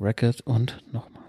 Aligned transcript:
Record 0.00 0.40
und 0.42 0.82
nochmal. 0.92 1.22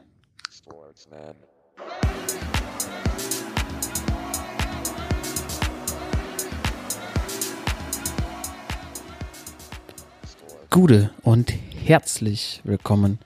Gute 10.71 11.11
und 11.21 11.53
herzlich 11.85 12.61
willkommen 12.65 13.19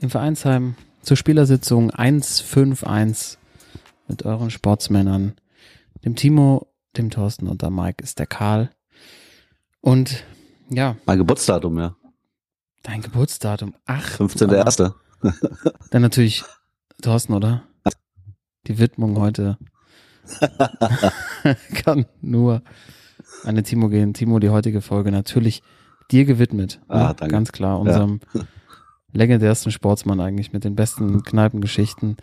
im 0.00 0.10
Vereinsheim 0.10 0.74
zur 1.02 1.16
Spielersitzung 1.16 1.90
151 1.90 3.38
mit 4.06 4.24
euren 4.24 4.50
Sportsmännern, 4.50 5.34
dem 6.04 6.14
Timo, 6.14 6.66
dem 6.96 7.10
Thorsten 7.10 7.48
und 7.48 7.62
der 7.62 7.70
Mike 7.70 8.02
ist 8.02 8.18
der 8.18 8.26
Karl. 8.26 8.70
Und 9.80 10.24
ja. 10.68 10.96
Mein 11.06 11.18
Geburtsdatum, 11.18 11.78
ja. 11.78 11.96
Dein 12.88 13.02
Geburtsdatum. 13.02 13.74
Ach. 13.84 14.18
15.1. 14.18 14.94
Dann 15.90 16.00
natürlich 16.00 16.42
Thorsten, 17.02 17.34
oder? 17.34 17.64
Die 18.66 18.78
Widmung 18.78 19.18
heute 19.18 19.58
kann 21.84 22.06
nur 22.22 22.62
an 23.44 23.56
den 23.56 23.64
Timo 23.64 23.90
gehen. 23.90 24.14
Timo, 24.14 24.38
die 24.38 24.48
heutige 24.48 24.80
Folge 24.80 25.12
natürlich 25.12 25.62
dir 26.10 26.24
gewidmet. 26.24 26.80
Ah, 26.88 26.98
ja, 26.98 27.12
danke. 27.12 27.34
Ganz 27.34 27.52
klar, 27.52 27.78
unserem 27.78 28.20
ja. 28.32 28.40
legendärsten 29.12 29.70
Sportsmann 29.70 30.20
eigentlich 30.20 30.54
mit 30.54 30.64
den 30.64 30.74
besten 30.74 31.22
Kneipengeschichten 31.22 32.16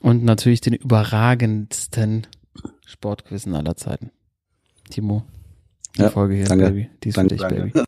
und 0.00 0.22
natürlich 0.22 0.60
den 0.60 0.74
überragendsten 0.74 2.28
Sportquissen 2.86 3.52
aller 3.52 3.74
Zeiten. 3.74 4.12
Timo, 4.90 5.24
die 5.96 6.02
ja, 6.02 6.10
Folge 6.10 6.36
hier, 6.36 6.44
danke. 6.44 6.66
Baby. 6.66 6.90
Die 7.02 7.08
ist 7.08 7.16
danke, 7.16 7.36
für 7.36 7.48
dich, 7.48 7.56
danke. 7.56 7.72
Baby. 7.72 7.84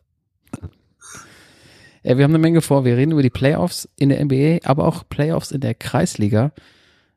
Ja, 2.03 2.17
wir 2.17 2.23
haben 2.23 2.31
eine 2.31 2.39
Menge 2.39 2.61
vor. 2.61 2.83
Wir 2.83 2.97
reden 2.97 3.11
über 3.11 3.21
die 3.21 3.29
Playoffs 3.29 3.87
in 3.95 4.09
der 4.09 4.23
NBA, 4.23 4.59
aber 4.63 4.87
auch 4.87 5.03
Playoffs 5.07 5.51
in 5.51 5.61
der 5.61 5.75
Kreisliga. 5.75 6.51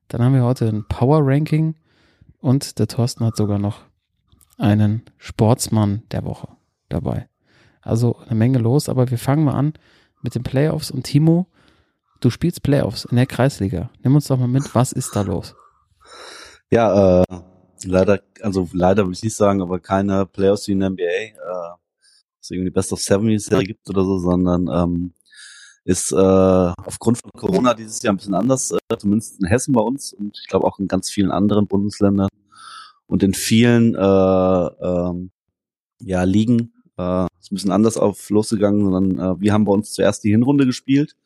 Dann 0.08 0.22
haben 0.22 0.34
wir 0.34 0.44
heute 0.44 0.68
ein 0.68 0.84
Power 0.88 1.20
Ranking 1.22 1.74
und 2.40 2.78
der 2.78 2.86
Thorsten 2.86 3.24
hat 3.24 3.36
sogar 3.36 3.58
noch 3.58 3.80
einen 4.58 5.02
Sportsmann 5.16 6.02
der 6.10 6.24
Woche 6.24 6.48
dabei. 6.90 7.28
Also 7.80 8.16
eine 8.27 8.34
Menge 8.34 8.58
los, 8.58 8.88
aber 8.88 9.10
wir 9.10 9.18
fangen 9.18 9.44
mal 9.44 9.55
an 9.55 9.72
mit 10.22 10.34
den 10.34 10.42
Playoffs 10.42 10.90
und 10.90 11.05
Timo, 11.05 11.46
du 12.20 12.30
spielst 12.30 12.62
Playoffs 12.62 13.06
in 13.06 13.16
der 13.16 13.27
Kreisliga. 13.27 13.90
Nimm 14.02 14.14
uns 14.14 14.27
doch 14.27 14.38
mal 14.38 14.48
mit, 14.48 14.74
was 14.74 14.92
ist 14.92 15.16
da 15.16 15.22
los? 15.22 15.55
Ja, 16.70 17.22
äh, 17.22 17.24
leider, 17.84 18.20
also 18.42 18.68
leider 18.72 19.05
würde 19.05 19.14
ich 19.14 19.22
nicht 19.22 19.36
sagen, 19.36 19.62
aber 19.62 19.80
keine 19.80 20.27
Playoffs 20.27 20.68
wie 20.68 20.72
in 20.72 20.80
der 20.80 20.90
NBA, 20.90 21.02
äh, 21.02 21.34
es 22.44 22.50
irgendwie 22.50 22.70
Best 22.70 22.92
of 22.92 23.00
Seven 23.00 23.38
Serie 23.38 23.66
gibt 23.66 23.88
oder 23.88 24.04
so, 24.04 24.18
sondern 24.18 24.68
ähm, 24.68 25.12
ist 25.84 26.12
äh, 26.12 26.16
aufgrund 26.16 27.18
von 27.18 27.30
Corona 27.36 27.74
dieses 27.74 28.02
Jahr 28.02 28.14
ein 28.14 28.16
bisschen 28.16 28.34
anders, 28.34 28.70
äh, 28.70 28.96
zumindest 28.98 29.40
in 29.40 29.48
Hessen 29.48 29.72
bei 29.72 29.80
uns 29.80 30.12
und 30.12 30.38
ich 30.40 30.48
glaube 30.48 30.66
auch 30.66 30.78
in 30.78 30.88
ganz 30.88 31.10
vielen 31.10 31.30
anderen 31.30 31.66
Bundesländern 31.66 32.28
und 33.06 33.22
in 33.22 33.34
vielen 33.34 33.94
äh, 33.94 33.98
ähm, 33.98 35.30
ja, 36.00 36.24
Ligen 36.24 36.72
äh, 36.98 37.26
ist 37.40 37.50
ein 37.50 37.54
bisschen 37.54 37.72
anders 37.72 37.96
auf 37.96 38.30
losgegangen, 38.30 38.84
sondern 38.84 39.18
äh, 39.18 39.40
wir 39.40 39.52
haben 39.52 39.64
bei 39.64 39.72
uns 39.72 39.92
zuerst 39.92 40.24
die 40.24 40.30
Hinrunde 40.30 40.66
gespielt. 40.66 41.16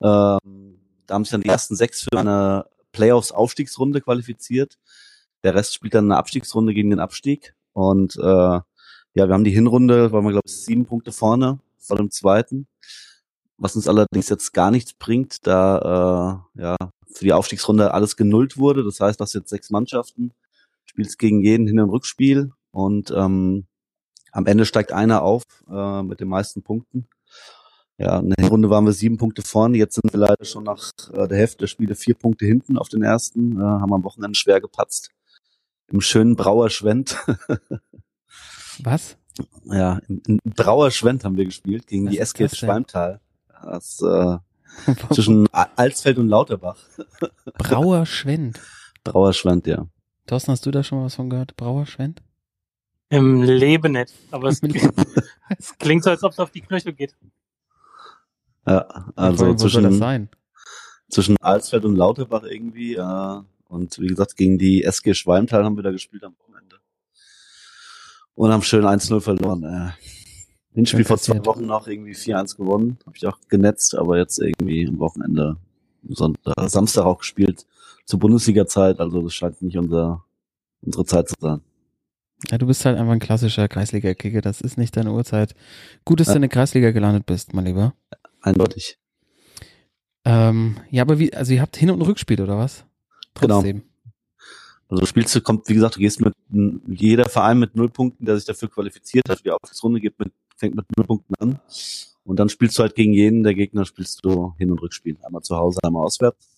Äh, 0.00 0.04
da 1.06 1.14
haben 1.14 1.24
sich 1.24 1.32
dann 1.32 1.42
die 1.42 1.48
ersten 1.48 1.76
sechs 1.76 2.02
für 2.02 2.18
eine 2.18 2.66
Playoffs-Aufstiegsrunde 2.92 4.00
qualifiziert. 4.00 4.78
Der 5.44 5.54
Rest 5.54 5.74
spielt 5.74 5.94
dann 5.94 6.06
eine 6.06 6.16
Abstiegsrunde 6.16 6.74
gegen 6.74 6.90
den 6.90 6.98
Abstieg. 6.98 7.54
Und 7.72 8.16
äh, 8.16 8.60
ja, 9.16 9.26
wir 9.28 9.32
haben 9.32 9.44
die 9.44 9.50
Hinrunde, 9.50 10.12
waren 10.12 10.24
wir, 10.24 10.32
glaube 10.32 10.46
ich, 10.46 10.54
sieben 10.54 10.84
Punkte 10.84 11.10
vorne 11.10 11.58
vor 11.78 11.96
dem 11.96 12.10
zweiten. 12.10 12.66
Was 13.56 13.74
uns 13.74 13.88
allerdings 13.88 14.28
jetzt 14.28 14.52
gar 14.52 14.70
nichts 14.70 14.92
bringt, 14.92 15.46
da 15.46 16.44
äh, 16.54 16.60
ja 16.60 16.76
für 17.10 17.24
die 17.24 17.32
Aufstiegsrunde 17.32 17.94
alles 17.94 18.16
genullt 18.16 18.58
wurde. 18.58 18.84
Das 18.84 19.00
heißt, 19.00 19.18
dass 19.18 19.32
jetzt 19.32 19.48
sechs 19.48 19.70
Mannschaften 19.70 20.32
spielst 20.84 21.18
gegen 21.18 21.40
jeden 21.42 21.66
Hin- 21.66 21.80
und 21.80 21.88
Rückspiel 21.88 22.52
und 22.72 23.10
ähm, 23.10 23.66
am 24.32 24.44
Ende 24.44 24.66
steigt 24.66 24.92
einer 24.92 25.22
auf 25.22 25.44
äh, 25.66 26.02
mit 26.02 26.20
den 26.20 26.28
meisten 26.28 26.62
Punkten. 26.62 27.08
Ja, 27.96 28.18
in 28.18 28.34
der 28.36 28.48
Runde 28.48 28.68
waren 28.68 28.84
wir 28.84 28.92
sieben 28.92 29.16
Punkte 29.16 29.40
vorne. 29.40 29.78
Jetzt 29.78 29.94
sind 29.94 30.12
wir 30.12 30.20
leider 30.20 30.44
schon 30.44 30.64
nach 30.64 30.90
äh, 31.14 31.26
der 31.26 31.38
Hälfte 31.38 31.60
der 31.60 31.68
Spiele 31.68 31.94
vier 31.94 32.16
Punkte 32.16 32.44
hinten 32.44 32.76
auf 32.76 32.90
den 32.90 33.02
ersten. 33.02 33.58
Äh, 33.58 33.64
haben 33.64 33.94
am 33.94 34.04
Wochenende 34.04 34.36
schwer 34.36 34.60
gepatzt. 34.60 35.08
Im 35.88 36.02
schönen 36.02 36.36
Brauer 36.36 36.68
Schwendt. 36.68 37.16
Was? 38.82 39.16
Ja, 39.64 40.00
in, 40.08 40.38
Brauer 40.44 40.90
Schwendt 40.90 41.24
haben 41.24 41.36
wir 41.36 41.44
gespielt 41.44 41.86
gegen 41.86 42.06
Was 42.06 42.12
die 42.12 42.18
SG? 42.18 42.48
Schwalmtal. 42.48 43.20
Das, 43.62 44.00
äh, 44.02 44.38
zwischen 45.12 45.48
Alsfeld 45.52 46.18
und 46.18 46.28
Lauterbach. 46.28 46.78
Brauer 49.04 49.32
Schwendt, 49.34 49.66
ja. 49.66 49.86
Thorsten, 50.26 50.52
hast 50.52 50.66
du 50.66 50.70
da 50.70 50.82
schon 50.82 50.98
mal 50.98 51.04
was 51.04 51.14
von 51.14 51.30
gehört? 51.30 51.56
Brauer 51.56 51.86
Schwendt? 51.86 52.22
Im 53.08 53.42
Leben 53.42 53.92
nicht. 53.92 54.12
Aber 54.32 54.48
es, 54.48 54.60
es 55.58 55.78
klingt 55.78 56.02
so, 56.02 56.10
als 56.10 56.24
ob 56.24 56.32
es 56.32 56.38
auf 56.40 56.50
die 56.50 56.60
Knöchel 56.60 56.92
geht. 56.92 57.14
Ja, 58.66 58.80
also 59.14 59.44
allem, 59.44 59.54
wo 59.54 59.58
soll 59.58 59.82
das 59.82 59.82
zwischen, 59.82 59.98
sein? 59.98 60.28
zwischen 61.08 61.36
Alsfeld 61.40 61.84
und 61.84 61.94
Lauterbach 61.94 62.42
irgendwie. 62.42 62.96
Äh, 62.96 63.42
und 63.68 63.98
wie 64.00 64.08
gesagt, 64.08 64.36
gegen 64.36 64.58
die 64.58 64.82
SG 64.82 65.14
Schwalmtal 65.14 65.64
haben 65.64 65.76
wir 65.76 65.84
da 65.84 65.92
gespielt 65.92 66.24
am. 66.24 66.34
Und 68.36 68.52
haben 68.52 68.62
schön 68.62 68.84
1-0 68.84 69.20
verloren. 69.20 69.64
Äh. 69.64 69.90
Hinspiel 70.74 71.04
vor 71.04 71.18
zwei. 71.18 71.44
Wochen 71.44 71.66
noch 71.66 71.88
irgendwie 71.88 72.12
4-1 72.12 72.56
gewonnen. 72.58 72.98
Habe 73.06 73.16
ich 73.16 73.26
auch 73.26 73.38
genetzt, 73.48 73.96
aber 73.96 74.18
jetzt 74.18 74.38
irgendwie 74.38 74.86
am 74.86 74.98
Wochenende, 74.98 75.56
Sonntag, 76.08 76.54
Samstag 76.68 77.04
auch 77.06 77.18
gespielt 77.18 77.66
zur 78.04 78.20
Bundesliga-Zeit. 78.20 79.00
Also 79.00 79.22
das 79.22 79.34
scheint 79.34 79.60
nicht 79.62 79.78
unser, 79.78 80.22
unsere 80.82 81.06
Zeit 81.06 81.28
zu 81.30 81.34
sein. 81.40 81.62
Ja, 82.50 82.58
du 82.58 82.66
bist 82.66 82.84
halt 82.84 82.98
einfach 82.98 83.14
ein 83.14 83.18
klassischer 83.20 83.66
Kreisliga-Kicker. 83.68 84.42
Das 84.42 84.60
ist 84.60 84.76
nicht 84.76 84.94
deine 84.98 85.12
Uhrzeit. 85.12 85.54
Gut, 86.04 86.20
dass 86.20 86.26
Ja. 86.26 86.34
du 86.34 86.36
in 86.36 86.42
der 86.42 86.50
Kreisliga 86.50 86.90
gelandet 86.90 87.24
bist, 87.24 87.54
mein 87.54 87.64
Lieber. 87.64 87.94
Eindeutig. 88.42 88.98
Ähm, 90.26 90.76
ja, 90.90 91.02
aber 91.02 91.18
wie, 91.18 91.32
also 91.32 91.54
ihr 91.54 91.62
habt 91.62 91.76
Hin- 91.76 91.90
und 91.90 92.02
Rückspiel, 92.02 92.40
oder 92.42 92.58
was? 92.58 92.84
Genau. 93.40 93.62
Also 94.88 95.00
du 95.00 95.06
spielst 95.06 95.34
du, 95.34 95.40
kommt, 95.40 95.68
wie 95.68 95.74
gesagt, 95.74 95.96
du 95.96 96.00
gehst 96.00 96.20
mit 96.20 96.34
jeder 96.86 97.28
Verein 97.28 97.58
mit 97.58 97.74
null 97.74 97.88
Punkten, 97.88 98.24
der 98.24 98.36
sich 98.36 98.44
dafür 98.44 98.68
qualifiziert 98.68 99.28
hat 99.28 99.38
für 99.38 99.44
die 99.44 99.50
Aufstiegsrunde, 99.50 100.00
geht 100.00 100.18
mit, 100.18 100.32
fängt 100.56 100.76
mit 100.76 100.86
null 100.96 101.06
Punkten 101.06 101.34
an. 101.40 101.58
Und 102.24 102.38
dann 102.38 102.48
spielst 102.48 102.78
du 102.78 102.82
halt 102.82 102.94
gegen 102.94 103.12
jeden 103.12 103.42
der 103.42 103.54
Gegner, 103.54 103.84
spielst 103.84 104.24
du 104.24 104.54
Hin- 104.58 104.70
und 104.70 104.80
Rückspiel. 104.82 105.16
Einmal 105.22 105.42
zu 105.42 105.56
Hause, 105.56 105.78
einmal 105.82 106.04
auswärts. 106.04 106.48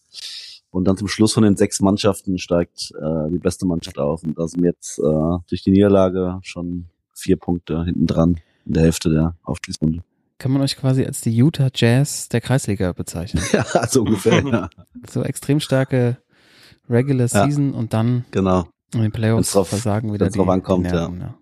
Und 0.71 0.85
dann 0.85 0.97
zum 0.97 1.09
Schluss 1.09 1.33
von 1.33 1.43
den 1.43 1.57
sechs 1.57 1.81
Mannschaften 1.81 2.39
steigt 2.39 2.93
äh, 3.01 3.31
die 3.31 3.39
beste 3.39 3.67
Mannschaft 3.67 3.99
auf. 3.99 4.23
Und 4.23 4.39
da 4.39 4.47
sind 4.47 4.65
jetzt 4.65 4.99
äh, 4.99 5.03
durch 5.49 5.63
die 5.63 5.71
Niederlage 5.71 6.39
schon 6.43 6.87
vier 7.15 7.37
Punkte 7.37 7.85
hinten 7.85 8.07
dran 8.07 8.41
in 8.67 8.75
der 8.75 8.83
Hälfte 8.85 9.11
der 9.11 9.37
Aufstiegsrunde. 9.43 10.03
Kann 10.39 10.53
man 10.53 10.63
euch 10.63 10.77
quasi 10.77 11.05
als 11.05 11.21
die 11.21 11.37
Utah 11.37 11.71
Jazz 11.75 12.29
der 12.29 12.41
Kreisliga 12.41 12.93
bezeichnen. 12.93 13.43
Ja, 13.53 13.87
so 13.89 14.03
ungefähr. 14.03 14.43
ja. 14.47 14.71
So 15.11 15.23
extrem 15.23 15.59
starke 15.61 16.19
Regular 16.91 17.29
Ja. 17.29 17.45
Season 17.45 17.73
und 17.75 17.93
dann 17.93 18.25
Genau. 18.31 18.67
in 18.95 19.03
den 19.03 19.13
Playoffs 19.13 19.53
drauf- 19.53 19.69
versagen 19.69 20.13
wieder 20.13 20.29
die, 20.29 20.39
drauf 20.39 20.49
ankommt, 20.49 20.87
die 20.87 20.91
Nerven, 20.93 21.21
ja. 21.21 21.35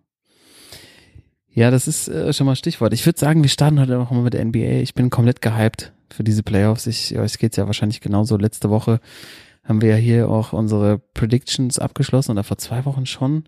Ja, 1.53 1.71
das 1.71 1.89
ist 1.89 2.09
äh, 2.09 2.33
schon 2.33 2.47
mal 2.47 2.57
Stichwort. 2.57 2.93
Ich 2.93 3.05
würde 3.07 3.19
sagen, 3.19 3.43
wir 3.43 3.49
starten 3.49 3.81
heute 3.81 3.99
auch 3.99 4.11
mal 4.11 4.23
mit 4.23 4.34
der 4.34 4.45
NBA. 4.45 4.83
Ich 4.83 4.95
bin 4.95 5.09
komplett 5.09 5.41
gehypt 5.41 5.93
für 6.11 6.23
diese 6.23 6.43
Playoffs. 6.43 6.87
Ich, 6.87 7.17
euch 7.19 7.39
geht's 7.39 7.57
ja 7.57 7.67
wahrscheinlich 7.67 8.01
genauso. 8.03 8.37
Letzte 8.37 8.69
Woche 8.69 9.01
haben 9.65 9.81
wir 9.81 9.89
ja 9.91 9.97
hier 9.97 10.29
auch 10.29 10.53
unsere 10.53 10.99
Predictions 11.15 11.78
abgeschlossen 11.78 12.33
oder 12.33 12.45
vor 12.45 12.59
zwei 12.59 12.84
Wochen 12.84 13.07
schon 13.07 13.45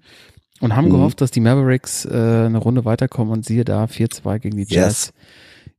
und 0.60 0.75
haben 0.75 0.86
Mhm. 0.86 0.92
gehofft, 0.92 1.20
dass 1.20 1.30
die 1.30 1.41
Mavericks 1.41 2.06
äh, 2.06 2.09
eine 2.47 2.59
Runde 2.59 2.84
weiterkommen 2.86 3.32
und 3.32 3.44
siehe 3.44 3.65
da 3.65 3.84
4-2 3.86 4.38
gegen 4.38 4.56
die 4.56 4.65
Jazz 4.66 5.12
Yes. 5.12 5.12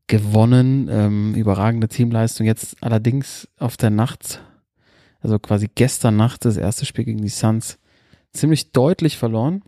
gewonnen. 0.07 0.88
Ähm, 0.91 1.34
überragende 1.34 1.88
Teamleistung. 1.88 2.46
Jetzt 2.46 2.77
allerdings 2.81 3.48
auf 3.57 3.75
der 3.75 3.89
Nacht, 3.89 4.42
also 5.21 5.39
quasi 5.39 5.69
gestern 5.74 6.16
Nacht, 6.16 6.45
das 6.45 6.57
erste 6.57 6.86
Spiel 6.86 7.06
gegen 7.06 7.21
die 7.21 7.30
Suns, 7.30 7.77
ziemlich 8.33 8.71
deutlich 8.71 9.18
verloren. 9.18 9.63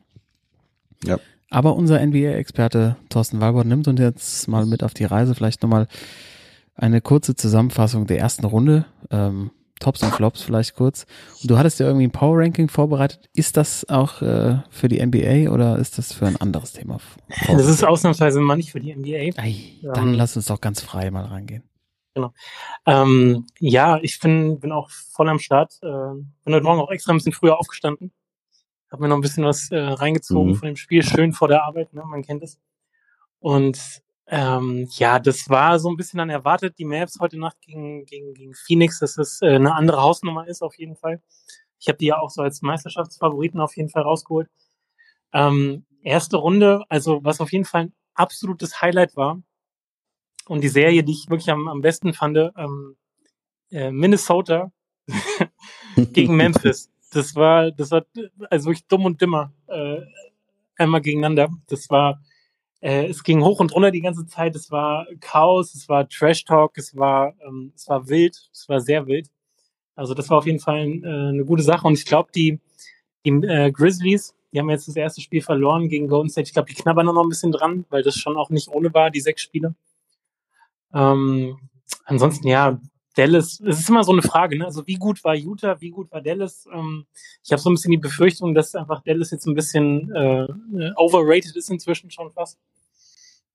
Ja. 1.04 1.18
Aber 1.50 1.76
unser 1.76 2.06
NBA-Experte 2.06 2.96
Thorsten 3.10 3.42
Walbert 3.42 3.66
nimmt 3.66 3.88
uns 3.88 4.00
jetzt 4.00 4.48
mal 4.48 4.66
mit 4.66 4.84
auf 4.84 4.94
die 4.94 5.04
Reise. 5.04 5.36
Vielleicht 5.36 5.62
nochmal 5.62 5.88
eine 6.76 7.02
kurze 7.02 7.36
Zusammenfassung 7.36 8.08
der 8.08 8.20
ersten 8.20 8.46
Runde. 8.46 8.86
Ähm, 9.10 9.52
Tops 9.82 10.04
und 10.04 10.14
Flops 10.14 10.44
vielleicht 10.44 10.76
kurz. 10.76 11.06
Und 11.42 11.50
du 11.50 11.58
hattest 11.58 11.80
ja 11.80 11.88
irgendwie 11.88 12.06
ein 12.08 12.12
Power 12.12 12.38
Ranking 12.38 12.70
vorbereitet. 12.70 13.30
Ist 13.34 13.58
das 13.58 13.90
auch 13.90 14.22
äh, 14.22 14.60
für 14.70 14.88
die 14.88 15.04
NBA 15.06 15.52
oder 15.52 15.78
ist 15.78 15.98
das 15.98 16.14
für 16.14 16.28
ein 16.28 16.38
anderes 16.38 16.74
Thema? 16.74 17.00
Das 17.48 17.66
ist 17.66 17.84
ausnahmsweise 17.84 18.40
mal 18.40 18.56
nicht 18.56 18.72
für 18.72 18.80
die 18.80 18.96
NBA. 18.96 19.42
Ei, 19.42 19.56
dann 19.82 20.10
Ähm. 20.10 20.14
lass 20.14 20.38
uns 20.38 20.46
doch 20.46 20.62
ganz 20.62 20.82
frei 20.82 21.10
mal 21.12 21.26
reingehen. 22.16 22.34
Ähm, 22.86 23.48
ja, 23.60 23.98
ich 24.02 24.20
bin, 24.20 24.60
bin 24.60 24.72
auch 24.72 24.90
voll 24.90 25.30
am 25.30 25.40
Start. 25.40 25.74
Äh, 25.82 25.88
bin 26.46 26.54
heute 26.54 26.64
Morgen 26.64 26.82
auch 26.82 26.92
extra 26.92 27.14
ein 27.14 27.18
bisschen 27.18 27.34
früher 27.34 27.60
aufgestanden. 27.60 28.12
Hab 28.92 29.00
mir 29.00 29.08
noch 29.08 29.16
ein 29.18 29.22
bisschen 29.22 29.46
was 29.46 29.72
äh, 29.72 29.78
reingezogen 29.78 30.52
Mhm. 30.52 30.56
von 30.56 30.66
dem 30.68 30.76
Spiel. 30.76 31.04
Schön 31.04 31.34
vor 31.34 31.48
der 31.48 31.64
Arbeit, 31.64 31.94
ne? 31.94 32.04
man 32.06 32.24
kennt 32.24 32.44
es. 32.44 32.60
Und 33.40 33.80
Ähm, 34.34 34.88
ja, 34.94 35.20
das 35.20 35.50
war 35.50 35.78
so 35.78 35.90
ein 35.90 35.98
bisschen 35.98 36.20
dann 36.20 36.30
erwartet, 36.30 36.78
die 36.78 36.86
Maps 36.86 37.18
heute 37.20 37.38
Nacht 37.38 37.60
gegen, 37.60 38.06
gegen, 38.06 38.34
gegen 38.34 38.54
Phoenix, 38.54 39.00
dass 39.00 39.18
es 39.18 39.42
äh, 39.42 39.56
eine 39.56 39.76
andere 39.76 40.02
Hausnummer 40.02 40.48
ist 40.48 40.62
auf 40.62 40.78
jeden 40.78 40.96
Fall. 40.96 41.22
Ich 41.80 41.90
habe 41.90 41.98
die 41.98 42.06
ja 42.06 42.18
auch 42.20 42.30
so 42.30 42.42
als 42.42 42.62
Meisterschaftsfavoriten 42.62 43.60
auf 43.60 43.76
jeden 43.76 43.90
Fall 43.90 44.04
rausgeholt. 44.04 44.48
Ähm, 45.34 45.86
erste 46.02 46.38
Runde, 46.38 46.86
also 46.88 47.22
was 47.26 47.42
auf 47.42 47.52
jeden 47.52 47.66
Fall 47.66 47.82
ein 47.88 47.94
absolutes 48.14 48.82
Highlight 48.82 49.18
war 49.18 49.42
und 50.48 50.62
die 50.62 50.70
Serie, 50.70 51.04
die 51.04 51.14
ich 51.14 51.30
wirklich 51.30 51.50
am, 51.50 51.68
am 51.68 51.82
besten 51.82 52.14
fand, 52.14 52.38
ähm, 52.38 52.96
äh, 53.72 53.92
Minnesota 53.92 54.72
gegen 55.96 56.36
Memphis. 56.36 56.90
Das 57.12 57.36
war, 57.36 57.72
das 57.72 57.92
war 57.92 58.06
also 58.50 58.68
wirklich 58.68 58.88
dumm 58.88 59.06
und 59.06 59.22
dümmer 59.22 59.54
äh, 59.68 60.02
einmal 60.78 61.02
gegeneinander. 61.02 61.50
Das 61.68 61.90
war, 61.90 62.22
äh, 62.80 63.08
es 63.08 63.24
ging 63.24 63.44
hoch 63.44 63.60
und 63.60 63.74
runter 63.74 63.92
die 63.92 64.02
ganze 64.02 64.26
Zeit. 64.26 64.56
Es 64.56 64.72
war 64.72 65.08
Chaos, 65.20 65.74
es 65.76 65.90
war 65.90 66.08
Trash 66.08 66.46
Talk, 66.46 66.78
es 66.78 66.96
war, 66.96 67.34
ähm, 67.46 67.74
es 67.76 67.88
war 67.90 68.08
wild, 68.08 68.50
es 68.52 68.68
war 68.70 68.80
sehr 68.80 69.08
wild. 69.08 69.30
Also 69.96 70.14
das 70.14 70.30
war 70.30 70.38
auf 70.38 70.46
jeden 70.46 70.60
Fall 70.60 70.80
äh, 70.80 71.08
eine 71.08 71.46
gute 71.46 71.64
Sache. 71.64 71.86
Und 71.86 71.94
ich 71.94 72.06
glaube, 72.06 72.32
die, 72.34 72.60
die 73.26 73.30
äh, 73.30 73.72
Grizzlies, 73.72 74.34
die 74.54 74.60
haben 74.60 74.70
jetzt 74.70 74.88
das 74.88 74.96
erste 74.96 75.22
Spiel 75.22 75.42
verloren 75.42 75.90
gegen 75.90 76.08
Golden 76.08 76.30
State. 76.30 76.48
Ich 76.48 76.54
glaube, 76.54 76.70
die 76.70 76.76
knabbern 76.76 77.06
noch 77.06 77.22
ein 77.22 77.30
bisschen 77.30 77.52
dran, 77.52 77.86
weil 77.90 78.04
das 78.04 78.16
schon 78.16 78.38
auch 78.38 78.50
nicht 78.50 78.70
ohne 78.70 78.94
war, 78.94 79.12
die 79.12 79.22
sechs 79.22 79.42
Spiele. 79.42 79.76
Ähm, 80.94 81.58
ansonsten, 82.06 82.48
ja, 82.48 82.80
Dallas, 83.16 83.60
es 83.60 83.80
ist 83.80 83.90
immer 83.90 84.04
so 84.04 84.14
eine 84.14 84.22
Frage, 84.22 84.58
ne? 84.58 84.66
Also 84.66 84.88
wie 84.88 84.96
gut 84.96 85.24
war 85.24 85.36
Utah, 85.36 85.82
wie 85.82 85.90
gut 85.90 86.12
war 86.12 86.22
Dallas? 86.22 86.66
Ähm, 86.72 87.06
ich 87.44 87.52
habe 87.52 87.62
so 87.62 87.70
ein 87.70 87.74
bisschen 87.74 87.92
die 87.92 87.98
Befürchtung, 87.98 88.54
dass 88.54 88.74
einfach 88.74 89.02
Dallas 89.04 89.32
jetzt 89.32 89.46
ein 89.48 89.56
bisschen 89.56 90.12
äh, 90.16 90.48
overrated 90.96 91.56
ist 91.56 91.70
inzwischen 91.70 92.10
schon 92.10 92.32
fast. 92.32 92.58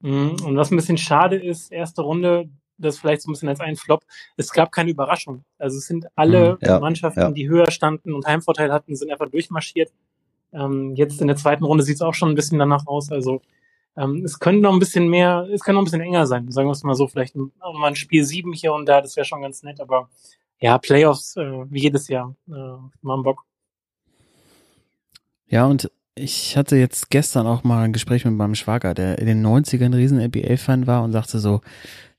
Mhm. 0.01 0.37
Und 0.45 0.57
was 0.57 0.71
ein 0.71 0.77
bisschen 0.77 0.99
schade 0.99 1.37
ist, 1.37 1.73
erste 1.73 2.03
Runde, 2.03 2.51
das 2.79 2.99
vielleicht 2.99 3.23
so 3.23 3.31
ein 3.31 3.33
bisschen 3.33 3.49
als 3.49 3.61
ein 3.61 3.77
Flop, 3.77 4.05
es 4.37 4.53
gab 4.53 4.73
keine 4.73 4.91
Überraschung. 4.91 5.45
Also 5.59 5.79
es 5.79 5.87
sind 5.87 6.07
alle 6.15 6.59
Mhm, 6.61 6.67
ja, 6.69 6.79
Mannschaften, 6.79 7.21
ja. 7.21 7.31
die 7.31 7.49
höher 7.49 7.71
standen 7.71 8.13
und 8.13 8.27
Heimvorteil 8.27 8.71
hatten, 8.71 8.95
sind 8.95 9.11
einfach 9.11 9.31
durchmarschiert. 9.31 9.91
Ähm, 10.53 10.95
jetzt 10.95 11.21
in 11.23 11.29
der 11.29 11.37
zweiten 11.37 11.65
Runde 11.65 11.83
sieht 11.83 11.97
es 11.97 12.03
auch 12.03 12.15
schon 12.15 12.29
ein 12.29 12.35
bisschen 12.35 12.59
danach 12.59 12.87
aus. 12.87 13.11
Also 13.11 13.41
ähm, 13.97 14.23
es 14.25 14.39
könnte 14.39 14.63
noch 14.63 14.73
ein 14.73 14.79
bisschen 14.79 15.09
mehr, 15.09 15.49
es 15.53 15.63
kann 15.63 15.75
noch 15.75 15.83
ein 15.83 15.85
bisschen 15.85 16.01
enger 16.01 16.27
sein, 16.27 16.51
sagen 16.51 16.69
wir 16.69 16.73
es 16.73 16.83
mal 16.83 16.95
so, 16.95 17.09
vielleicht 17.09 17.35
mal 17.37 17.51
ein 17.85 17.97
Spiel 17.97 18.25
sieben 18.25 18.53
hier 18.53 18.73
und 18.73 18.87
da, 18.87 19.01
das 19.01 19.17
wäre 19.17 19.25
schon 19.25 19.43
ganz 19.43 19.63
nett, 19.63 19.81
aber 19.81 20.09
ja, 20.59 20.79
Playoffs, 20.79 21.37
äh, 21.37 21.65
wie 21.71 21.83
jedes 21.83 22.09
Jahr, 22.09 22.35
äh, 22.49 22.53
machen 23.03 23.23
Bock. 23.23 23.45
Ja, 25.49 25.67
und 25.67 25.91
ich 26.15 26.57
hatte 26.57 26.77
jetzt 26.77 27.11
gestern 27.11 27.47
auch 27.47 27.63
mal 27.63 27.85
ein 27.85 27.93
Gespräch 27.93 28.25
mit 28.25 28.35
meinem 28.35 28.55
Schwager, 28.55 28.95
der 28.95 29.19
in 29.19 29.27
den 29.27 29.47
90ern 29.47 29.87
ein 29.87 29.95
riesen 29.95 30.19
NBA-Fan 30.19 30.87
war 30.87 31.03
und 31.03 31.13
sagte 31.13 31.39
so, 31.39 31.61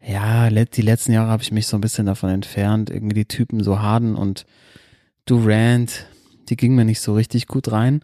ja, 0.05 0.49
die 0.49 0.81
letzten 0.83 1.13
Jahre 1.13 1.31
habe 1.31 1.43
ich 1.43 1.51
mich 1.51 1.67
so 1.67 1.75
ein 1.75 1.81
bisschen 1.81 2.05
davon 2.05 2.29
entfernt, 2.29 2.89
irgendwie 2.91 3.15
die 3.15 3.25
Typen 3.25 3.63
so 3.63 3.79
Harden 3.79 4.15
und 4.15 4.45
Durant, 5.25 6.07
die 6.47 6.55
gingen 6.55 6.75
mir 6.75 6.85
nicht 6.85 7.01
so 7.01 7.15
richtig 7.15 7.47
gut 7.47 7.71
rein. 7.71 8.03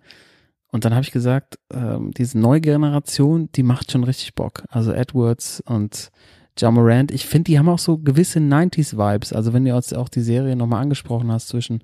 Und 0.74 0.86
dann 0.86 0.96
habe 0.96 1.04
ich 1.04 1.12
gesagt, 1.12 1.60
ähm, 1.72 2.16
diese 2.18 2.40
neue 2.40 2.60
Generation, 2.60 3.48
die 3.54 3.62
macht 3.62 3.92
schon 3.92 4.04
richtig 4.04 4.34
Bock. 4.34 4.64
Also 4.70 4.92
Edwards 4.92 5.62
und 5.68 6.10
Ja 6.58 6.72
Morant, 6.72 7.12
ich 7.12 7.28
finde, 7.28 7.44
die 7.52 7.60
haben 7.60 7.70
auch 7.70 7.78
so 7.78 8.00
gewisse 8.00 8.40
90s-Vibes. 8.40 9.34
Also 9.34 9.54
wenn 9.54 9.66
du 9.66 9.75
jetzt 9.75 9.96
auch 9.96 10.10
die 10.10 10.22
Serie 10.22 10.56
nochmal 10.56 10.81
angesprochen 10.81 11.31
hast 11.31 11.50
zwischen 11.50 11.84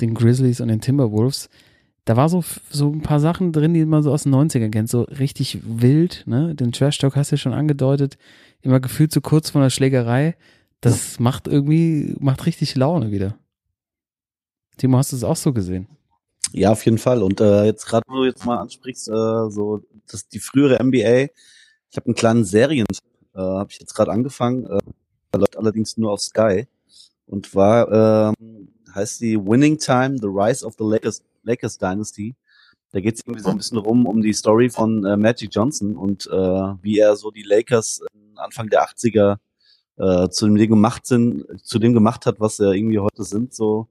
den 0.00 0.14
Grizzlies 0.14 0.62
und 0.62 0.68
den 0.68 0.80
Timberwolves, 0.80 1.50
da 2.06 2.16
war 2.16 2.30
so, 2.30 2.42
so 2.70 2.90
ein 2.90 3.02
paar 3.02 3.20
Sachen 3.20 3.52
drin, 3.52 3.74
die 3.74 3.84
man 3.84 4.02
so 4.02 4.12
aus 4.12 4.22
den 4.22 4.34
90ern 4.34 4.70
kennt, 4.70 4.88
so 4.88 5.02
richtig 5.02 5.58
wild, 5.62 6.24
ne? 6.26 6.54
Den 6.54 6.72
Trash 6.72 6.96
Talk 6.96 7.16
hast 7.16 7.32
du 7.32 7.36
ja 7.36 7.38
schon 7.38 7.52
angedeutet, 7.52 8.16
immer 8.62 8.80
gefühlt 8.80 9.12
so 9.12 9.20
kurz 9.20 9.50
vor 9.50 9.60
der 9.60 9.68
Schlägerei. 9.68 10.36
Das 10.80 11.20
macht 11.20 11.48
irgendwie, 11.48 12.16
macht 12.18 12.46
richtig 12.46 12.76
Laune 12.76 13.10
wieder. 13.10 13.36
Timo, 14.78 14.96
hast 14.96 15.12
du 15.12 15.16
es 15.16 15.24
auch 15.24 15.36
so 15.36 15.52
gesehen? 15.52 15.86
Ja, 16.52 16.72
auf 16.72 16.84
jeden 16.84 16.98
Fall. 16.98 17.22
Und 17.22 17.40
äh, 17.40 17.64
jetzt 17.64 17.86
gerade, 17.86 18.04
wo 18.08 18.16
du 18.16 18.24
jetzt 18.24 18.44
mal 18.44 18.58
ansprichst, 18.58 19.08
äh, 19.08 19.50
so 19.50 19.82
das 20.10 20.28
die 20.28 20.40
frühere 20.40 20.82
NBA. 20.82 21.28
Ich 21.90 21.96
habe 21.96 22.06
einen 22.06 22.14
kleinen 22.14 22.44
Serien, 22.44 22.86
äh, 23.34 23.38
habe 23.38 23.70
ich 23.70 23.78
jetzt 23.78 23.94
gerade 23.94 24.10
angefangen. 24.10 24.66
Äh, 24.66 24.78
läuft 25.36 25.56
allerdings 25.56 25.96
nur 25.96 26.12
auf 26.12 26.20
Sky 26.20 26.66
und 27.26 27.54
war 27.54 28.32
ähm, 28.38 28.68
heißt 28.92 29.20
die 29.20 29.38
Winning 29.38 29.78
Time: 29.78 30.18
The 30.18 30.26
Rise 30.26 30.66
of 30.66 30.74
the 30.78 30.84
Lakers 30.84 31.22
Lakers 31.44 31.78
Dynasty. 31.78 32.34
Da 32.92 33.00
geht 33.00 33.14
es 33.14 33.22
irgendwie 33.24 33.42
so 33.42 33.50
ein 33.50 33.56
bisschen 33.56 33.78
rum 33.78 34.06
um 34.06 34.20
die 34.20 34.32
Story 34.32 34.68
von 34.68 35.04
äh, 35.04 35.16
Magic 35.16 35.50
Johnson 35.52 35.96
und 35.96 36.26
äh, 36.26 36.30
wie 36.82 36.98
er 36.98 37.14
so 37.14 37.30
die 37.30 37.44
Lakers 37.44 38.02
Anfang 38.34 38.68
der 38.68 38.84
80er 38.84 39.38
äh, 39.96 40.28
zu 40.30 40.46
dem 40.48 40.56
gemacht 40.56 41.06
sind, 41.06 41.44
zu 41.62 41.78
dem 41.78 41.92
gemacht 41.92 42.26
hat, 42.26 42.40
was 42.40 42.58
er 42.58 42.72
irgendwie 42.72 42.98
heute 42.98 43.22
sind, 43.22 43.54
so 43.54 43.86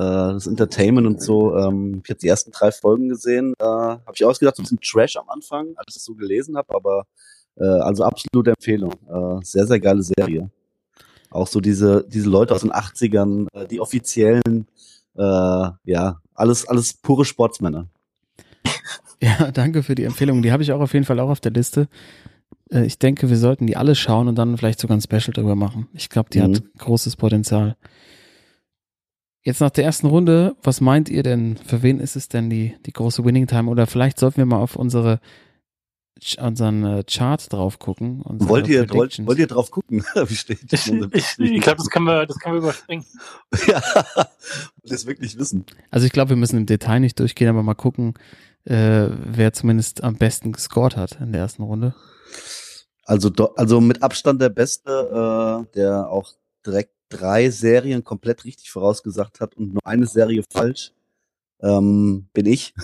das 0.00 0.46
Entertainment 0.46 1.06
und 1.06 1.22
so. 1.22 1.56
Ähm, 1.56 1.88
ich 1.90 1.96
habe 1.98 2.08
jetzt 2.08 2.22
die 2.22 2.28
ersten 2.28 2.50
drei 2.52 2.72
Folgen 2.72 3.08
gesehen. 3.08 3.54
Äh, 3.58 3.64
habe 3.64 4.12
ich 4.14 4.24
ausgedacht, 4.24 4.56
so 4.56 4.62
ein 4.62 4.64
bisschen 4.64 4.80
Trash 4.80 5.16
am 5.16 5.28
Anfang, 5.28 5.68
als 5.76 5.86
ich 5.90 5.96
es 5.96 6.04
so 6.04 6.14
gelesen 6.14 6.56
habe, 6.56 6.74
aber 6.74 7.06
äh, 7.56 7.64
also 7.64 8.04
absolute 8.04 8.50
Empfehlung. 8.50 8.92
Äh, 9.08 9.44
sehr, 9.44 9.66
sehr 9.66 9.78
geile 9.80 10.02
Serie. 10.02 10.50
Auch 11.30 11.46
so 11.46 11.60
diese, 11.60 12.04
diese 12.08 12.28
Leute 12.28 12.54
aus 12.54 12.60
den 12.62 12.72
80ern, 12.72 13.46
äh, 13.52 13.66
die 13.66 13.80
offiziellen, 13.80 14.66
äh, 15.16 15.22
ja, 15.84 16.20
alles, 16.34 16.66
alles 16.68 16.94
pure 16.94 17.24
Sportsmänner. 17.24 17.88
Ja, 19.20 19.50
danke 19.52 19.82
für 19.82 19.94
die 19.94 20.04
Empfehlung. 20.04 20.42
Die 20.42 20.52
habe 20.52 20.62
ich 20.62 20.72
auch 20.72 20.80
auf 20.80 20.92
jeden 20.92 21.06
Fall 21.06 21.20
auch 21.20 21.30
auf 21.30 21.40
der 21.40 21.52
Liste. 21.52 21.88
Äh, 22.70 22.84
Ich 22.84 22.98
denke, 22.98 23.30
wir 23.30 23.36
sollten 23.36 23.66
die 23.66 23.76
alle 23.76 23.94
schauen 23.94 24.28
und 24.28 24.36
dann 24.36 24.56
vielleicht 24.58 24.80
sogar 24.80 24.96
ein 24.96 25.00
Special 25.00 25.32
drüber 25.32 25.54
machen. 25.54 25.88
Ich 25.94 26.08
glaube, 26.10 26.30
die 26.30 26.40
Mhm. 26.40 26.54
hat 26.56 26.62
großes 26.78 27.16
Potenzial. 27.16 27.76
Jetzt 29.44 29.60
nach 29.60 29.70
der 29.70 29.84
ersten 29.84 30.06
Runde, 30.06 30.56
was 30.62 30.80
meint 30.80 31.10
ihr 31.10 31.22
denn? 31.22 31.58
Für 31.58 31.82
wen 31.82 32.00
ist 32.00 32.16
es 32.16 32.28
denn 32.28 32.48
die, 32.48 32.74
die 32.86 32.92
große 32.92 33.24
Winning 33.26 33.46
Time? 33.46 33.70
Oder 33.70 33.86
vielleicht 33.86 34.18
sollten 34.18 34.38
wir 34.38 34.46
mal 34.46 34.58
auf 34.58 34.74
unsere 34.74 35.20
unseren 36.38 36.84
äh, 36.84 37.04
Chart 37.04 37.52
drauf 37.52 37.78
gucken. 37.78 38.22
unsere 38.22 38.48
Wollt 38.48 38.68
ihr, 38.68 38.88
wollt, 38.90 39.26
wollt 39.26 39.38
ihr 39.38 39.46
drauf 39.46 39.70
gucken? 39.70 40.04
Wie 40.14 40.34
steht 40.34 40.72
Ich, 40.72 40.90
ich, 40.90 41.38
ich 41.38 41.60
glaube, 41.60 41.78
das 41.78 41.90
können 41.90 42.06
wir, 42.06 42.24
das 42.24 42.38
können 42.38 42.54
wir 42.54 42.60
überspringen. 42.60 43.04
ja, 43.66 43.82
das 44.84 45.06
wirklich 45.06 45.36
wissen. 45.38 45.66
Also 45.90 46.06
ich 46.06 46.12
glaube, 46.12 46.30
wir 46.30 46.36
müssen 46.36 46.56
im 46.56 46.66
Detail 46.66 47.00
nicht 47.00 47.18
durchgehen, 47.18 47.48
aber 47.48 47.62
mal 47.62 47.74
gucken, 47.74 48.14
äh, 48.64 49.08
wer 49.10 49.52
zumindest 49.52 50.02
am 50.02 50.16
besten 50.16 50.52
gescored 50.52 50.96
hat 50.96 51.20
in 51.20 51.32
der 51.32 51.42
ersten 51.42 51.64
Runde. 51.64 51.94
Also, 53.04 53.28
do, 53.28 53.46
also 53.56 53.82
mit 53.82 54.02
Abstand 54.02 54.40
der 54.40 54.48
Beste, 54.48 55.66
äh, 55.70 55.74
der 55.74 56.08
auch 56.08 56.32
direkt 56.64 56.93
drei 57.08 57.50
Serien 57.50 58.04
komplett 58.04 58.44
richtig 58.44 58.70
vorausgesagt 58.70 59.40
hat 59.40 59.56
und 59.56 59.74
nur 59.74 59.86
eine 59.86 60.06
Serie 60.06 60.42
falsch, 60.50 60.92
ähm, 61.60 62.26
bin 62.32 62.46
ich. 62.46 62.74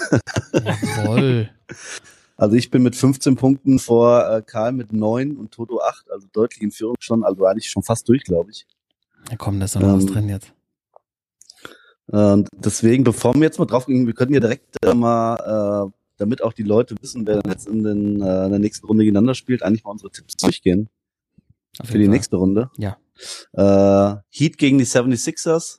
Jawohl. 0.53 1.51
Also 2.37 2.57
ich 2.57 2.71
bin 2.71 2.83
mit 2.83 2.97
15 2.97 3.37
Punkten 3.37 3.79
vor 3.79 4.27
äh, 4.27 4.41
Karl 4.41 4.73
mit 4.73 4.95
9 4.95 5.37
und 5.37 5.51
Toto 5.51 5.83
8, 5.83 6.11
also 6.11 6.27
deutlich 6.33 6.63
in 6.63 6.71
Führung 6.71 6.97
schon, 6.99 7.23
also 7.23 7.45
eigentlich 7.45 7.69
schon 7.69 7.83
fast 7.83 8.09
durch, 8.09 8.25
glaube 8.25 8.51
ich. 8.51 8.67
Ja, 9.31 9.37
komm, 9.37 9.59
da 9.59 9.67
ist 9.67 9.75
noch 9.75 9.83
was 9.83 10.05
Ähm, 10.05 10.11
drin 10.11 10.29
jetzt. 10.31 10.51
Und 12.07 12.49
deswegen, 12.57 13.05
bevor 13.05 13.35
wir 13.35 13.43
jetzt 13.43 13.59
mal 13.59 13.67
drauf 13.67 13.85
gehen, 13.85 14.07
wir 14.07 14.15
könnten 14.15 14.33
ja 14.33 14.41
direkt 14.41 14.75
äh, 14.83 14.95
mal, 14.95 15.91
äh, 15.91 15.93
damit 16.17 16.43
auch 16.43 16.55
die 16.55 16.63
Leute 16.63 16.95
wissen, 17.03 17.27
wer 17.27 17.43
jetzt 17.47 17.69
in, 17.69 17.85
den, 17.85 18.23
äh, 18.23 18.45
in 18.47 18.51
der 18.53 18.59
nächsten 18.59 18.87
Runde 18.87 19.05
gegeneinander 19.05 19.35
spielt, 19.35 19.63
eigentlich 19.63 19.85
mal 19.85 19.91
unsere 19.91 20.11
Tipps 20.11 20.35
durchgehen 20.37 20.89
für 21.85 21.99
die 21.99 22.05
Fall. 22.05 22.11
nächste 22.15 22.37
Runde. 22.37 22.71
Ja. 22.79 22.97
Äh, 23.53 24.17
Heat 24.31 24.59
gegen 24.59 24.79
die 24.79 24.87
76ers. 24.87 25.79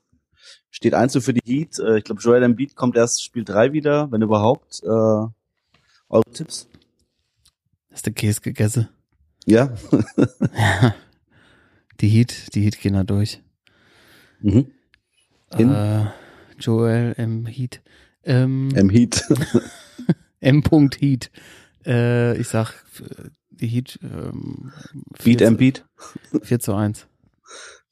Steht 0.70 0.94
1 0.94 1.12
zu 1.12 1.22
für 1.22 1.34
die 1.34 1.42
Heat. 1.46 1.80
Äh, 1.80 1.98
ich 1.98 2.04
glaube, 2.04 2.22
Joel 2.22 2.44
Embiid 2.44 2.76
kommt 2.76 2.96
erst 2.96 3.24
Spiel 3.24 3.44
3 3.44 3.74
wieder, 3.74 4.12
wenn 4.12 4.22
überhaupt. 4.22 4.82
Äh, 4.84 4.88
eure 4.88 6.24
Tipps? 6.34 6.68
Hast 7.92 8.08
du 8.08 8.12
Käse 8.12 8.42
gegessen? 8.42 8.88
Ja. 9.46 9.74
Ja. 10.56 10.96
Die 12.00 12.08
Heat, 12.10 12.56
die 12.56 12.62
Heat 12.64 12.80
gehen 12.80 12.94
da 12.96 13.04
durch. 13.04 13.42
mhm. 14.40 14.72
In? 15.58 15.72
Äh, 15.72 16.06
Joel 16.60 17.14
M. 17.18 17.46
Heat. 17.46 17.82
Ähm, 18.24 18.70
M 18.74 18.90
Heat. 18.90 19.24
M. 20.40 20.64
Heat. 21.00 21.30
Äh, 21.86 22.38
ich 22.38 22.48
sag, 22.48 22.74
äh, 23.02 23.30
die 23.52 23.68
Heat 23.68 24.00
ähm, 24.02 24.72
Beat 25.24 25.40
4 25.40 25.48
Embiid. 25.48 25.86
zu- 26.32 26.40
4 26.42 26.60
zu 26.60 26.74
1. 26.74 27.08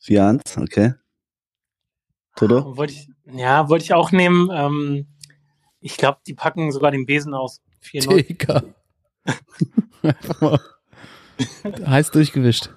4-1, 0.09 0.61
okay. 0.61 0.93
Toto? 2.35 2.75
Wollte 2.75 2.93
ich, 2.93 3.09
ja, 3.31 3.69
wollte 3.69 3.85
ich 3.85 3.93
auch 3.93 4.11
nehmen. 4.11 4.49
Ähm, 4.51 5.07
ich 5.79 5.97
glaube, 5.97 6.19
die 6.25 6.33
packen 6.33 6.71
sogar 6.71 6.91
den 6.91 7.05
Besen 7.05 7.33
aus. 7.33 7.61
4-0. 7.83 8.27
Digga. 8.27 8.63
Heiß 11.85 12.11
durchgewischt. 12.11 12.69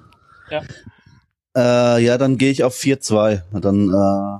Äh, 1.57 2.05
ja, 2.05 2.19
dann 2.19 2.39
gehe 2.39 2.51
ich 2.51 2.65
auf 2.65 2.77
4-2. 2.77 3.43
Na, 3.51 3.61
Dann, 3.61 3.89
äh, 3.89 4.39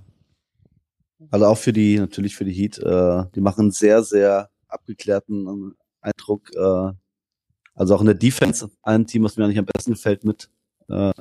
also 1.31 1.47
auch 1.47 1.59
für 1.59 1.73
die, 1.73 1.99
natürlich 1.99 2.37
für 2.37 2.45
die 2.45 2.53
Heat. 2.53 2.79
Äh, 2.79 3.25
die 3.35 3.41
machen 3.41 3.63
einen 3.63 3.71
sehr, 3.71 4.03
sehr 4.03 4.51
abgeklärten 4.69 5.47
ähm, 5.47 5.77
Eindruck. 6.01 6.51
Äh, 6.55 6.93
Also 7.75 7.95
auch 7.97 8.01
in 8.01 8.07
der 8.07 8.15
Defense 8.15 8.71
ein 8.83 9.07
Team, 9.07 9.25
was 9.25 9.37
mir 9.37 9.45
eigentlich 9.45 9.59
am 9.59 9.67
besten 9.67 9.93
gefällt 9.93 10.25
mit 10.25 10.51
äh, 10.89 11.13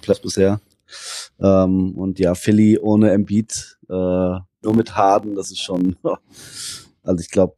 Platz 0.00 0.20
bisher. 0.20 0.60
Ähm, 1.40 1.92
und 1.96 2.18
ja, 2.18 2.34
Philly 2.34 2.78
ohne 2.78 3.10
Embiid, 3.12 3.78
äh, 3.88 3.92
nur 3.92 4.74
mit 4.74 4.96
Harden, 4.96 5.34
das 5.34 5.50
ist 5.50 5.60
schon, 5.60 5.96
also 7.02 7.20
ich 7.20 7.30
glaube, 7.30 7.56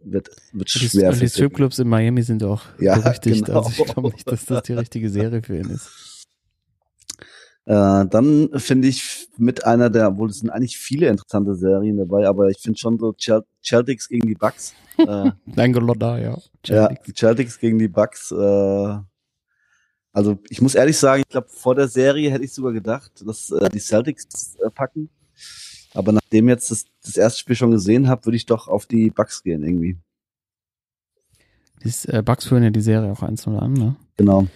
wird, 0.00 0.30
wird 0.52 0.70
schwer. 0.70 1.10
und 1.10 1.20
die 1.20 1.28
Stripclubs 1.28 1.78
in 1.78 1.88
Miami 1.88 2.22
sind 2.22 2.42
auch 2.44 2.62
Ja, 2.80 2.96
berüchtigt. 2.98 3.44
genau. 3.46 3.58
Also 3.62 3.82
ich 3.84 3.92
glaube 3.92 4.10
nicht, 4.10 4.30
dass 4.30 4.44
das 4.46 4.62
die 4.62 4.72
richtige 4.74 5.10
Serie 5.10 5.42
für 5.42 5.56
ihn 5.58 5.70
ist. 5.70 5.90
Äh, 7.68 8.06
dann 8.08 8.48
finde 8.54 8.88
ich 8.88 9.28
mit 9.36 9.66
einer 9.66 9.90
der, 9.90 10.08
obwohl 10.08 10.30
es 10.30 10.38
sind 10.38 10.48
eigentlich 10.48 10.78
viele 10.78 11.08
interessante 11.08 11.54
Serien 11.54 11.98
dabei, 11.98 12.26
aber 12.26 12.48
ich 12.48 12.56
finde 12.62 12.78
schon 12.78 12.98
so 12.98 13.12
Chel 13.12 13.42
Celtics 13.62 14.08
gegen 14.08 14.26
die 14.26 14.34
Bucks. 14.36 14.72
äh, 14.96 15.32
Langoloda, 15.54 16.18
ja. 16.18 16.38
ja, 16.64 16.88
die 16.88 17.12
Celtics 17.12 17.58
gegen 17.58 17.78
die 17.78 17.88
Bucks. 17.88 18.32
Äh, 18.32 18.98
also 20.12 20.38
ich 20.48 20.60
muss 20.60 20.74
ehrlich 20.74 20.96
sagen, 20.96 21.22
ich 21.22 21.28
glaube 21.28 21.48
vor 21.48 21.74
der 21.74 21.88
Serie 21.88 22.30
hätte 22.30 22.44
ich 22.44 22.52
sogar 22.52 22.72
gedacht, 22.72 23.12
dass 23.26 23.50
äh, 23.50 23.68
die 23.68 23.80
Celtics 23.80 24.56
äh, 24.56 24.70
packen. 24.70 25.10
Aber 25.94 26.12
nachdem 26.12 26.48
jetzt 26.48 26.70
das, 26.70 26.84
das 27.02 27.16
erste 27.16 27.40
Spiel 27.40 27.56
schon 27.56 27.70
gesehen 27.70 28.08
habe, 28.08 28.24
würde 28.26 28.36
ich 28.36 28.46
doch 28.46 28.68
auf 28.68 28.86
die 28.86 29.10
Bucks 29.10 29.42
gehen 29.42 29.62
irgendwie. 29.62 29.96
Die 31.84 31.92
äh, 32.08 32.22
Bucks 32.22 32.46
führen 32.46 32.62
ja 32.62 32.70
die 32.70 32.80
Serie 32.80 33.12
auch 33.12 33.22
1-0 33.22 33.56
an, 33.56 33.72
ne? 33.72 33.96
Genau. 34.16 34.46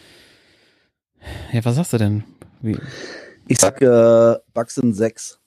Ja, 1.53 1.65
was 1.65 1.77
sagst 1.77 1.93
du 1.93 1.99
denn? 1.99 2.25
Wie? 2.61 2.77
Ich 3.49 3.59
sag 3.59 3.81
äh, 3.81 4.37
Bucks 4.53 4.75
sind 4.75 4.95
sechs. 4.95 5.39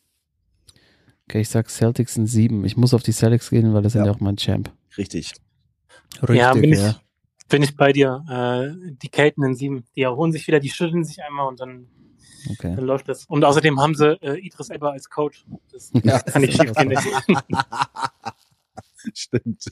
Okay, 1.28 1.42
ich 1.42 1.50
sag 1.50 1.70
Celtics 1.70 2.14
sind 2.14 2.28
7. 2.28 2.66
Ich 2.66 2.78
muss 2.78 2.94
auf 2.94 3.04
die 3.04 3.12
Celtics 3.12 3.50
gehen, 3.50 3.74
weil 3.74 3.82
das 3.82 3.94
sind 3.94 4.02
Ja. 4.02 4.08
ja 4.08 4.14
auch 4.14 4.20
mein 4.20 4.38
Champ. 4.38 4.72
Richtig. 4.98 5.34
ja, 6.30 6.54
bin 6.54 6.72
ich, 6.72 6.80
ja. 6.80 7.00
Bin 7.50 7.64
ich 7.64 7.76
bei 7.76 7.92
dir. 7.94 8.24
Äh, 8.30 8.96
die 9.02 9.10
Kelten 9.10 9.44
in 9.44 9.56
sieben, 9.56 9.86
die 9.96 10.02
erholen 10.02 10.32
sich 10.32 10.46
wieder, 10.48 10.60
die 10.60 10.70
schütteln 10.70 11.04
sich 11.04 11.24
einmal 11.24 11.48
und 11.48 11.60
dann, 11.60 11.88
Okay. 12.52 12.76
dann 12.76 12.86
läuft 12.86 13.10
das. 13.10 13.26
Und 13.26 13.44
außerdem 13.44 13.80
haben 13.82 13.96
sie 13.96 14.22
äh, 14.22 14.38
Idris 14.40 14.70
Elba 14.70 14.92
als 14.92 15.10
Coach. 15.10 15.46
Das 15.72 15.92
Ja, 16.04 16.20
kann 16.20 16.44
nicht 16.44 16.56
schief 16.62 16.74
gehen. 16.74 16.94
Stimmt. 19.14 19.66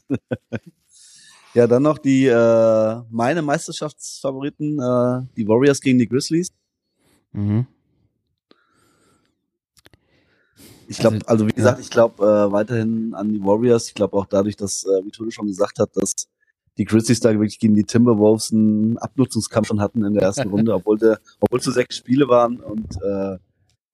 ja, 1.54 1.68
dann 1.68 1.84
noch 1.84 2.00
die 2.00 2.26
äh, 2.28 3.02
meine 3.12 3.42
Meisterschaftsfavoriten, 3.44 4.80
äh, 4.80 5.22
die 5.38 5.48
Warriors 5.48 5.80
gegen 5.82 6.00
die 6.00 6.08
Grizzlies. 6.08 6.50
Mhm. 7.32 7.68
Ich 10.88 10.98
glaube, 10.98 11.16
Also, 11.18 11.28
also, 11.28 11.46
wie 11.48 11.52
ja. 11.52 11.56
gesagt, 11.56 11.80
ich 11.80 11.90
glaube 11.90 12.24
äh, 12.24 12.52
weiterhin 12.52 13.14
an 13.16 13.30
die 13.34 13.42
Warriors. 13.42 13.88
Ich 13.88 13.94
glaube 13.94 14.18
auch 14.18 14.26
dadurch, 14.26 14.56
dass, 14.56 14.84
äh, 14.86 15.06
wie 15.06 15.12
Tode 15.12 15.32
schon 15.32 15.48
gesagt 15.48 15.80
hat, 15.80 15.90
dass 15.96 16.14
die 16.78 16.86
Grizzlies 16.86 17.20
da 17.20 17.32
wirklich 17.32 17.60
gegen 17.60 17.76
die 17.76 17.84
Timberwolves 17.84 18.52
einen 18.52 18.98
Abnutzungskampf 18.98 19.68
schon 19.68 19.80
hatten 19.80 20.04
in 20.04 20.14
der 20.14 20.24
ersten 20.24 20.50
Runde, 20.50 20.74
obwohl 20.76 20.98
der, 20.98 21.20
obwohl 21.40 21.60
es 21.60 21.66
so 21.66 21.72
sechs 21.72 21.98
Spiele 21.98 22.28
waren 22.28 22.60
und 22.60 22.96
äh, 23.02 23.38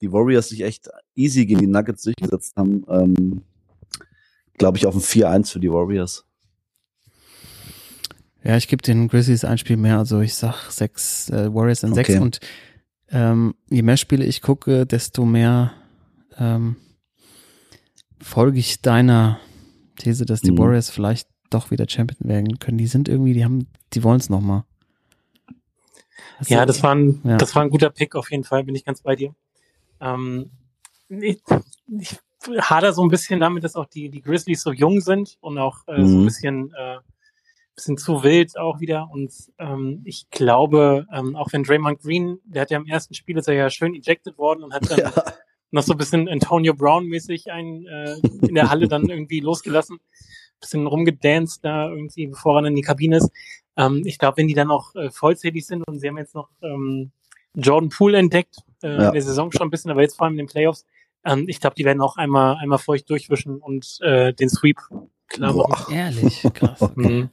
die 0.01 0.11
Warriors 0.11 0.49
sich 0.49 0.61
echt 0.61 0.89
easy 1.15 1.45
gegen 1.45 1.59
die 1.59 1.67
Nuggets 1.67 2.03
durchgesetzt 2.03 2.55
haben. 2.55 2.85
Ähm, 2.89 3.41
glaube 4.57 4.77
ich 4.77 4.85
auf 4.85 4.95
ein 4.95 5.01
4-1 5.01 5.51
für 5.53 5.59
die 5.59 5.71
Warriors. 5.71 6.25
Ja, 8.43 8.55
ich 8.55 8.67
gebe 8.67 8.81
den 8.81 9.07
Grizzlies 9.07 9.43
ein 9.43 9.57
Spiel 9.57 9.77
mehr. 9.77 9.97
Also 9.97 10.21
ich 10.21 10.35
sag 10.35 10.69
sechs, 10.71 11.29
äh, 11.29 11.53
Warriors 11.53 11.83
in 11.83 11.93
sechs. 11.93 12.09
Okay. 12.09 12.19
Und 12.19 12.39
ähm, 13.09 13.55
je 13.69 13.81
mehr 13.81 13.97
Spiele 13.97 14.25
ich 14.25 14.41
gucke, 14.41 14.85
desto 14.85 15.25
mehr 15.25 15.73
ähm, 16.37 16.77
folge 18.21 18.59
ich 18.59 18.81
deiner 18.81 19.39
These, 19.97 20.25
dass 20.25 20.41
die 20.41 20.51
Mhm. 20.51 20.57
Warriors 20.59 20.89
vielleicht 20.89 21.27
doch 21.49 21.71
wieder 21.71 21.85
Champion 21.87 22.27
werden 22.29 22.59
können. 22.59 22.77
Die 22.77 22.87
sind 22.87 23.07
irgendwie, 23.09 23.33
die 23.33 23.43
haben, 23.43 23.67
die 23.93 24.03
wollen 24.03 24.19
es 24.19 24.29
nochmal. 24.29 24.63
Ja, 26.47 26.65
das 26.65 26.81
war, 26.83 26.95
ein, 26.95 27.21
Ja. 27.23 27.37
das 27.37 27.55
war 27.55 27.63
ein 27.63 27.69
guter 27.69 27.89
Pick 27.89 28.15
auf 28.15 28.31
jeden 28.31 28.43
Fall, 28.43 28.63
bin 28.63 28.75
ich 28.75 28.85
ganz 28.85 29.01
bei 29.01 29.15
dir. 29.15 29.33
Ähm, 29.99 30.51
ich, 31.09 31.41
ich 31.99 32.17
hader 32.61 32.93
so 32.93 33.01
ein 33.03 33.09
bisschen 33.09 33.39
damit, 33.39 33.63
dass 33.63 33.75
auch 33.75 33.85
die, 33.85 34.09
die 34.09 34.21
Grizzlies 34.21 34.61
so 34.61 34.71
jung 34.71 35.01
sind 35.01 35.37
und 35.41 35.57
auch 35.57 35.87
äh, 35.87 36.05
so 36.05 36.17
ein 36.17 36.21
Mhm. 36.21 36.25
bisschen, 36.25 36.73
äh, 36.73 36.97
bisschen 37.75 37.97
zu 37.97 38.23
wild 38.23 38.57
auch 38.57 38.79
wieder. 38.79 39.09
Und 39.11 39.33
ähm, 39.57 40.01
ich 40.05 40.29
glaube, 40.29 41.05
ähm, 41.13 41.35
auch 41.35 41.51
wenn 41.51 41.63
Draymond 41.63 42.01
Green, 42.01 42.39
der 42.45 42.61
hat 42.63 42.71
ja 42.71 42.77
im 42.77 42.85
ersten 42.85 43.13
Spiel 43.13 43.37
ist 43.37 43.47
er 43.47 43.55
ja 43.55 43.69
schön 43.69 43.93
ejected 43.95 44.37
worden 44.37 44.63
und 44.63 44.73
hat 44.73 44.89
dann 44.89 44.99
Ja. 45.15 45.23
noch 45.71 45.83
so 45.83 45.93
ein 45.93 45.97
bisschen 45.97 46.27
Antonio 46.29 46.73
Brown-mäßig 46.73 47.47
äh, 47.47 48.15
in 48.47 48.55
der 48.55 48.69
Halle 48.69 48.87
dann 48.87 49.09
irgendwie 49.09 49.39
losgelassen. 49.41 49.99
Bisschen 50.59 50.87
rumgedanced 50.87 51.63
da 51.63 51.89
irgendwie, 51.89 52.27
bevor 52.27 52.55
er 52.55 52.61
dann 52.63 52.71
in 52.71 52.75
die 52.75 52.81
Kabine 52.81 53.17
ist. 53.17 53.31
Ähm, 53.77 54.03
ich 54.05 54.17
glaube, 54.17 54.37
wenn 54.37 54.47
die 54.47 54.53
dann 54.53 54.71
auch 54.71 54.93
äh, 54.95 55.09
vollzählig 55.09 55.65
sind 55.65 55.83
und 55.87 55.99
sie 55.99 56.07
haben 56.07 56.17
jetzt 56.17 56.35
noch 56.35 56.49
ähm, 56.61 57.11
Jordan 57.55 57.89
Poole 57.89 58.17
entdeckt, 58.17 58.57
äh, 58.83 58.87
Ja. 58.87 59.07
in 59.07 59.13
der 59.13 59.21
Saison 59.21 59.51
schon 59.51 59.67
ein 59.67 59.69
bisschen, 59.69 59.91
aber 59.91 60.01
jetzt 60.01 60.17
vor 60.17 60.25
allem 60.25 60.33
in 60.33 60.45
den 60.45 60.47
Playoffs, 60.47 60.85
ähm, 61.25 61.45
ich 61.47 61.59
glaube, 61.59 61.75
die 61.75 61.85
werden 61.85 62.01
auch 62.01 62.17
einmal, 62.17 62.57
einmal 62.57 62.77
feucht 62.77 63.09
durchwischen 63.09 63.57
und 63.57 63.97
äh, 64.01 64.33
den 64.33 64.49
Sweep 64.49 64.77
klar 65.27 65.53
machen. 65.53 65.93
Ehrlich, 65.93 66.43
krass. 66.53 66.81
Okay. 66.81 67.09
Mhm. 67.09 67.29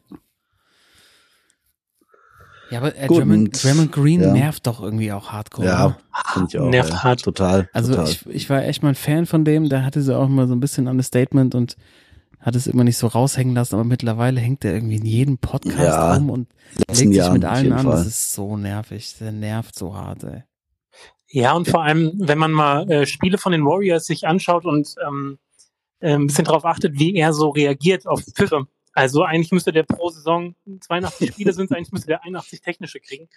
Ja, 2.70 2.78
aber 2.78 2.96
äh, 2.96 3.06
Draymond, 3.06 3.62
Draymond 3.62 3.92
Green 3.92 4.22
ja. 4.22 4.32
nervt 4.32 4.66
doch 4.66 4.82
irgendwie 4.82 5.12
auch 5.12 5.30
hardcore. 5.30 5.68
Ja, 5.68 5.86
oder? 5.86 5.98
finde 6.32 6.48
ich 6.48 6.58
auch. 6.58 6.68
Nervt 6.68 6.90
ja. 6.90 7.04
hart. 7.04 7.22
Total. 7.22 7.68
Also 7.72 7.92
total. 7.92 8.10
ich, 8.10 8.26
ich 8.26 8.50
war 8.50 8.64
echt 8.64 8.82
mal 8.82 8.88
ein 8.90 8.94
Fan 8.96 9.26
von 9.26 9.44
dem, 9.44 9.68
der 9.68 9.84
hatte 9.84 10.02
so 10.02 10.16
auch 10.16 10.28
mal 10.28 10.48
so 10.48 10.54
ein 10.54 10.60
bisschen 10.60 10.88
Understatement 10.88 11.54
und 11.54 11.76
hat 12.46 12.54
es 12.54 12.68
immer 12.68 12.84
nicht 12.84 12.96
so 12.96 13.08
raushängen 13.08 13.56
lassen, 13.56 13.74
aber 13.74 13.82
mittlerweile 13.82 14.40
hängt 14.40 14.64
er 14.64 14.72
irgendwie 14.72 14.96
in 14.96 15.04
jedem 15.04 15.38
Podcast 15.38 15.78
Ja, 15.78 16.14
rum 16.14 16.30
und 16.30 16.48
legt 16.76 16.94
sich 16.94 17.16
Jahren 17.16 17.32
mit 17.32 17.44
allen 17.44 17.72
an. 17.72 17.84
Fall. 17.84 17.96
Das 17.96 18.06
ist 18.06 18.32
so 18.32 18.56
nervig. 18.56 19.16
Der 19.18 19.32
nervt 19.32 19.74
so 19.74 19.96
hart, 19.96 20.22
ey. 20.22 20.44
Ja, 21.28 21.54
und 21.54 21.66
vor 21.66 21.82
allem, 21.82 22.12
wenn 22.18 22.38
man 22.38 22.52
mal 22.52 22.88
äh, 22.88 23.04
Spiele 23.04 23.36
von 23.36 23.50
den 23.50 23.64
Warriors 23.64 24.06
sich 24.06 24.28
anschaut 24.28 24.64
und 24.64 24.94
ähm, 25.04 25.38
äh, 25.98 26.14
ein 26.14 26.28
bisschen 26.28 26.44
darauf 26.44 26.64
achtet, 26.64 27.00
wie 27.00 27.16
er 27.16 27.32
so 27.32 27.48
reagiert 27.48 28.06
auf 28.06 28.22
Pfiffe. 28.22 28.68
Also 28.92 29.24
eigentlich 29.24 29.50
müsste 29.50 29.72
der 29.72 29.82
pro 29.82 30.10
Saison 30.10 30.54
82 30.80 31.32
Spiele 31.32 31.52
sind, 31.52 31.72
eigentlich 31.72 31.90
müsste 31.90 32.06
der 32.06 32.22
81 32.22 32.60
technische 32.62 33.00
kriegen. 33.00 33.28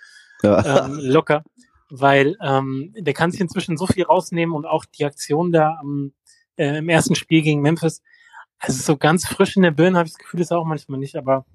Ja. 0.44 0.86
ähm, 0.86 1.00
locker, 1.01 1.44
weil 1.89 2.38
ähm, 2.44 2.94
der 2.96 3.16
kann 3.16 3.32
sich 3.32 3.42
inzwischen 3.42 3.75
so 3.75 3.88
viel 3.88 4.04
rausnehmen 4.04 4.56
und 4.56 4.68
auch 4.68 4.86
die 4.86 5.04
Aktion 5.04 5.51
da 5.51 5.80
am, 5.82 6.13
äh, 6.58 6.78
im 6.78 6.89
ersten 6.89 7.16
Spiel 7.16 7.42
gegen 7.42 7.62
Memphis, 7.62 8.04
also 8.60 8.82
so 8.82 8.98
ganz 8.98 9.28
frisch 9.28 9.56
in 9.56 9.63
der 9.63 9.72
Birne 9.72 9.98
habe 9.98 10.08
ich 10.08 10.13
das 10.13 10.20
Gefühl, 10.20 10.42
ist 10.42 10.51
auch 10.51 10.66
manchmal 10.66 11.00
nicht, 11.00 11.16
aber 11.16 11.46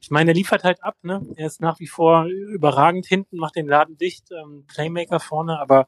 ich 0.00 0.10
meine, 0.10 0.32
er 0.32 0.34
liefert 0.34 0.64
halt 0.64 0.82
ab, 0.82 0.96
ne? 1.02 1.24
Er 1.36 1.46
ist 1.46 1.60
nach 1.60 1.78
wie 1.78 1.86
vor 1.86 2.24
überragend 2.26 3.06
hinten, 3.06 3.36
macht 3.36 3.54
den 3.54 3.68
Laden 3.68 3.96
dicht, 3.96 4.30
ähm, 4.32 4.64
Playmaker 4.66 5.20
vorne, 5.20 5.60
aber 5.60 5.86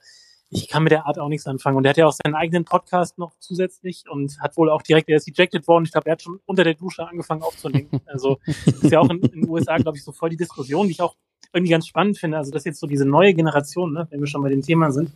ich 0.51 0.69
kann 0.69 0.85
mit 0.85 0.93
der 0.93 1.07
Art 1.07 1.19
auch 1.19 1.29
nichts 1.29 1.49
anfangen. 1.49 1.77
Und 1.77 1.85
er 1.85 1.91
hat 1.91 1.97
ja 1.97 2.07
auch 2.07 2.13
seinen 2.13 2.37
eigenen 2.37 2.65
Podcast 2.65 3.19
noch 3.19 3.33
zusätzlich 3.41 4.05
und 4.09 4.39
hat 4.39 4.57
wohl 4.57 4.71
auch 4.71 4.83
direkt, 4.83 5.09
er 5.09 5.17
ist 5.17 5.27
ejected 5.27 5.67
worden. 5.67 5.85
Ich 5.85 5.91
glaube, 5.91 6.07
er 6.07 6.13
hat 6.13 6.23
schon 6.23 6.39
unter 6.47 6.63
der 6.63 6.75
Dusche 6.75 7.07
angefangen 7.07 7.43
aufzunehmen. 7.43 7.89
Also 8.07 8.39
ist 8.47 8.85
ja 8.85 9.01
auch 9.01 9.11
in, 9.11 9.19
in 9.19 9.41
den 9.43 9.49
USA, 9.49 9.77
glaube 9.79 9.99
ich, 9.99 10.05
so 10.05 10.13
voll 10.13 10.31
die 10.31 10.37
Diskussion, 10.37 10.87
die 10.87 10.93
ich 10.93 11.03
auch 11.03 11.17
irgendwie 11.53 11.73
ganz 11.73 11.89
spannend 11.89 12.19
finde. 12.19 12.37
Also, 12.37 12.53
dass 12.53 12.65
jetzt 12.65 12.79
so 12.79 12.87
diese 12.87 13.05
neue 13.05 13.35
Generation, 13.35 13.93
ne, 13.93 14.07
wenn 14.11 14.21
wir 14.21 14.29
schon 14.29 14.43
bei 14.43 14.49
dem 14.49 14.63
Thema 14.63 14.93
sind, 14.93 15.11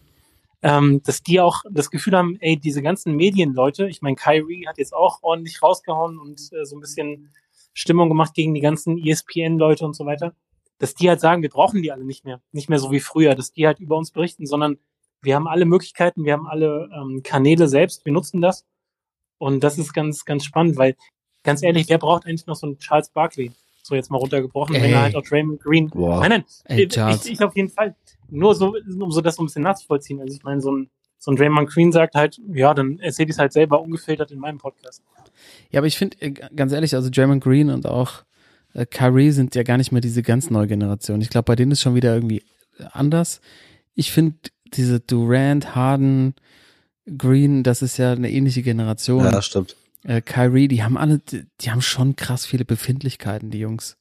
ähm, 0.62 1.02
dass 1.04 1.22
die 1.22 1.40
auch 1.40 1.62
das 1.70 1.90
Gefühl 1.90 2.16
haben, 2.16 2.36
ey, 2.40 2.58
diese 2.58 2.82
ganzen 2.82 3.14
Medienleute, 3.14 3.88
ich 3.88 4.02
meine, 4.02 4.16
Kyrie 4.16 4.66
hat 4.66 4.78
jetzt 4.78 4.94
auch 4.94 5.22
ordentlich 5.22 5.62
rausgehauen 5.62 6.18
und 6.18 6.40
äh, 6.52 6.64
so 6.64 6.76
ein 6.76 6.80
bisschen 6.80 7.32
Stimmung 7.74 8.08
gemacht 8.08 8.34
gegen 8.34 8.54
die 8.54 8.60
ganzen 8.60 8.98
ESPN-Leute 8.98 9.84
und 9.84 9.94
so 9.94 10.04
weiter, 10.04 10.34
dass 10.78 10.94
die 10.94 11.08
halt 11.08 11.20
sagen, 11.20 11.42
wir 11.42 11.48
brauchen 11.48 11.82
die 11.82 11.92
alle 11.92 12.04
nicht 12.04 12.24
mehr. 12.24 12.40
Nicht 12.52 12.68
mehr 12.68 12.78
so 12.78 12.90
wie 12.90 13.00
früher, 13.00 13.34
dass 13.34 13.52
die 13.52 13.66
halt 13.66 13.78
über 13.78 13.96
uns 13.96 14.10
berichten, 14.10 14.46
sondern 14.46 14.78
wir 15.22 15.34
haben 15.34 15.48
alle 15.48 15.64
Möglichkeiten, 15.64 16.24
wir 16.24 16.32
haben 16.32 16.46
alle 16.46 16.88
ähm, 16.94 17.22
Kanäle 17.22 17.68
selbst, 17.68 18.04
wir 18.04 18.12
nutzen 18.12 18.40
das. 18.40 18.66
Und 19.38 19.62
das 19.62 19.78
ist 19.78 19.92
ganz, 19.92 20.24
ganz 20.24 20.44
spannend, 20.44 20.76
weil 20.76 20.96
ganz 21.44 21.62
ehrlich, 21.62 21.88
wer 21.88 21.98
braucht 21.98 22.26
eigentlich 22.26 22.46
noch 22.46 22.56
so 22.56 22.66
einen 22.66 22.78
Charles 22.78 23.10
Barkley? 23.10 23.52
So 23.88 23.94
jetzt 23.94 24.10
mal 24.10 24.18
runtergebrochen, 24.18 24.74
wenn 24.74 24.84
Ey. 24.84 24.92
er 24.92 25.02
halt 25.02 25.16
auch 25.16 25.22
Draymond 25.22 25.60
Green. 25.62 25.88
Boah. 25.88 26.20
Nein, 26.20 26.30
nein, 26.30 26.44
Ey, 26.64 26.84
ich, 26.84 26.96
ich, 26.96 27.32
ich 27.32 27.42
auf 27.42 27.56
jeden 27.56 27.70
Fall. 27.70 27.96
Nur 28.28 28.54
so, 28.54 28.74
um 29.00 29.10
so 29.10 29.22
das 29.22 29.36
so 29.36 29.42
ein 29.42 29.46
bisschen 29.46 29.62
nachzuvollziehen. 29.62 30.20
Also 30.20 30.34
ich 30.34 30.42
meine, 30.42 30.60
so 30.60 30.70
ein, 30.70 30.90
so 31.16 31.30
ein 31.30 31.36
Draymond 31.36 31.70
Green 31.70 31.90
sagt 31.90 32.14
halt, 32.14 32.38
ja, 32.52 32.74
dann 32.74 32.98
erzähle 32.98 33.30
ich 33.30 33.36
es 33.36 33.38
halt 33.38 33.54
selber 33.54 33.80
ungefiltert 33.80 34.30
in 34.30 34.38
meinem 34.38 34.58
Podcast. 34.58 35.02
Ja, 35.70 35.80
aber 35.80 35.86
ich 35.86 35.96
finde, 35.96 36.20
äh, 36.20 36.30
ganz 36.30 36.72
ehrlich, 36.72 36.94
also 36.94 37.08
Draymond 37.08 37.42
Green 37.42 37.70
und 37.70 37.86
auch 37.86 38.24
äh, 38.74 38.84
Kyrie 38.84 39.30
sind 39.30 39.54
ja 39.54 39.62
gar 39.62 39.78
nicht 39.78 39.90
mehr 39.90 40.02
diese 40.02 40.22
ganz 40.22 40.50
neue 40.50 40.66
Generation. 40.66 41.22
Ich 41.22 41.30
glaube, 41.30 41.44
bei 41.44 41.56
denen 41.56 41.72
ist 41.72 41.80
schon 41.80 41.94
wieder 41.94 42.14
irgendwie 42.14 42.42
anders. 42.92 43.40
Ich 43.94 44.12
finde 44.12 44.36
diese 44.74 45.00
Durant, 45.00 45.74
Harden, 45.74 46.34
Green, 47.16 47.62
das 47.62 47.80
ist 47.80 47.96
ja 47.96 48.12
eine 48.12 48.30
ähnliche 48.30 48.62
Generation. 48.62 49.24
Ja, 49.24 49.40
stimmt. 49.40 49.76
Äh, 50.08 50.22
Kyrie, 50.22 50.68
die 50.68 50.82
haben 50.82 50.96
alle, 50.96 51.18
die, 51.18 51.44
die 51.60 51.70
haben 51.70 51.82
schon 51.82 52.16
krass 52.16 52.46
viele 52.46 52.64
Befindlichkeiten, 52.64 53.50
die 53.50 53.58
Jungs. 53.58 53.98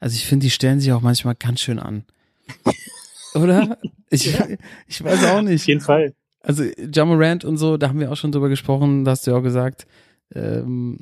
Also 0.00 0.16
ich 0.16 0.24
finde, 0.26 0.44
die 0.44 0.50
stellen 0.50 0.80
sich 0.80 0.92
auch 0.92 1.02
manchmal 1.02 1.34
ganz 1.34 1.60
schön 1.60 1.78
an. 1.78 2.04
Oder? 3.34 3.76
Ich, 4.08 4.32
Ja. 4.32 4.46
ich 4.86 5.04
weiß 5.04 5.24
auch 5.26 5.38
Auf 5.38 5.42
nicht. 5.42 5.66
jeden 5.66 5.82
Fall. 5.82 6.14
Also 6.40 6.64
Jamorant 6.92 7.44
und 7.44 7.58
so, 7.58 7.76
da 7.76 7.88
haben 7.88 8.00
wir 8.00 8.10
auch 8.10 8.16
schon 8.16 8.32
drüber 8.32 8.48
gesprochen, 8.48 9.04
da 9.04 9.10
hast 9.10 9.26
du 9.26 9.32
ja 9.32 9.36
auch 9.36 9.42
gesagt, 9.42 9.86
ähm, 10.34 11.00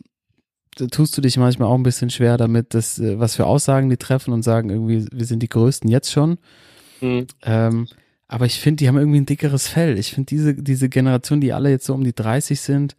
da 0.77 0.87
tust 0.87 1.17
du 1.17 1.21
dich 1.21 1.37
manchmal 1.37 1.69
auch 1.69 1.75
ein 1.77 1.83
bisschen 1.85 2.11
schwer 2.11 2.37
damit, 2.37 2.75
dass, 2.75 2.99
äh, 2.99 3.21
was 3.21 3.37
für 3.37 3.47
Aussagen 3.47 3.89
die 3.89 3.99
treffen 3.99 4.33
und 4.33 4.43
sagen 4.43 4.71
irgendwie, 4.71 5.07
wir 5.13 5.27
sind 5.27 5.45
die 5.45 5.49
Größten 5.49 5.89
jetzt 5.89 6.11
schon. 6.11 6.39
Mhm. 7.01 7.27
Ähm, 7.43 7.87
aber 8.27 8.47
ich 8.47 8.59
finde, 8.59 8.79
die 8.79 8.89
haben 8.89 8.97
irgendwie 8.99 9.21
ein 9.21 9.27
dickeres 9.27 9.69
Fell. 9.69 9.97
Ich 9.97 10.13
finde 10.13 10.27
diese, 10.27 10.55
diese 10.55 10.89
Generation, 10.89 11.41
die 11.41 11.53
alle 11.53 11.71
jetzt 11.71 11.85
so 11.87 11.95
um 11.95 12.03
die 12.03 12.15
30 12.15 12.61
sind, 12.61 12.97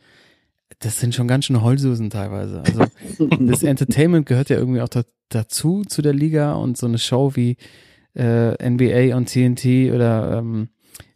das 0.80 1.00
sind 1.00 1.16
schon 1.16 1.28
ganz 1.28 1.46
schön 1.46 1.62
Heulsusen 1.62 2.10
teilweise. 2.10 2.62
Also 2.62 2.86
das 3.40 3.64
Entertainment 3.64 4.26
gehört 4.26 4.50
ja 4.50 4.58
irgendwie 4.58 4.82
auch 4.82 4.90
da, 4.90 5.04
dazu, 5.30 5.84
zu 5.88 6.02
der 6.02 6.14
Liga 6.14 6.54
und 6.54 6.78
so 6.78 6.86
eine 6.88 6.98
Show 6.98 7.36
wie 7.36 7.58
äh, 8.16 8.52
NBA 8.70 9.16
und 9.16 9.28
TNT 9.30 9.94
oder 9.94 10.38
ähm, 10.40 10.70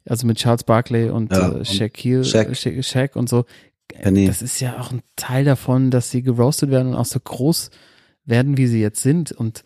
also 0.06 0.26
mit 0.28 0.38
Charles 0.38 0.64
Barkley 0.64 1.10
und, 1.10 1.32
Ja, 1.32 1.52
äh, 1.60 1.66
Shaquille, 1.66 2.24
Shaq. 2.24 2.50
äh, 2.50 2.56
Sha- 2.56 2.82
Shaq 2.84 3.16
und 3.16 3.30
so. 3.30 3.46
Penny. 3.88 4.28
Das 4.28 4.42
ist 4.42 4.60
ja 4.60 4.80
auch 4.80 4.92
ein 4.92 5.02
Teil 5.16 5.46
davon, 5.46 5.92
dass 5.92 6.12
sie 6.12 6.22
geroastet 6.22 6.70
werden 6.72 6.90
und 6.90 6.96
auch 6.96 7.06
so 7.06 7.20
groß 7.20 7.70
werden, 8.26 8.58
wie 8.58 8.68
sie 8.68 8.82
jetzt 8.82 9.02
sind 9.02 9.32
und 9.32 9.64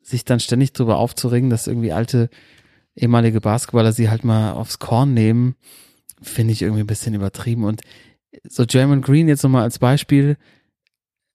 sich 0.00 0.24
dann 0.24 0.38
ständig 0.40 0.72
darüber 0.72 0.98
aufzuregen, 0.98 1.50
dass 1.50 1.66
irgendwie 1.66 1.92
alte 1.92 2.28
ehemalige 2.94 3.40
Basketballer 3.40 3.92
sie 3.92 4.10
halt 4.10 4.22
mal 4.24 4.52
aufs 4.52 4.78
Korn 4.78 5.14
nehmen, 5.14 5.56
finde 6.22 6.52
ich 6.52 6.62
irgendwie 6.62 6.82
ein 6.82 6.86
bisschen 6.86 7.14
übertrieben. 7.14 7.64
Und 7.64 7.80
so 8.48 8.64
German 8.66 9.02
Green 9.02 9.28
jetzt 9.28 9.42
nochmal 9.42 9.62
als 9.62 9.78
Beispiel, 9.78 10.36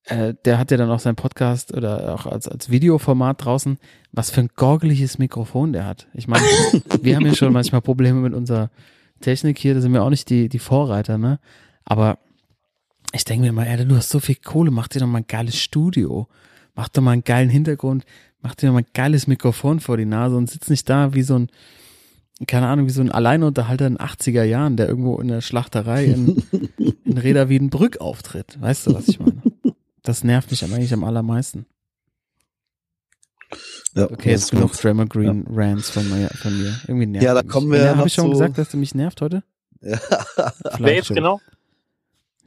äh, 0.05 0.33
der 0.45 0.57
hat 0.57 0.71
ja 0.71 0.77
dann 0.77 0.89
auch 0.89 0.99
seinen 0.99 1.15
Podcast 1.15 1.73
oder 1.73 2.13
auch 2.15 2.25
als, 2.25 2.47
als 2.47 2.69
Videoformat 2.69 3.43
draußen, 3.43 3.77
was 4.11 4.31
für 4.31 4.41
ein 4.41 4.49
gorgeliges 4.55 5.17
Mikrofon 5.17 5.73
der 5.73 5.85
hat. 5.85 6.07
Ich 6.13 6.27
meine, 6.27 6.45
wir 7.01 7.15
haben 7.15 7.25
ja 7.25 7.35
schon 7.35 7.53
manchmal 7.53 7.81
Probleme 7.81 8.19
mit 8.19 8.33
unserer 8.33 8.69
Technik 9.21 9.59
hier, 9.59 9.73
da 9.73 9.81
sind 9.81 9.93
wir 9.93 10.03
auch 10.03 10.09
nicht 10.09 10.29
die, 10.29 10.49
die 10.49 10.59
Vorreiter, 10.59 11.17
ne? 11.17 11.39
Aber 11.85 12.19
ich 13.11 13.25
denke 13.25 13.45
mir 13.45 13.51
mal, 13.51 13.65
ey, 13.65 13.85
du 13.85 13.95
hast 13.95 14.09
so 14.09 14.19
viel 14.19 14.35
Kohle, 14.35 14.71
mach 14.71 14.87
dir 14.87 14.99
doch 14.99 15.07
mal 15.07 15.19
ein 15.19 15.27
geiles 15.27 15.57
Studio. 15.57 16.27
Mach 16.75 16.87
doch 16.87 17.01
mal 17.01 17.11
einen 17.11 17.23
geilen 17.23 17.49
Hintergrund, 17.49 18.05
mach 18.41 18.55
dir 18.55 18.67
doch 18.67 18.73
mal 18.73 18.81
ein 18.81 18.93
geiles 18.93 19.27
Mikrofon 19.27 19.79
vor 19.79 19.97
die 19.97 20.05
Nase 20.05 20.37
und 20.37 20.49
sitz 20.49 20.69
nicht 20.69 20.87
da 20.87 21.13
wie 21.13 21.23
so 21.23 21.35
ein, 21.35 21.49
keine 22.47 22.67
Ahnung, 22.67 22.85
wie 22.87 22.91
so 22.91 23.01
ein 23.01 23.11
Alleinunterhalter 23.11 23.85
in 23.87 23.97
80er 23.97 24.43
Jahren, 24.43 24.77
der 24.77 24.87
irgendwo 24.87 25.17
in 25.19 25.27
der 25.27 25.41
Schlachterei 25.41 26.05
in, 26.05 26.43
in 27.05 27.17
Reda 27.17 27.49
Wiedenbrück 27.49 27.99
auftritt. 28.01 28.59
Weißt 28.61 28.87
du, 28.87 28.93
was 28.93 29.07
ich 29.09 29.19
meine? 29.19 29.41
Das 30.03 30.23
nervt 30.23 30.49
mich 30.49 30.63
eigentlich 30.63 30.93
am 30.93 31.03
allermeisten. 31.03 31.65
Ja, 33.95 34.09
Okay, 34.11 34.31
jetzt 34.31 34.51
genug. 34.51 34.71
Draymond 34.73 35.09
Green 35.09 35.45
Rants 35.49 35.89
von 35.89 36.07
mir, 36.09 36.29
von 36.29 36.55
mir. 36.57 36.79
Irgendwie 36.87 37.07
nervt 37.07 37.25
Ja, 37.25 37.33
da 37.33 37.41
mich. 37.41 37.51
kommen 37.51 37.71
wir 37.71 37.79
Ja, 37.79 37.91
noch 37.91 37.99
Hab 37.99 38.05
ich 38.07 38.13
schon 38.13 38.25
zu- 38.25 38.31
gesagt, 38.31 38.57
dass 38.57 38.69
du 38.69 38.77
mich 38.77 38.93
nervt 38.95 39.21
heute? 39.21 39.43
Ja. 39.81 39.97
Wer 40.35 40.71
Vielleicht 40.75 40.95
jetzt 40.95 41.07
schon. 41.07 41.15
genau? 41.15 41.41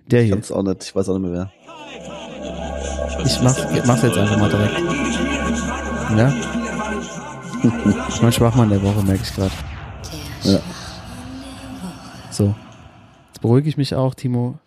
Der 0.07 0.21
Ich 0.21 0.27
hier. 0.27 0.35
kann's 0.37 0.53
auch 0.53 0.63
nicht, 0.63 0.85
ich 0.85 0.95
weiß 0.95 1.09
auch 1.09 1.19
nicht 1.19 1.31
mehr 1.31 1.53
Ich 3.25 3.41
mach's, 3.43 3.65
mach's 3.87 4.03
jetzt 4.03 4.17
einfach 4.19 4.39
mal 4.39 4.49
direkt. 4.51 4.79
Ja? 6.17 6.33
Ich 8.09 8.21
mein 8.21 8.33
Schwachmann 8.33 8.71
der 8.71 8.83
Woche, 8.83 9.05
merke 9.05 9.23
ich 9.23 9.33
gerade. 9.37 9.53
Ja. 10.45 10.61
So. 12.31 12.55
Jetzt 13.29 13.41
beruhige 13.41 13.69
ich 13.69 13.77
mich 13.77 13.95
auch, 13.95 14.15
Timo. 14.15 14.59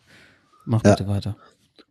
Mach 0.66 0.84
Ja. 0.84 0.96
bitte 0.96 1.08
weiter. 1.10 1.36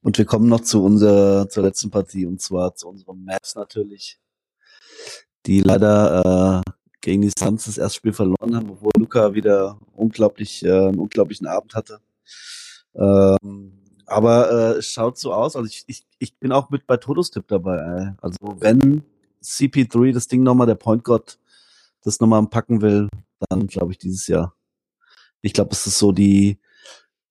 Und 0.03 0.19
wir 0.19 0.25
kommen 0.25 0.49
noch 0.49 0.61
zu 0.61 0.85
unserer, 0.85 1.49
zur 1.49 1.63
letzten 1.65 1.91
Partie 1.91 2.27
und 2.27 2.41
zwar 2.41 2.75
zu 2.75 2.89
unseren 2.89 3.25
Maps 3.25 3.55
natürlich, 3.55 4.19
die 5.47 5.61
leider 5.61 6.63
äh, 6.67 6.71
gegen 7.01 7.23
die 7.23 7.33
Suns 7.39 7.65
das 7.65 7.79
erste 7.79 7.97
Spiel 7.97 8.13
verloren 8.13 8.55
haben, 8.55 8.71
obwohl 8.71 8.91
Luca 8.99 9.35
wieder 9.35 9.79
unglaublich, 9.95 10.65
äh, 10.65 10.89
einen 10.89 10.99
unglaublichen 10.99 11.47
Abend 11.47 11.75
hatte. 11.75 12.01
Ähm, 12.95 13.81
aber 14.07 14.51
äh, 14.51 14.79
es 14.79 14.87
schaut 14.87 15.19
so 15.19 15.33
aus, 15.33 15.57
also 15.57 15.67
ich, 15.67 15.85
ich, 15.87 16.07
ich 16.19 16.39
bin 16.39 16.53
auch 16.53 16.71
mit 16.71 16.87
bei 16.87 16.97
Todos-Tipp 16.97 17.45
dabei. 17.49 17.77
Ey. 17.79 18.13
Also 18.21 18.39
wenn 18.61 19.03
CP3 19.43 20.13
das 20.13 20.29
Ding 20.29 20.43
nochmal, 20.43 20.67
der 20.67 20.75
Point 20.75 21.05
God, 21.05 21.39
das 22.05 22.21
nochmal 22.21 22.47
packen 22.47 22.81
will, 22.81 23.09
dann 23.49 23.67
glaube 23.67 23.93
ich 23.93 23.99
dieses 23.99 24.27
Jahr. 24.27 24.55
Ich 25.43 25.53
glaube, 25.53 25.71
es 25.73 25.87
ist 25.87 25.99
so 25.99 26.13
die, 26.13 26.61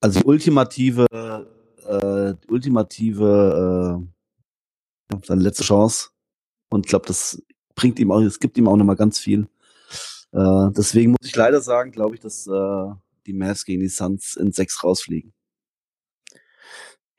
also 0.02 0.20
die 0.20 0.26
ultimative, 0.26 1.06
äh, 1.14 2.34
die 2.44 2.52
ultimative, 2.52 4.02
äh, 5.12 5.16
seine 5.24 5.42
letzte 5.42 5.64
Chance. 5.64 6.10
Und 6.70 6.86
ich 6.86 6.90
glaube, 6.90 7.06
das 7.06 7.42
bringt 7.76 8.00
ihm 8.00 8.12
auch, 8.12 8.22
es 8.22 8.40
gibt 8.40 8.58
ihm 8.58 8.68
auch 8.68 8.76
nochmal 8.76 8.96
ganz 8.96 9.20
viel. 9.20 9.48
Äh, 10.32 10.72
deswegen 10.76 11.12
muss 11.12 11.28
ich 11.28 11.36
leider 11.36 11.62
sagen, 11.62 11.92
glaube 11.92 12.16
ich, 12.16 12.22
dass 12.22 12.48
äh, 12.48 12.92
die 13.26 13.34
Mavs 13.34 13.66
gegen 13.66 13.82
die 13.82 13.90
Suns 13.90 14.36
in 14.36 14.52
sechs 14.52 14.84
rausfliegen. 14.84 15.34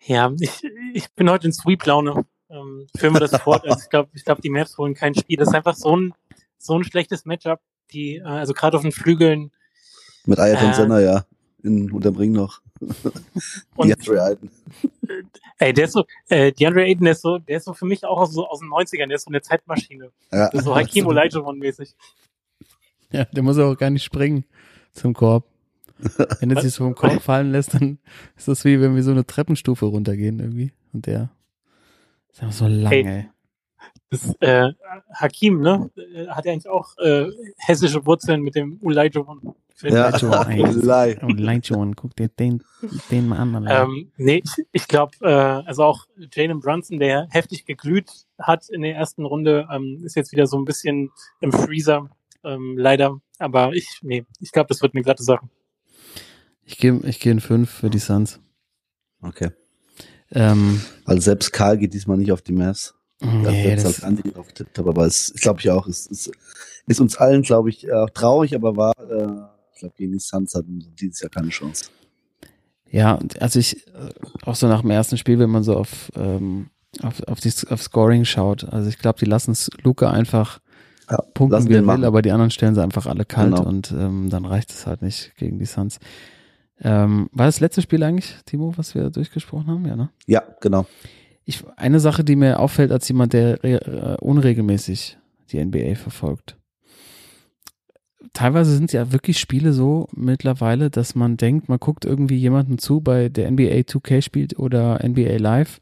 Ja, 0.01 0.33
ich, 0.39 0.63
ich 0.93 1.13
bin 1.15 1.31
heute 1.31 1.47
in 1.47 1.53
Sweep-Laune. 1.53 2.27
Ähm, 2.51 2.87
führen 2.97 3.15
wir 3.15 3.21
das 3.21 3.41
fort. 3.41 3.65
Also 3.65 3.81
ich 3.83 3.89
glaube, 3.89 4.11
ich 4.13 4.25
glaub, 4.25 4.41
die 4.41 4.51
Mavs 4.51 4.77
holen 4.77 4.95
kein 4.95 5.15
Spiel. 5.15 5.39
Das 5.39 5.49
ist 5.49 5.55
einfach 5.55 5.75
so 5.75 5.97
ein, 5.97 6.15
so 6.59 6.77
ein 6.79 6.85
schlechtes 6.85 7.25
Matchup. 7.25 7.61
Die, 7.93 8.17
äh, 8.17 8.23
also 8.25 8.53
gerade 8.55 8.77
auf 8.77 8.83
den 8.83 8.93
Flügeln. 8.93 9.51
Mit 10.27 10.39
Ayrton 10.39 10.71
Äh. 10.71 10.75
Senna, 10.75 11.01
ja. 11.01 11.27
In 11.63 11.91
unterm 11.93 12.17
Ring 12.17 12.33
noch. 12.33 12.61
Und 13.77 13.89
Die 13.89 13.95
Andre 13.95 14.21
Ayton. 14.23 14.51
ey, 15.59 15.73
der 15.73 15.85
ist 15.87 15.93
so, 15.93 16.05
äh, 16.29 16.53
DeAndre 16.53 16.83
Ayton, 16.85 17.05
der 17.05 17.13
ist 17.13 17.23
so, 17.23 17.39
der 17.39 17.57
ist 17.59 17.65
so 17.65 17.73
für 17.73 17.87
mich 17.87 18.05
auch 18.05 18.27
so 18.27 18.47
aus 18.47 18.61
den 18.61 18.69
90ern, 18.69 19.07
der 19.07 19.17
ist 19.17 19.25
so 19.25 19.31
eine 19.31 19.41
Zeitmaschine. 19.41 20.11
Ja. 20.33 20.49
Das 20.51 20.61
ist 20.61 20.65
so 20.65 20.75
Hakim 20.77 21.07
Olajuwon-mäßig. 21.07 21.95
Ja, 23.13 23.25
der 23.27 23.43
muss 23.43 23.59
auch 23.59 23.77
gar 23.77 23.91
nicht 23.91 24.03
springen 24.05 24.45
zum 24.93 25.15
Korb. 25.15 25.45
Wenn 26.41 26.51
er 26.51 26.61
sich 26.61 26.75
so 26.75 26.85
vom 26.85 26.95
Korb 26.95 27.23
fallen 27.23 27.53
lässt, 27.53 27.75
dann 27.75 27.99
ist 28.37 28.49
das 28.49 28.65
wie 28.65 28.81
wenn 28.81 28.95
wir 28.97 29.03
so 29.03 29.13
eine 29.13 29.25
Treppenstufe 29.25 29.87
runtergehen 29.87 30.41
irgendwie. 30.41 30.73
Und 30.93 31.07
der 31.07 31.31
ist 32.33 32.43
einfach 32.43 32.55
so 32.57 32.67
lang, 32.67 32.91
Hey. 32.93 33.05
ey. 33.07 33.29
Das, 34.15 34.37
äh, 34.41 34.73
Hakim, 35.13 35.61
ne? 35.61 35.91
Äh, 35.97 36.29
Hat 36.29 36.45
ja 36.45 36.53
eigentlich 36.53 36.69
auch 36.69 36.97
äh, 36.99 37.27
hessische 37.59 38.07
Wurzeln 38.07 38.43
mit 38.43 38.55
dem 38.55 38.79
Olajuwon. 38.83 39.55
Ja. 39.83 40.13
Olajuwon, 41.23 41.97
guck 41.97 42.15
dir 42.15 42.29
den, 42.29 42.63
den 43.11 43.27
mal 43.29 43.39
an. 43.39 43.67
Ähm, 43.69 44.13
nee, 44.17 44.41
ich, 44.45 44.65
ich 44.71 44.89
glaube, 44.89 45.13
äh, 45.21 45.67
also 45.67 45.83
auch 45.83 46.07
Jalen 46.33 46.61
Brunson, 46.61 47.01
der 47.01 47.27
heftig 47.31 47.65
geglüht 47.65 48.11
hat 48.39 48.69
in 48.69 48.83
der 48.83 48.95
ersten 48.95 49.25
Runde, 49.25 49.67
ähm, 49.71 50.03
ist 50.05 50.15
jetzt 50.15 50.31
wieder 50.31 50.47
so 50.47 50.57
ein 50.59 50.65
bisschen 50.65 51.11
im 51.41 51.51
Freezer, 51.53 52.09
ähm, 52.45 52.77
leider. 52.79 53.21
Aber 53.39 53.73
ich, 53.73 53.99
nee, 54.03 54.25
ich 54.41 54.53
glaube, 54.53 54.69
das 54.69 54.81
wird 54.81 54.95
eine 54.95 55.03
glatte 55.03 55.25
Sache. 55.25 55.49
Ich 56.65 56.79
gehe 56.79 57.01
ich 57.05 57.19
geh 57.19 57.31
in 57.31 57.41
fünf 57.41 57.69
für 57.69 57.91
die 57.91 57.99
Suns. 57.99 58.41
Okay. 59.21 59.51
Ähm, 60.31 60.81
Also 61.05 61.21
selbst 61.21 61.53
Karl 61.53 61.79
geht 61.79 61.95
diesmal 61.95 62.17
nicht 62.17 62.33
auf 62.33 62.43
die 62.43 62.53
Mavs. 62.53 62.95
Nee, 63.25 63.69
jetzt 63.69 63.85
das, 63.85 63.97
als 63.97 64.05
Andi 64.05 64.31
drauf 64.31 64.47
getippt 64.49 64.79
habe, 64.79 64.91
aber 64.91 65.07
es 65.07 65.33
glaube 65.41 65.61
ich 65.61 65.71
auch, 65.71 65.87
es 65.87 66.07
ist, 66.07 66.31
ist 66.87 67.01
uns 67.01 67.17
allen, 67.17 67.43
glaube 67.43 67.71
ich, 67.71 67.87
äh, 67.89 68.07
traurig, 68.15 68.55
aber 68.55 68.77
war, 68.77 68.93
äh, 68.99 69.47
ich 69.73 69.81
glaube, 69.81 69.95
gegen 69.97 70.13
die 70.13 70.19
Suns 70.19 70.55
hatten 70.55 70.85
dieses 71.01 71.21
Jahr 71.21 71.31
keine 71.31 71.49
Chance. 71.49 71.87
ja, 72.91 73.19
also 73.41 73.59
ich, 73.59 73.87
äh, 73.89 74.11
auch 74.45 74.55
so 74.55 74.69
nach 74.69 74.83
dem 74.83 74.91
ersten 74.91 75.17
Spiel, 75.17 75.39
wenn 75.39 75.51
man 75.51 75.63
so 75.65 75.77
auf, 75.77 76.13
ähm, 76.17 76.69
auf, 77.03 77.23
auf, 77.27 77.41
die, 77.41 77.53
auf 77.71 77.83
Scoring 77.83 78.25
schaut, 78.25 78.65
also 78.65 78.89
ich 78.89 78.99
glaube, 78.99 79.19
die 79.19 79.25
lassen 79.25 79.51
es 79.53 79.69
Luca 79.83 80.11
einfach 80.11 80.61
Ja, 81.11 81.19
punkten, 81.35 81.69
wie 81.69 81.75
er 81.75 81.87
will, 81.87 82.05
aber 82.05 82.23
die 82.23 82.31
anderen 82.31 82.51
stellen 82.51 82.75
sie 82.75 82.83
einfach 82.83 83.07
alle 83.07 83.25
kalt 83.25 83.57
Genau. 83.57 83.67
und 83.69 83.91
ähm, 83.93 84.31
dann 84.31 84.45
reicht 84.45 84.71
es 84.71 84.87
halt 84.87 85.03
nicht 85.03 85.35
gegen 85.37 85.59
die 85.59 85.67
Suns. 85.67 85.99
Ähm, 86.81 87.29
war 87.33 87.47
das 87.47 87.61
letzte 87.61 87.83
Spiel 87.83 88.03
eigentlich, 88.03 88.35
Timo, 88.47 88.75
was 88.77 88.95
wir 88.95 89.11
durchgesprochen 89.11 89.69
haben? 89.69 89.87
Ja, 89.87 89.97
ne? 89.97 90.11
Ja, 90.27 90.43
genau. 90.61 90.87
Ich, 91.45 91.63
eine 91.77 92.01
Sache, 92.01 92.25
die 92.25 92.37
mir 92.37 92.59
auffällt 92.61 92.91
als 92.91 93.07
jemand, 93.09 93.33
der 93.33 93.63
re- 93.63 94.17
äh, 94.19 94.25
unregelmäßig 94.25 95.19
die 95.53 95.63
NBA 95.65 95.95
verfolgt. 95.95 96.57
Teilweise 98.33 98.75
sind 98.75 98.93
ja 98.93 99.13
wirklich 99.13 99.39
Spiele 99.39 99.73
so 99.73 100.09
mittlerweile, 100.13 100.91
dass 100.91 101.15
man 101.15 101.37
denkt, 101.37 101.69
man 101.69 101.79
guckt 101.79 102.05
irgendwie 102.05 102.37
jemanden 102.37 102.79
zu, 102.79 103.01
bei 103.01 103.29
der 103.29 103.51
NBA 103.51 103.83
2K 103.85 104.23
spielt 104.23 104.59
oder 104.59 105.01
NBA 105.07 105.37
Live, 105.37 105.81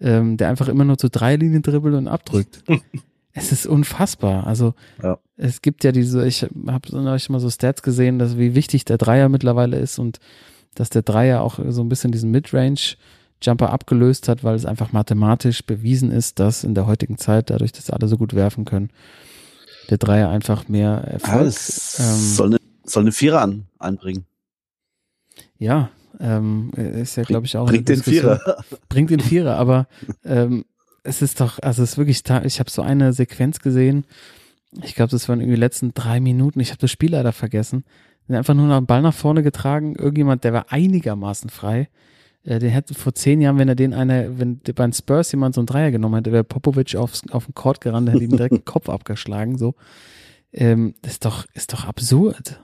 ähm, 0.00 0.36
der 0.36 0.50
einfach 0.50 0.68
immer 0.68 0.84
nur 0.84 0.98
zu 0.98 1.08
drei 1.08 1.36
Linien 1.36 1.62
dribbelt 1.62 1.94
und 1.94 2.06
abdrückt. 2.06 2.62
es 3.32 3.50
ist 3.50 3.66
unfassbar. 3.66 4.46
Also 4.46 4.74
Ja. 5.02 5.18
es 5.36 5.62
gibt 5.62 5.82
ja 5.82 5.90
diese, 5.92 6.26
ich 6.26 6.42
habe 6.66 6.96
neulich 7.02 7.28
mal 7.30 7.40
so 7.40 7.50
Stats 7.50 7.82
gesehen, 7.82 8.18
dass 8.18 8.36
wie 8.38 8.54
wichtig 8.54 8.84
der 8.84 8.98
Dreier 8.98 9.28
mittlerweile 9.28 9.78
ist 9.78 9.98
und 9.98 10.18
dass 10.74 10.90
der 10.90 11.02
Dreier 11.02 11.40
auch 11.40 11.58
so 11.70 11.82
ein 11.82 11.88
bisschen 11.88 12.12
diesen 12.12 12.30
Midrange 12.30 12.96
Jumper 13.42 13.70
abgelöst 13.70 14.28
hat, 14.28 14.44
weil 14.44 14.54
es 14.54 14.66
einfach 14.66 14.92
mathematisch 14.92 15.64
bewiesen 15.64 16.10
ist, 16.12 16.38
dass 16.38 16.64
in 16.64 16.74
der 16.74 16.86
heutigen 16.86 17.18
Zeit, 17.18 17.50
dadurch, 17.50 17.72
dass 17.72 17.90
alle 17.90 18.08
so 18.08 18.16
gut 18.18 18.34
werfen 18.34 18.64
können, 18.64 18.90
der 19.88 19.98
Dreier 19.98 20.28
einfach 20.30 20.68
mehr 20.68 21.04
Ja, 21.06 21.12
Erfolg. 21.12 21.46
es 21.46 21.98
ähm, 21.98 22.04
soll, 22.16 22.46
eine, 22.48 22.58
soll 22.84 23.02
eine 23.04 23.12
Vierer 23.12 23.40
an, 23.42 23.66
einbringen. 23.78 24.24
ja, 25.58 25.90
ähm, 26.18 26.70
ist 26.74 27.16
ja, 27.16 27.22
glaube 27.22 27.46
ich, 27.46 27.56
auch. 27.56 27.66
Bringt 27.66 27.88
den. 27.88 28.02
Vierer. 28.02 28.40
Bringt 28.90 29.10
den 29.10 29.20
Vierer, 29.20 29.56
aber 29.56 29.86
ähm, 30.24 30.64
es 31.02 31.22
ist 31.22 31.40
doch, 31.40 31.58
also 31.62 31.82
es 31.82 31.92
ist 31.92 31.98
wirklich, 31.98 32.22
ich 32.44 32.60
habe 32.60 32.70
so 32.70 32.82
eine 32.82 33.12
Sequenz 33.14 33.60
gesehen, 33.60 34.04
ich 34.82 34.94
glaube, 34.94 35.10
das 35.10 35.28
waren 35.28 35.40
irgendwie 35.40 35.54
die 35.56 35.60
letzten 35.60 35.94
drei 35.94 36.20
Minuten, 36.20 36.60
ich 36.60 36.70
habe 36.70 36.80
das 36.80 36.90
Spiel 36.90 37.12
leider 37.12 37.32
vergessen, 37.32 37.84
sind 38.26 38.36
einfach 38.36 38.54
nur 38.54 38.66
noch 38.66 38.76
einen 38.76 38.86
Ball 38.86 39.00
nach 39.02 39.14
vorne 39.14 39.42
getragen, 39.42 39.96
irgendjemand, 39.96 40.44
der 40.44 40.52
war 40.52 40.66
einigermaßen 40.70 41.48
frei, 41.48 41.88
den 42.44 42.70
hätte 42.70 42.94
vor 42.94 43.14
zehn 43.14 43.40
Jahren, 43.40 43.58
wenn 43.58 43.68
er 43.68 43.74
den 43.74 43.92
eine, 43.92 44.38
wenn 44.38 44.60
bei 44.60 44.84
den 44.86 44.92
Spurs 44.92 45.30
jemand 45.32 45.54
so 45.54 45.60
einen 45.60 45.66
Dreier 45.66 45.90
genommen 45.90 46.16
hätte, 46.16 46.32
wäre 46.32 46.44
Popovic 46.44 46.96
aufs, 46.96 47.22
auf 47.30 47.46
den 47.46 47.54
Court 47.54 47.80
gerannt, 47.80 48.08
hätte 48.08 48.24
ihm 48.24 48.30
direkt 48.30 48.54
den 48.54 48.64
Kopf 48.64 48.88
abgeschlagen, 48.88 49.58
so. 49.58 49.74
Ähm, 50.52 50.94
das 51.02 51.12
ist 51.12 51.24
doch, 51.24 51.46
ist 51.54 51.72
doch 51.72 51.84
absurd. 51.84 52.60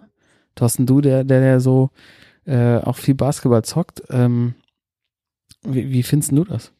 Thorsten, 0.54 0.86
du, 0.86 1.00
der, 1.00 1.24
der, 1.24 1.40
der 1.40 1.60
so 1.60 1.90
äh, 2.46 2.78
auch 2.78 2.96
viel 2.96 3.14
Basketball 3.14 3.62
zockt, 3.64 4.02
ähm, 4.10 4.54
wie, 5.62 5.90
wie 5.90 6.02
findest 6.02 6.32
du 6.32 6.44
das? 6.44 6.72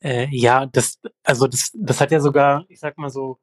Äh, 0.00 0.26
ja, 0.30 0.66
das, 0.66 0.98
also 1.22 1.46
das, 1.46 1.70
das 1.74 2.00
hat 2.00 2.10
ja 2.10 2.20
sogar, 2.20 2.64
ich 2.68 2.80
sag 2.80 2.98
mal 2.98 3.10
so, 3.10 3.38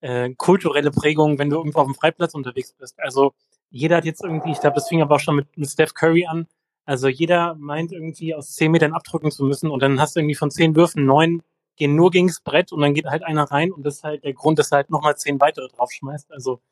äh, 0.00 0.30
kulturelle 0.36 0.90
Prägung, 0.90 1.38
wenn 1.38 1.50
du 1.50 1.56
irgendwo 1.56 1.80
auf 1.80 1.86
dem 1.86 1.94
Freiplatz 1.94 2.34
unterwegs 2.34 2.72
bist. 2.72 2.98
Also 3.00 3.34
jeder 3.70 3.96
hat 3.96 4.04
jetzt 4.04 4.22
irgendwie, 4.22 4.52
ich 4.52 4.60
glaube, 4.60 4.76
das 4.76 4.88
fing 4.88 5.02
aber 5.02 5.16
auch 5.16 5.20
schon 5.20 5.36
mit, 5.36 5.56
mit 5.56 5.68
Steph 5.68 5.94
Curry 5.94 6.26
an. 6.26 6.46
Also 6.88 7.08
jeder 7.08 7.54
meint 7.56 7.92
irgendwie 7.92 8.34
aus 8.34 8.54
zehn 8.54 8.72
Metern 8.72 8.94
abdrücken 8.94 9.30
zu 9.30 9.44
müssen 9.44 9.70
und 9.70 9.82
dann 9.82 10.00
hast 10.00 10.16
du 10.16 10.20
irgendwie 10.20 10.34
von 10.34 10.50
zehn 10.50 10.74
Würfen 10.74 11.04
neun 11.04 11.42
gehen 11.76 11.94
nur 11.94 12.10
gegens 12.10 12.40
Brett 12.40 12.72
und 12.72 12.80
dann 12.80 12.94
geht 12.94 13.04
halt 13.04 13.22
einer 13.24 13.44
rein 13.44 13.72
und 13.72 13.84
das 13.84 13.96
ist 13.96 14.04
halt 14.04 14.24
der 14.24 14.32
Grund, 14.32 14.58
dass 14.58 14.72
er 14.72 14.76
halt 14.76 14.90
nochmal 14.90 15.14
zehn 15.14 15.38
weitere 15.38 15.68
draufschmeißt. 15.68 16.32
Also 16.32 16.62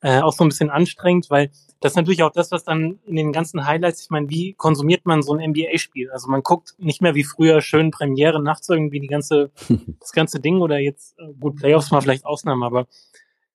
äh, 0.00 0.22
auch 0.22 0.32
so 0.32 0.44
ein 0.44 0.48
bisschen 0.48 0.70
anstrengend, 0.70 1.28
weil 1.28 1.50
das 1.80 1.92
ist 1.92 1.96
natürlich 1.96 2.22
auch 2.22 2.32
das, 2.32 2.50
was 2.52 2.64
dann 2.64 3.00
in 3.04 3.16
den 3.16 3.32
ganzen 3.32 3.66
Highlights, 3.66 4.02
ich 4.04 4.08
meine, 4.08 4.30
wie 4.30 4.54
konsumiert 4.54 5.04
man 5.04 5.20
so 5.20 5.34
ein 5.34 5.50
NBA-Spiel? 5.50 6.10
Also 6.10 6.28
man 6.28 6.42
guckt 6.42 6.74
nicht 6.78 7.02
mehr 7.02 7.14
wie 7.14 7.24
früher 7.24 7.60
schön 7.60 7.90
Premiere 7.90 8.42
nachts 8.42 8.66
irgendwie 8.70 9.00
die 9.00 9.08
ganze, 9.08 9.50
das 10.00 10.12
ganze 10.12 10.40
Ding 10.40 10.62
oder 10.62 10.78
jetzt, 10.78 11.18
äh, 11.18 11.34
gut, 11.38 11.56
Playoffs 11.56 11.90
mal 11.90 12.00
vielleicht 12.00 12.24
Ausnahme, 12.24 12.64
aber 12.64 12.86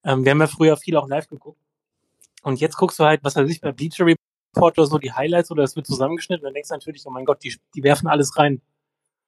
ähm, 0.03 0.23
wir 0.23 0.29
haben 0.29 0.39
ja 0.39 0.45
früher 0.45 0.77
viel 0.77 0.97
auch 0.97 1.07
live 1.07 1.27
geguckt. 1.29 1.59
Und 2.43 2.61
jetzt 2.61 2.77
guckst 2.77 2.99
du 2.99 3.05
halt, 3.05 3.23
was 3.23 3.35
weiß 3.35 3.49
ich, 3.49 3.59
bei 3.59 3.71
Bleacher 3.71 4.05
Report 4.55 4.77
oder 4.77 4.87
so, 4.87 4.97
die 4.97 5.11
Highlights 5.11 5.51
oder 5.51 5.63
es 5.63 5.75
wird 5.75 5.87
zusammengeschnitten 5.87 6.43
und 6.43 6.49
dann 6.49 6.53
denkst 6.53 6.69
du 6.69 6.75
natürlich, 6.75 7.03
oh 7.05 7.11
mein 7.11 7.25
Gott, 7.25 7.43
die, 7.43 7.55
die 7.75 7.83
werfen 7.83 8.07
alles 8.07 8.37
rein. 8.37 8.61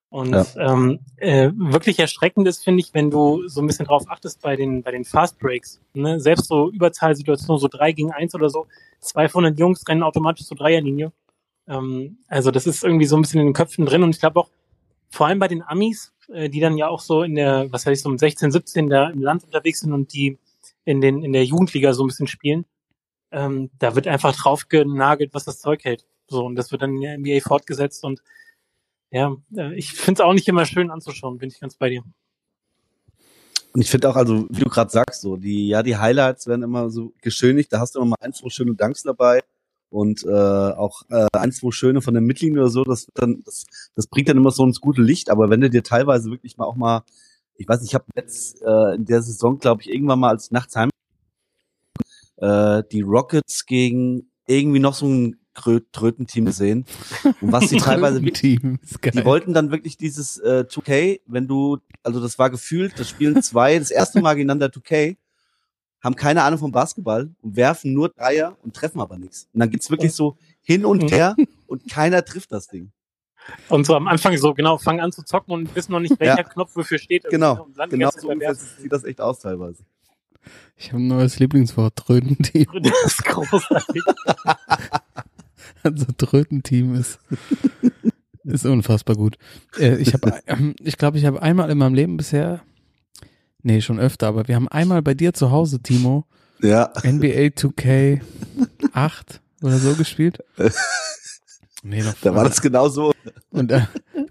Und 0.10 0.32
ja. 0.32 0.46
ähm, 0.56 1.00
äh, 1.18 1.52
wirklich 1.54 2.00
erschreckend 2.00 2.48
ist, 2.48 2.64
finde 2.64 2.80
ich, 2.82 2.94
wenn 2.94 3.12
du 3.12 3.48
so 3.48 3.60
ein 3.60 3.68
bisschen 3.68 3.86
drauf 3.86 4.04
achtest 4.08 4.42
bei 4.42 4.56
den, 4.56 4.82
bei 4.82 4.92
den 4.92 5.04
Fast 5.04 5.38
Breaks. 5.38 5.82
Ne? 5.94 6.20
Selbst 6.20 6.48
so 6.48 6.70
Überzahlsituationen, 6.72 7.60
so 7.60 7.68
drei 7.68 7.92
gegen 7.92 8.12
eins 8.12 8.34
oder 8.34 8.50
so, 8.50 8.68
zwei 9.02 9.28
von 9.28 9.44
den 9.44 9.58
Jungs 9.58 9.86
rennen 9.88 10.04
automatisch 10.04 10.46
zur 10.46 10.56
Dreierlinie. 10.56 11.12
Ähm, 11.68 12.20
also 12.30 12.52
das 12.52 12.68
ist 12.68 12.84
irgendwie 12.84 13.06
so 13.06 13.18
ein 13.18 13.22
bisschen 13.22 13.42
in 13.42 13.48
den 13.48 13.54
Köpfen 13.54 13.86
drin 13.86 14.04
und 14.04 14.12
ich 14.12 14.22
glaube 14.22 14.40
auch, 14.40 14.50
vor 15.10 15.28
allem 15.28 15.40
bei 15.40 15.48
den 15.48 15.64
Amis, 15.64 16.14
äh, 16.30 16.50
die 16.50 16.62
dann 16.62 16.78
ja 16.78 16.88
auch 16.88 17.02
so 17.02 17.24
in 17.24 17.36
der, 17.36 17.72
was 17.72 17.86
weiß 17.86 17.98
ich, 17.98 18.04
so 18.04 18.10
um 18.10 18.18
16, 18.18 18.52
17 18.52 18.90
da 18.90 19.10
im 19.10 19.22
Land 19.22 19.44
unterwegs 19.44 19.82
sind 19.82 19.92
und 19.92 20.14
die 20.14 20.38
in 20.86 21.02
den, 21.02 21.22
in 21.22 21.34
der 21.34 21.44
Jugendliga 21.44 21.94
so 21.94 22.04
ein 22.04 22.08
bisschen 22.08 22.28
spielen, 22.28 22.66
ähm, 23.32 23.70
da 23.80 23.96
wird 23.96 24.08
einfach 24.08 24.36
drauf 24.36 24.68
genagelt, 24.70 25.34
was 25.34 25.46
das 25.46 25.60
Zeug 25.60 25.84
hält. 25.84 26.06
So, 26.28 26.46
und 26.46 26.56
das 26.56 26.72
wird 26.72 26.82
dann 26.82 26.96
in 26.96 27.02
der 27.02 27.18
NBA 27.18 27.40
fortgesetzt 27.42 28.04
und 28.04 28.22
ja, 29.12 29.36
äh, 29.56 29.74
ich 29.76 29.94
finde 29.94 30.22
es 30.22 30.26
auch 30.26 30.34
nicht 30.34 30.48
immer 30.48 30.66
schön 30.66 30.92
anzuschauen, 30.92 31.38
bin 31.38 31.50
ich 31.50 31.60
ganz 31.60 31.76
bei 31.76 31.90
dir. 31.90 32.04
Und 33.74 33.82
ich 33.82 33.90
finde 33.90 34.10
auch, 34.10 34.16
also 34.16 34.48
wie 34.50 34.62
du 34.64 34.70
gerade 34.70 34.90
sagst, 34.90 35.22
so 35.22 35.38
die, 35.38 35.68
ja, 35.68 35.84
die 35.84 35.98
Highlights 35.98 36.48
werden 36.48 36.64
immer 36.64 36.90
so 36.90 37.14
geschönigt. 37.22 37.72
Da 37.72 37.80
hast 37.80 37.96
du 37.96 38.00
immer 38.00 38.10
mal 38.10 38.16
ein, 38.22 38.34
zwei 38.34 38.50
schöne 38.50 38.74
Danks 38.74 39.04
dabei 39.04 39.42
und 39.90 40.24
äh, 40.26 40.30
auch 40.30 41.04
äh, 41.10 41.28
ein, 41.34 41.52
zwei 41.52 41.72
schöne 41.72 42.02
von 42.02 42.14
der 42.14 42.22
Mittellinie 42.22 42.62
oder 42.62 42.70
so. 42.70 42.84
Das, 42.84 43.08
dann, 43.14 43.44
das, 43.46 43.66
das 43.96 44.08
bringt 44.08 44.30
dann 44.30 44.38
immer 44.38 44.52
so 44.52 44.64
ins 44.64 44.82
gute 44.82 45.02
Licht. 45.02 45.30
Aber 45.30 45.50
wenn 45.50 45.62
du 45.62 45.70
dir 45.70 45.84
teilweise 45.84 46.32
wirklich 46.32 46.58
mal 46.58 46.66
auch 46.66 46.76
mal, 46.76 47.04
ich 47.56 47.68
weiß 47.68 47.82
nicht, 47.82 47.92
ich 47.92 47.96
habe 47.96 48.06
jetzt 48.16 48.62
äh, 48.64 48.96
in 48.96 49.06
der 49.06 49.22
Saison, 49.22 49.60
glaube 49.60 49.84
ich, 49.84 49.92
irgendwann 49.92 50.20
mal 50.20 50.30
als 50.30 50.50
nachts 50.50 50.76
heim 50.76 50.90
äh, 52.38 52.84
die 52.92 53.02
Rockets 53.02 53.66
gegen 53.66 54.30
irgendwie 54.48 54.80
noch 54.80 54.94
so 54.94 55.08
ein 55.08 55.38
Trötenteam 55.54 56.46
gesehen. 56.46 56.86
Und 57.24 57.52
was 57.52 57.70
sie 57.70 57.78
teilweise 57.78 58.22
Team 58.22 58.80
die 59.04 59.26
wollten 59.26 59.54
dann 59.54 59.72
wirklich 59.72 59.98
dieses 59.98 60.38
äh, 60.38 60.66
2K, 60.70 61.22
wenn 61.26 61.48
du, 61.48 61.80
also 62.04 62.22
das 62.22 62.38
war 62.40 62.50
gefühlt, 62.50 63.00
das 63.00 63.10
spielen 63.10 63.42
zwei, 63.42 63.78
das 63.80 63.92
erste 63.92 64.22
Mal 64.22 64.36
gegeneinander 64.36 64.68
2K, 64.68 65.18
haben 66.04 66.16
keine 66.16 66.44
Ahnung 66.44 66.60
vom 66.60 66.72
Basketball 66.72 67.32
und 67.42 67.56
werfen 67.56 67.94
nur 67.94 68.10
Dreier 68.10 68.56
und 68.64 68.76
treffen 68.76 69.02
aber 69.02 69.18
nichts. 69.18 69.50
Und 69.54 69.60
dann 69.60 69.70
geht's 69.70 69.90
wirklich 69.90 70.14
so 70.14 70.38
hin 70.62 70.86
und 70.86 71.04
mhm. 71.04 71.08
her 71.10 71.36
und 71.66 71.90
keiner 71.90 72.24
trifft 72.24 72.52
das 72.52 72.68
Ding. 72.68 72.92
Und 73.70 73.86
so 73.86 73.96
am 73.96 74.08
Anfang 74.08 74.38
so, 74.38 74.54
genau, 74.54 74.78
fangen 74.78 75.00
an 75.00 75.12
zu 75.12 75.24
zocken 75.24 75.54
und 75.54 75.74
wissen 75.76 75.94
noch 75.94 76.00
nicht, 76.00 76.20
welcher 76.20 76.38
ja. 76.38 76.44
Knopf 76.44 76.76
wofür 76.76 77.00
steht. 77.00 77.24
Genau, 77.30 77.68
genau 77.90 78.10
so 78.12 78.30
sieht 78.54 78.92
das 78.92 79.06
echt 79.06 79.22
aus 79.22 79.40
teilweise. 79.40 79.84
Ich 80.76 80.92
habe 80.92 81.02
ein 81.02 81.08
neues 81.08 81.40
Lieblingswort, 81.40 81.96
Trötenteam. 81.96 82.68
Das 82.84 83.06
ist 83.06 83.24
großartig. 83.26 84.04
Also 85.84 86.06
Trötenteam 86.18 86.96
ist, 86.96 87.20
ist 88.44 88.66
unfassbar 88.66 89.16
gut. 89.16 89.38
Äh, 89.80 89.98
ich 89.98 90.14
habe, 90.14 90.42
ich 90.82 90.98
glaube, 90.98 91.18
ich 91.18 91.26
habe 91.26 91.42
einmal 91.42 91.70
in 91.70 91.78
meinem 91.78 91.94
Leben 91.94 92.18
bisher, 92.18 92.62
nee, 93.64 93.80
schon 93.82 94.00
öfter, 94.00 94.28
aber 94.28 94.48
wir 94.48 94.56
haben 94.56 94.68
einmal 94.68 95.02
bei 95.02 95.14
dir 95.14 95.34
zu 95.34 95.52
Hause, 95.52 95.82
Timo, 95.82 96.26
ja. 96.62 96.92
NBA 97.04 97.54
2K 97.54 98.22
8 98.92 99.42
oder 99.62 99.78
so 99.78 99.94
gespielt. 99.94 100.44
Nee, 101.84 102.02
noch 102.02 102.16
da 102.22 102.36
war 102.36 102.44
das 102.44 102.62
genau 102.62 102.90
so. 102.90 103.14
Und 103.52 103.72
äh, 103.72 103.82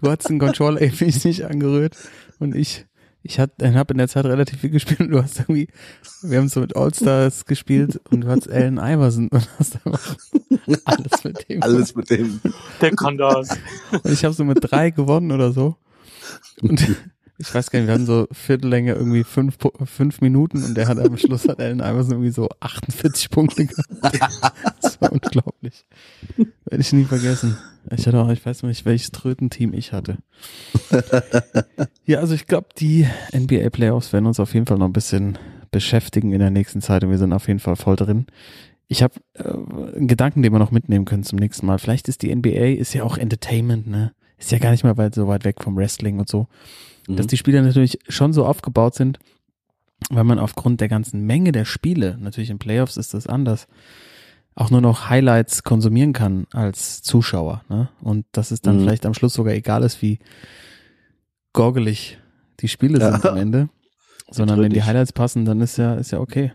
du 0.01 0.09
hast 0.09 0.29
den 0.29 0.39
Controller 0.39 0.81
irgendwie 0.81 1.27
nicht 1.27 1.45
angerührt 1.45 1.97
und 2.39 2.55
ich 2.55 2.85
ich 3.27 3.39
habe 3.39 3.53
in 3.59 3.97
der 3.97 4.07
Zeit 4.07 4.25
relativ 4.25 4.61
viel 4.61 4.69
gespielt 4.69 5.01
und 5.01 5.09
du 5.11 5.21
hast 5.21 5.39
irgendwie, 5.39 5.67
wir 6.21 6.37
haben 6.37 6.47
so 6.47 6.61
mit 6.61 6.75
All-Stars 6.75 7.45
gespielt 7.45 7.99
und 8.09 8.21
du 8.21 8.27
hast 8.27 8.49
Allen 8.49 8.77
Iverson 8.77 9.27
und 9.27 9.49
hast 9.59 9.75
einfach 9.85 10.15
alles 10.85 11.23
mit 11.23 11.49
dem. 11.49 11.61
Alles 11.61 11.95
mit 11.95 12.09
dem. 12.09 12.39
Der 12.81 12.91
kann 12.91 13.17
das. 13.17 13.49
Und 13.91 14.11
ich 14.11 14.23
habe 14.23 14.33
so 14.33 14.43
mit 14.43 14.59
drei 14.61 14.91
gewonnen 14.91 15.31
oder 15.31 15.51
so. 15.51 15.75
Und 16.61 16.95
ich 17.39 17.53
weiß 17.53 17.69
gar 17.69 17.79
nicht, 17.79 17.87
wir 17.87 17.93
hatten 17.93 18.05
so 18.05 18.27
Viertellänge 18.31 18.93
irgendwie 18.93 19.23
fünf, 19.23 19.57
fünf 19.85 20.21
Minuten 20.21 20.63
und 20.63 20.75
der 20.75 20.87
hat 20.87 20.97
am 20.99 21.17
Schluss 21.17 21.47
hat 21.47 21.59
Allen 21.59 21.79
Iverson 21.79 22.13
irgendwie 22.13 22.31
so 22.31 22.49
48 22.59 23.29
Punkte 23.29 23.67
gehabt. 23.67 24.55
Das 24.81 24.99
war 24.99 25.11
unglaublich. 25.11 25.85
Werde 26.37 26.81
ich 26.81 26.93
nie 26.93 27.05
vergessen. 27.05 27.57
Ich 27.95 28.07
hatte 28.07 28.19
auch, 28.19 28.29
ich 28.29 28.43
weiß 28.45 28.63
nicht, 28.63 28.85
welches 28.85 29.11
Trötenteam 29.11 29.73
ich 29.73 29.93
hatte. 29.93 30.17
ja, 32.05 32.19
also 32.19 32.33
ich 32.33 32.47
glaube, 32.47 32.69
die 32.77 33.07
NBA 33.33 33.69
Playoffs 33.69 34.11
werden 34.13 34.25
uns 34.25 34.39
auf 34.39 34.53
jeden 34.53 34.65
Fall 34.65 34.77
noch 34.77 34.87
ein 34.87 34.93
bisschen 34.93 35.37
beschäftigen 35.71 36.31
in 36.33 36.39
der 36.39 36.49
nächsten 36.49 36.81
Zeit 36.81 37.03
und 37.03 37.11
wir 37.11 37.17
sind 37.17 37.33
auf 37.33 37.47
jeden 37.47 37.59
Fall 37.59 37.75
voll 37.75 37.95
drin. 37.95 38.25
Ich 38.87 39.03
habe 39.03 39.15
äh, 39.33 39.43
einen 39.95 40.07
Gedanken, 40.07 40.41
den 40.41 40.53
wir 40.53 40.59
noch 40.59 40.71
mitnehmen 40.71 41.05
können 41.05 41.23
zum 41.23 41.39
nächsten 41.39 41.65
Mal. 41.65 41.77
Vielleicht 41.77 42.07
ist 42.07 42.23
die 42.23 42.33
NBA, 42.33 42.79
ist 42.79 42.93
ja 42.93 43.03
auch 43.03 43.17
Entertainment, 43.17 43.87
ne? 43.87 44.13
Ist 44.37 44.51
ja 44.51 44.59
gar 44.59 44.71
nicht 44.71 44.83
mal 44.83 44.97
weit, 44.97 45.15
so 45.15 45.27
weit 45.27 45.45
weg 45.45 45.63
vom 45.63 45.75
Wrestling 45.75 46.19
und 46.19 46.29
so. 46.29 46.47
Mhm. 47.07 47.15
Dass 47.15 47.27
die 47.27 47.37
Spiele 47.37 47.61
natürlich 47.61 47.99
schon 48.07 48.33
so 48.33 48.45
aufgebaut 48.45 48.95
sind, 48.95 49.19
weil 50.09 50.23
man 50.23 50.39
aufgrund 50.39 50.81
der 50.81 50.89
ganzen 50.89 51.25
Menge 51.25 51.51
der 51.51 51.65
Spiele, 51.65 52.17
natürlich 52.19 52.49
in 52.49 52.59
Playoffs 52.59 52.97
ist 52.97 53.13
das 53.13 53.27
anders, 53.27 53.67
auch 54.55 54.71
nur 54.71 54.81
noch 54.81 55.09
Highlights 55.09 55.63
konsumieren 55.63 56.13
kann 56.13 56.47
als 56.51 57.01
Zuschauer. 57.03 57.63
Ne? 57.69 57.89
Und 58.01 58.25
dass 58.31 58.51
es 58.51 58.61
dann 58.61 58.77
mhm. 58.77 58.81
vielleicht 58.81 59.05
am 59.05 59.13
Schluss 59.13 59.33
sogar 59.33 59.53
egal 59.53 59.83
ist, 59.83 60.01
wie 60.01 60.19
gorgelig 61.53 62.17
die 62.59 62.67
Spiele 62.67 62.99
ja. 62.99 63.11
sind 63.11 63.25
am 63.25 63.37
Ende. 63.37 63.69
Sondern 64.29 64.59
wenn 64.59 64.73
die 64.73 64.83
Highlights 64.83 65.13
passen, 65.13 65.45
dann 65.45 65.61
ist 65.61 65.77
ja, 65.77 65.95
ist 65.95 66.11
ja 66.11 66.19
okay. 66.19 66.51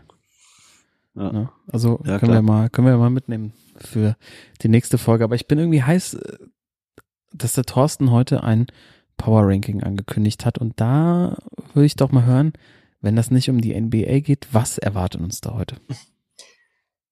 Ja. 1.15 1.31
Ne? 1.31 1.49
Also 1.71 1.99
ja, 2.05 2.19
können 2.19 2.31
klar. 2.31 2.33
wir 2.33 2.41
mal, 2.41 2.69
können 2.69 2.87
wir 2.87 2.97
mal 2.97 3.09
mitnehmen 3.09 3.53
für 3.77 4.15
die 4.61 4.69
nächste 4.69 4.99
Folge. 4.99 5.23
Aber 5.23 5.35
ich 5.35 5.47
bin 5.47 5.57
irgendwie 5.57 5.81
heiß, 5.81 6.15
äh, 6.15 6.37
dass 7.33 7.53
der 7.53 7.63
Thorsten 7.63 8.11
heute 8.11 8.43
ein 8.43 8.67
Power 9.17 9.47
Ranking 9.47 9.83
angekündigt 9.83 10.45
hat. 10.45 10.57
Und 10.57 10.79
da 10.79 11.37
würde 11.73 11.85
ich 11.85 11.95
doch 11.95 12.11
mal 12.11 12.25
hören, 12.25 12.53
wenn 13.01 13.15
das 13.15 13.31
nicht 13.31 13.49
um 13.49 13.61
die 13.61 13.79
NBA 13.79 14.19
geht, 14.19 14.47
was 14.51 14.77
erwartet 14.77 15.21
uns 15.21 15.41
da 15.41 15.53
heute? 15.53 15.77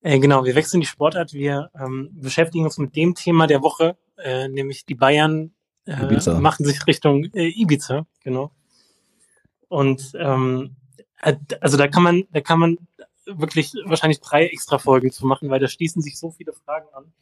Äh, 0.04 0.18
genau, 0.18 0.44
wir 0.44 0.56
wechseln 0.56 0.80
die 0.80 0.86
Sportart. 0.86 1.32
Wir 1.32 1.70
ähm, 1.78 2.10
beschäftigen 2.12 2.64
uns 2.64 2.76
mit 2.76 2.96
dem 2.96 3.14
Thema 3.14 3.46
der 3.46 3.62
Woche, 3.62 3.96
äh, 4.18 4.48
nämlich 4.48 4.84
die 4.84 4.96
Bayern 4.96 5.52
äh, 5.86 6.30
machen 6.40 6.64
sich 6.64 6.86
Richtung 6.86 7.24
äh, 7.34 7.48
Ibiza, 7.48 8.06
genau. 8.20 8.52
Und 9.68 10.12
ähm, 10.18 10.76
äh, 11.22 11.36
also 11.60 11.76
da 11.76 11.88
kann 11.88 12.02
man, 12.02 12.24
da 12.32 12.40
kann 12.40 12.58
man 12.58 12.78
wirklich 13.26 13.72
wahrscheinlich 13.84 14.20
drei 14.20 14.46
extra 14.46 14.78
Folgen 14.78 15.12
zu 15.12 15.26
machen, 15.26 15.50
weil 15.50 15.60
da 15.60 15.68
schließen 15.68 16.02
sich 16.02 16.18
so 16.18 16.30
viele 16.30 16.52
Fragen 16.52 16.88
an. 16.92 17.12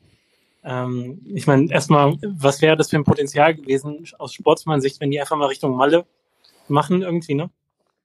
Ähm, 0.62 1.20
ich 1.26 1.46
meine, 1.46 1.70
erstmal, 1.72 2.16
was 2.22 2.60
wäre 2.60 2.76
das 2.76 2.90
für 2.90 2.96
ein 2.96 3.04
Potenzial 3.04 3.54
gewesen 3.54 4.04
aus 4.18 4.34
Sportsmann-Sicht, 4.34 5.00
wenn 5.00 5.10
die 5.10 5.20
einfach 5.20 5.36
mal 5.36 5.46
Richtung 5.46 5.74
Malle 5.74 6.06
machen 6.68 7.02
irgendwie, 7.02 7.34
ne? 7.34 7.50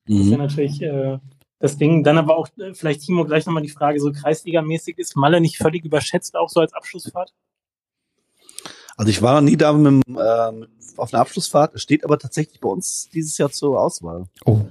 Mhm. 0.06 0.18
Das 0.18 0.30
wäre 0.30 0.42
natürlich 0.42 0.82
äh, 0.82 1.20
das 1.60 1.78
Ding. 1.78 2.04
Dann 2.04 2.18
aber 2.18 2.38
auch 2.38 2.48
äh, 2.58 2.74
vielleicht, 2.74 3.02
Timo, 3.02 3.26
gleich 3.26 3.46
nochmal 3.46 3.64
die 3.64 3.70
Frage, 3.70 4.00
so 4.00 4.12
Kreisliga-mäßig, 4.12 4.98
ist 4.98 5.16
Malle 5.16 5.42
nicht 5.42 5.58
völlig 5.58 5.84
überschätzt, 5.84 6.36
auch 6.36 6.50
so 6.50 6.60
als 6.62 6.74
Abschlussfahrt? 6.74 7.34
Also 8.98 9.10
ich 9.10 9.22
war 9.22 9.42
noch 9.42 9.50
nie 9.50 9.58
da 9.58 9.74
mit, 9.74 10.08
äh, 10.08 10.52
auf 10.98 11.14
einer 11.14 11.22
Abschlussfahrt, 11.22 11.76
es 11.76 11.82
steht 11.82 12.06
aber 12.06 12.18
tatsächlich 12.18 12.62
bei 12.62 12.70
uns 12.70 13.10
dieses 13.10 13.38
Jahr 13.38 13.52
zur 13.52 13.82
Auswahl. 13.82 14.26
Oh. 14.46 14.62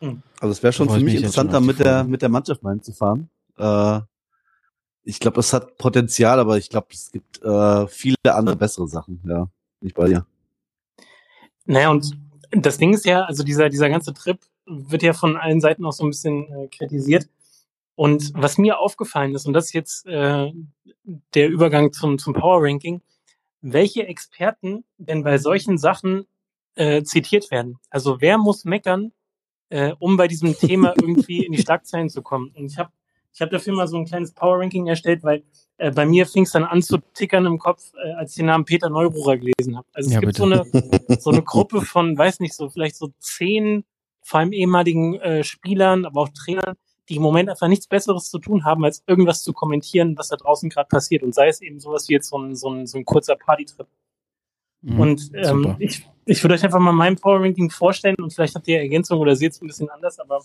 Hm. 0.00 0.22
Also 0.40 0.52
es 0.52 0.62
wäre 0.62 0.72
schon 0.72 0.88
für 0.88 0.96
mich, 0.96 1.04
mich 1.04 1.14
interessant, 1.16 1.52
da 1.52 1.60
mit 1.60 1.80
der, 1.80 2.04
mit 2.04 2.22
der 2.22 2.28
Mannschaft 2.28 2.62
mal 2.62 2.70
hinzufahren. 2.70 3.28
Äh, 3.58 4.00
ich 5.06 5.20
glaube, 5.20 5.40
es 5.40 5.52
hat 5.52 5.78
Potenzial, 5.78 6.40
aber 6.40 6.58
ich 6.58 6.68
glaube, 6.68 6.88
es 6.90 7.12
gibt 7.12 7.40
äh, 7.42 7.86
viele 7.86 8.16
andere 8.24 8.56
bessere 8.56 8.88
Sachen. 8.88 9.22
Ja, 9.24 9.48
nicht 9.80 9.94
bei 9.94 10.08
dir. 10.08 10.26
Naja, 11.64 11.90
und 11.90 12.18
das 12.50 12.78
Ding 12.78 12.92
ist 12.92 13.06
ja, 13.06 13.22
also 13.22 13.44
dieser, 13.44 13.68
dieser 13.68 13.88
ganze 13.88 14.12
Trip 14.12 14.38
wird 14.66 15.02
ja 15.02 15.12
von 15.12 15.36
allen 15.36 15.60
Seiten 15.60 15.84
auch 15.84 15.92
so 15.92 16.04
ein 16.04 16.10
bisschen 16.10 16.52
äh, 16.52 16.68
kritisiert. 16.68 17.28
Und 17.94 18.32
was 18.34 18.58
mir 18.58 18.80
aufgefallen 18.80 19.34
ist, 19.34 19.46
und 19.46 19.52
das 19.52 19.66
ist 19.66 19.72
jetzt 19.74 20.06
äh, 20.06 20.52
der 21.34 21.48
Übergang 21.48 21.92
zum, 21.92 22.18
zum 22.18 22.34
Power 22.34 22.62
Ranking, 22.62 23.00
welche 23.62 24.06
Experten 24.06 24.84
denn 24.98 25.22
bei 25.22 25.38
solchen 25.38 25.78
Sachen 25.78 26.26
äh, 26.74 27.04
zitiert 27.04 27.50
werden. 27.52 27.78
Also 27.90 28.20
wer 28.20 28.38
muss 28.38 28.64
meckern, 28.64 29.12
äh, 29.70 29.92
um 30.00 30.16
bei 30.16 30.26
diesem 30.26 30.54
Thema 30.58 30.94
irgendwie 31.00 31.46
in 31.46 31.52
die 31.52 31.62
Schlagzeilen 31.62 32.10
zu 32.10 32.22
kommen. 32.22 32.50
Und 32.56 32.66
ich 32.66 32.76
habe 32.76 32.90
ich 33.36 33.42
hab 33.42 33.50
dafür 33.50 33.74
mal 33.74 33.86
so 33.86 33.98
ein 33.98 34.06
kleines 34.06 34.32
Power 34.32 34.58
Ranking 34.58 34.86
erstellt, 34.86 35.22
weil 35.22 35.44
äh, 35.76 35.90
bei 35.90 36.06
mir 36.06 36.24
fing 36.24 36.44
es 36.44 36.52
dann 36.52 36.64
an 36.64 36.80
zu 36.80 36.96
tickern 37.12 37.44
im 37.44 37.58
Kopf, 37.58 37.92
äh, 38.02 38.12
als 38.12 38.30
ich 38.30 38.36
den 38.38 38.46
Namen 38.46 38.64
Peter 38.64 38.88
Neururer 38.88 39.36
gelesen 39.36 39.76
habe. 39.76 39.86
Also 39.92 40.08
es 40.08 40.14
Ja, 40.14 40.20
gibt 40.20 40.38
bitte. 40.38 40.64
so 40.66 41.10
eine, 41.10 41.20
so 41.20 41.30
eine 41.30 41.42
Gruppe 41.42 41.82
von, 41.82 42.16
weiß 42.16 42.40
nicht, 42.40 42.54
so 42.54 42.70
vielleicht 42.70 42.96
so 42.96 43.12
zehn, 43.18 43.84
vor 44.22 44.40
allem 44.40 44.52
ehemaligen 44.52 45.20
äh, 45.20 45.44
Spielern, 45.44 46.06
aber 46.06 46.22
auch 46.22 46.30
Trainern, 46.30 46.76
die 47.10 47.16
im 47.16 47.22
Moment 47.22 47.50
einfach 47.50 47.68
nichts 47.68 47.86
Besseres 47.86 48.30
zu 48.30 48.38
tun 48.38 48.64
haben, 48.64 48.82
als 48.86 49.04
irgendwas 49.06 49.42
zu 49.42 49.52
kommentieren, 49.52 50.16
was 50.16 50.28
da 50.28 50.36
draußen 50.36 50.70
gerade 50.70 50.88
passiert. 50.88 51.22
Und 51.22 51.34
sei 51.34 51.48
es 51.48 51.60
eben 51.60 51.78
sowas 51.78 52.08
wie 52.08 52.14
jetzt 52.14 52.30
so 52.30 52.38
ein, 52.38 52.56
so 52.56 52.70
ein, 52.70 52.86
so 52.86 52.96
ein 52.96 53.04
kurzer 53.04 53.36
Partytrip. 53.36 53.86
Mhm. 54.80 54.98
Und 54.98 55.30
ähm, 55.34 55.44
Super. 55.44 55.76
ich, 55.78 56.08
ich 56.24 56.42
würde 56.42 56.54
euch 56.54 56.64
einfach 56.64 56.80
mal 56.80 56.92
mein 56.92 57.16
Power 57.16 57.40
Ranking 57.42 57.68
vorstellen 57.68 58.16
und 58.16 58.32
vielleicht 58.32 58.54
habt 58.54 58.66
ihr 58.66 58.78
Ergänzung 58.78 59.20
oder 59.20 59.36
seht 59.36 59.52
es 59.52 59.60
ein 59.60 59.66
bisschen 59.66 59.90
anders, 59.90 60.18
aber 60.18 60.40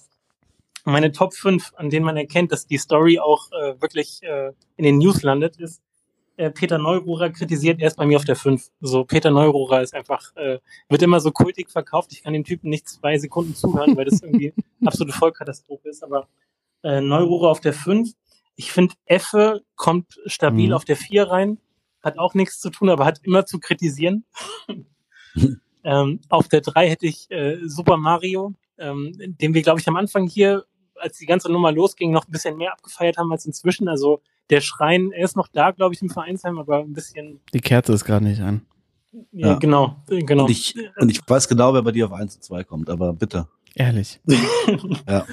meine 0.86 1.12
Top 1.12 1.34
5, 1.34 1.74
an 1.76 1.90
denen 1.90 2.06
man 2.06 2.18
erkennt, 2.18 2.52
dass 2.52 2.68
die 2.68 2.78
Story 2.78 3.20
auch 3.20 3.52
äh, 3.52 3.82
wirklich 3.82 4.22
äh, 4.24 4.52
in 4.78 4.86
den 4.86 4.98
News 4.98 5.22
landet, 5.24 5.58
ist 5.58 5.82
äh, 6.38 6.50
Peter 6.50 6.78
Neururer 6.78 7.30
kritisiert 7.30 7.80
erst 7.80 7.98
bei 7.98 8.06
mir 8.06 8.18
auf 8.18 8.26
der 8.26 8.36
5. 8.36 8.72
So, 8.80 9.04
Peter 9.04 9.30
Neururer 9.32 9.82
ist 9.82 9.94
einfach, 9.94 10.36
äh, 10.36 10.60
wird 10.90 11.02
immer 11.04 11.20
so 11.20 11.32
kultig 11.32 11.70
verkauft. 11.70 12.12
Ich 12.14 12.24
kann 12.24 12.34
dem 12.34 12.44
Typen 12.44 12.70
nicht 12.70 12.90
zwei 12.90 13.18
Sekunden 13.18 13.54
zuhören, 13.54 13.96
weil 13.96 14.06
das 14.06 14.22
irgendwie 14.24 14.54
absolute 14.84 15.14
Vollkatastrophe 15.14 15.90
ist. 15.90 16.04
Aber 16.04 16.28
äh, 16.84 17.00
Neururer 17.02 17.50
auf 17.50 17.60
der 17.60 17.74
5. 17.74 18.12
Ich 18.56 18.72
finde, 18.72 18.96
Effe 19.06 19.62
kommt 19.76 20.20
stabil 20.26 20.70
Mhm. 20.70 20.74
auf 20.74 20.86
der 20.86 20.98
4 20.98 21.24
rein. 21.30 21.58
Hat 22.02 22.18
auch 22.18 22.34
nichts 22.34 22.60
zu 22.60 22.72
tun, 22.72 22.90
aber 22.90 23.06
hat 23.06 23.20
immer 23.24 23.46
zu 23.46 23.60
kritisieren. 23.60 24.26
ähm, 25.84 26.22
auf 26.30 26.48
der 26.48 26.62
3 26.62 26.90
hätte 26.90 27.06
ich 27.06 27.30
äh, 27.30 27.58
Super 27.68 27.98
Mario, 27.98 28.54
ähm, 28.80 29.14
den 29.18 29.54
wir, 29.54 29.62
glaube 29.62 29.80
ich, 29.80 29.88
am 29.88 29.96
Anfang 29.96 30.28
hier, 30.28 30.66
als 31.02 31.18
die 31.18 31.26
ganze 31.26 31.52
Nummer 31.52 31.72
losging, 31.72 32.12
noch 32.12 32.28
ein 32.28 32.32
bisschen 32.32 32.58
mehr 32.58 32.72
abgefeiert 32.74 33.18
haben 33.18 33.32
als 33.32 33.46
inzwischen. 33.46 33.88
Also 33.88 34.22
der 34.50 34.62
Schrein, 34.62 35.12
er 35.12 35.26
ist 35.26 35.36
noch 35.36 35.48
da, 35.48 35.72
glaube 35.72 35.94
ich, 35.96 36.02
im 36.02 36.10
Vereinsheim, 36.10 36.60
aber 36.60 36.80
ein 36.80 36.94
bisschen, 36.94 37.42
Die 37.54 37.62
Kerze 37.62 37.94
ist 37.94 38.06
gerade 38.06 38.26
nicht 38.26 38.42
an. 38.42 38.66
ja, 39.32 39.50
Ja. 39.50 39.54
genau, 39.56 39.96
genau. 40.08 40.44
Und 40.46 40.52
ich, 40.52 40.76
und 40.98 41.10
ich 41.10 41.20
weiß 41.26 41.48
genau, 41.48 41.74
wer 41.74 41.82
bei 41.82 41.92
dir 41.92 42.06
auf 42.06 42.14
1 42.14 42.36
und 42.36 42.44
2 42.44 42.64
kommt, 42.64 42.90
aber 42.90 43.14
bitte. 43.14 43.48
Ehrlich. 43.76 44.20
Ja. 45.08 45.26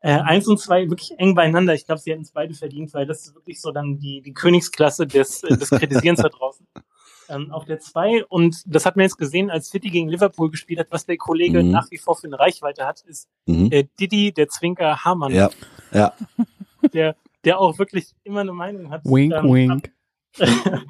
Äh, 0.00 0.12
eins 0.20 0.46
und 0.46 0.60
zwei 0.60 0.88
wirklich 0.88 1.10
eng 1.18 1.34
beieinander. 1.34 1.74
Ich 1.74 1.84
glaube, 1.84 2.00
sie 2.00 2.12
hätten 2.12 2.22
es 2.22 2.30
beide 2.30 2.54
verdient, 2.54 2.94
weil 2.94 3.04
das 3.04 3.26
ist 3.26 3.34
wirklich 3.34 3.60
so 3.60 3.72
dann 3.72 3.98
die, 3.98 4.22
die 4.22 4.32
Königsklasse 4.32 5.08
des, 5.08 5.42
äh, 5.42 5.56
des 5.56 5.70
Kritisierens 5.70 6.20
da 6.22 6.28
draußen. 6.28 6.64
Ähm, 7.28 7.50
auf 7.52 7.64
der 7.66 7.78
zwei, 7.80 8.24
und 8.26 8.62
das 8.66 8.86
hat 8.86 8.96
man 8.96 9.02
jetzt 9.04 9.18
gesehen, 9.18 9.50
als 9.50 9.68
City 9.68 9.90
gegen 9.90 10.08
Liverpool 10.08 10.50
gespielt 10.50 10.80
hat, 10.80 10.86
was 10.90 11.04
der 11.06 11.16
Kollege 11.18 11.62
Mhm. 11.62 11.70
nach 11.70 11.90
wie 11.90 11.98
vor 11.98 12.16
für 12.16 12.26
eine 12.26 12.38
Reichweite 12.38 12.86
hat, 12.86 13.02
ist 13.02 13.28
Mhm. 13.46 13.68
äh, 13.70 13.84
Didi, 14.00 14.32
der 14.32 14.48
Zwinker 14.48 15.04
Hamann, 15.04 15.32
Ja, 15.34 15.50
ja. 15.92 16.14
der, 16.94 17.16
der 17.44 17.60
auch 17.60 17.78
wirklich 17.78 18.14
immer 18.24 18.40
eine 18.40 18.52
Meinung 18.52 18.90
hat. 18.90 19.04
Wink, 19.04 19.34
ähm, 19.34 19.52
wink. 19.52 19.92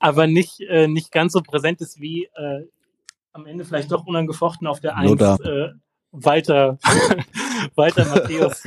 aber 0.00 0.26
nicht, 0.26 0.60
äh, 0.60 0.88
nicht 0.88 1.12
ganz 1.12 1.32
so 1.32 1.40
präsent 1.42 1.80
ist 1.80 2.00
wie 2.00 2.24
äh, 2.34 2.66
am 3.32 3.46
Ende 3.46 3.64
vielleicht 3.64 3.92
doch 3.92 4.06
unangefochten 4.06 4.66
auf 4.66 4.80
der 4.80 4.96
Eins 4.96 5.10
Lothar. 5.10 5.40
äh, 5.44 5.72
Walter, 6.12 6.78
Walter 7.74 8.06
Matthäus. 8.06 8.62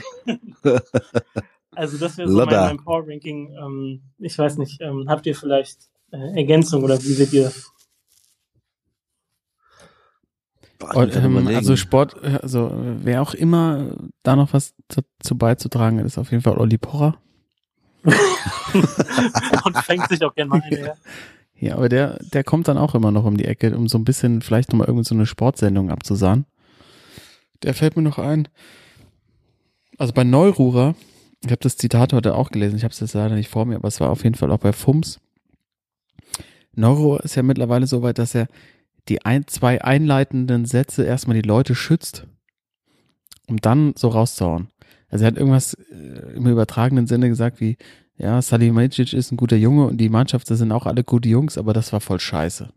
also 1.76 1.98
das 1.98 2.18
wäre 2.18 2.30
so 2.30 2.46
mein, 2.46 2.48
mein 2.56 2.78
Power 2.78 3.04
Ranking. 3.08 3.56
Ähm, 3.56 4.02
ich 4.20 4.38
weiß 4.38 4.58
nicht, 4.58 4.80
ähm, 4.82 5.06
habt 5.10 5.26
ihr 5.26 5.36
vielleicht 5.36 5.90
Ergänzung 6.12 6.84
oder 6.84 7.02
wie 7.02 7.14
seht 7.14 7.34
ihr 7.34 7.52
Und, 10.94 11.16
ähm, 11.16 11.48
also 11.48 11.76
Sport, 11.76 12.16
äh, 12.24 12.40
also 12.42 12.68
äh, 12.68 13.04
wer 13.04 13.22
auch 13.22 13.34
immer 13.34 13.96
da 14.24 14.36
noch 14.36 14.54
was 14.54 14.74
dazu 14.88 15.38
beizutragen 15.38 16.00
hat, 16.00 16.06
ist 16.06 16.18
auf 16.18 16.32
jeden 16.32 16.44
Fall 16.44 16.58
Olli 16.58 16.78
Pocher. 16.78 17.18
Und 18.04 19.78
fängt 19.84 20.08
sich 20.08 20.24
auch 20.24 20.34
gerne 20.34 20.50
mal 20.50 20.62
eine 20.62 20.76
her. 20.76 20.98
Ja, 21.62 21.76
aber 21.76 21.90
der, 21.90 22.20
der 22.32 22.46
kommt 22.46 22.70
dann 22.70 22.78
auch 22.78 22.96
immer 22.96 23.12
noch 23.12 23.26
um 23.26 23.36
die 23.36 23.44
Ecke, 23.44 23.76
um 23.76 23.90
so 23.90 23.98
ein 23.98 24.06
bisschen 24.06 24.42
vielleicht 24.42 24.72
nochmal 24.72 24.88
irgend 24.88 25.06
so 25.06 25.14
eine 25.14 25.26
Sportsendung 25.26 25.92
abzusahen. 25.92 26.46
Der 27.64 27.74
fällt 27.74 27.98
mir 27.98 28.02
noch 28.02 28.18
ein. 28.18 28.48
Also 29.98 30.14
bei 30.14 30.24
Neururer, 30.24 30.96
ich 31.44 31.52
habe 31.52 31.60
das 31.60 31.76
Zitat 31.76 32.14
heute 32.14 32.36
auch 32.36 32.52
gelesen, 32.52 32.78
ich 32.78 32.86
habe 32.86 32.94
es 32.94 33.02
jetzt 33.02 33.14
leider 33.14 33.36
nicht 33.36 33.50
vor 33.50 33.66
mir, 33.66 33.76
aber 33.76 33.90
es 33.90 34.00
war 34.00 34.10
auf 34.10 34.24
jeden 34.24 34.36
Fall 34.36 34.52
auch 34.52 34.60
bei 34.60 34.72
FUMS. 34.72 35.20
Neururer 36.80 37.24
ist 37.24 37.36
ja 37.36 37.44
mittlerweile 37.44 37.88
so 37.88 38.02
weit, 38.02 38.18
dass 38.18 38.36
er 38.36 38.48
die 39.08 39.26
ein, 39.26 39.48
zwei 39.48 39.82
einleitenden 39.84 40.66
Sätze 40.66 41.04
erstmal 41.04 41.40
die 41.40 41.48
Leute 41.48 41.76
schützt, 41.76 42.28
um 43.48 43.58
dann 43.58 43.94
so 43.96 44.10
rauszuhauen. 44.10 44.70
Also 45.10 45.26
er 45.26 45.32
hat 45.32 45.38
irgendwas 45.38 45.74
äh, 45.74 46.36
im 46.36 46.48
übertragenen 46.48 47.08
Sinne 47.08 47.30
gesagt 47.30 47.60
wie, 47.60 47.78
ja, 48.18 48.42
Salihamidzic 48.42 49.14
ist 49.14 49.32
ein 49.32 49.38
guter 49.38 49.56
Junge 49.56 49.88
und 49.88 49.98
die 49.98 50.10
Mannschaft, 50.10 50.50
das 50.52 50.60
sind 50.60 50.72
auch 50.72 50.86
alle 50.86 51.04
gute 51.04 51.30
Jungs, 51.30 51.58
aber 51.58 51.74
das 51.74 51.94
war 51.94 52.02
voll 52.02 52.20
scheiße. 52.20 52.70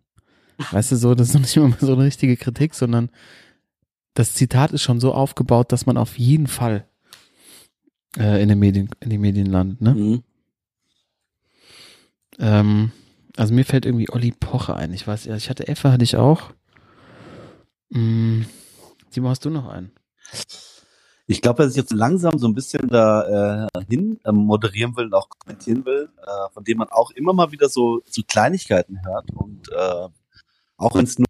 Weißt 0.70 0.92
du, 0.92 0.96
so, 0.96 1.14
das 1.14 1.30
ist 1.30 1.40
nicht 1.40 1.56
immer 1.56 1.76
so 1.80 1.94
eine 1.94 2.04
richtige 2.04 2.36
Kritik, 2.36 2.74
sondern 2.74 3.10
das 4.14 4.34
Zitat 4.34 4.72
ist 4.72 4.82
schon 4.82 5.00
so 5.00 5.12
aufgebaut, 5.12 5.72
dass 5.72 5.86
man 5.86 5.96
auf 5.96 6.18
jeden 6.18 6.46
Fall 6.46 6.86
äh, 8.18 8.42
in 8.42 8.48
den 8.48 8.58
Medien, 8.58 8.90
in 9.00 9.10
die 9.10 9.18
Medien 9.18 9.46
landet, 9.46 9.80
ne? 9.80 9.94
Mhm. 9.94 10.22
Ähm, 12.38 12.92
also 13.36 13.54
mir 13.54 13.64
fällt 13.64 13.86
irgendwie 13.86 14.10
Olli 14.10 14.32
Pocher 14.32 14.76
ein. 14.76 14.92
Ich 14.92 15.06
weiß, 15.06 15.24
ja, 15.24 15.36
ich 15.36 15.48
hatte 15.50 15.68
Effe, 15.68 15.92
hatte 15.92 16.04
ich 16.04 16.16
auch. 16.16 16.52
Hm, 17.92 18.46
Timo, 19.10 19.28
hast 19.28 19.44
du 19.44 19.50
noch 19.50 19.68
einen? 19.68 19.92
Ich 21.26 21.40
glaube, 21.40 21.62
dass 21.62 21.72
ich 21.72 21.76
jetzt 21.76 21.92
langsam 21.92 22.38
so 22.38 22.46
ein 22.46 22.54
bisschen 22.54 22.88
da 22.88 23.66
äh, 23.66 23.84
hin 23.88 24.18
ähm, 24.24 24.36
moderieren 24.36 24.96
will 24.96 25.06
und 25.06 25.14
auch 25.14 25.28
kommentieren 25.28 25.84
will, 25.86 26.08
äh, 26.22 26.52
von 26.52 26.64
dem 26.64 26.78
man 26.78 26.88
auch 26.88 27.10
immer 27.12 27.32
mal 27.32 27.52
wieder 27.52 27.68
so, 27.68 28.02
so 28.06 28.22
Kleinigkeiten 28.26 29.04
hört 29.04 29.30
und 29.32 29.68
äh, 29.70 30.08
auch 30.76 30.94
wenn 30.96 31.04
es 31.04 31.18
nur 31.18 31.26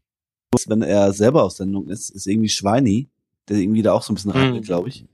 ist, 0.56 0.68
wenn 0.68 0.82
er 0.82 1.12
selber 1.12 1.44
auf 1.44 1.52
Sendung 1.52 1.88
ist, 1.88 2.10
ist 2.10 2.26
irgendwie 2.26 2.48
Schweini, 2.48 3.10
der 3.48 3.58
irgendwie 3.58 3.82
da 3.82 3.92
auch 3.92 4.02
so 4.02 4.12
ein 4.12 4.16
bisschen 4.16 4.32
Mhm. 4.32 4.38
reingeht, 4.38 4.64
glaube 4.64 4.88
ich. 4.88 5.04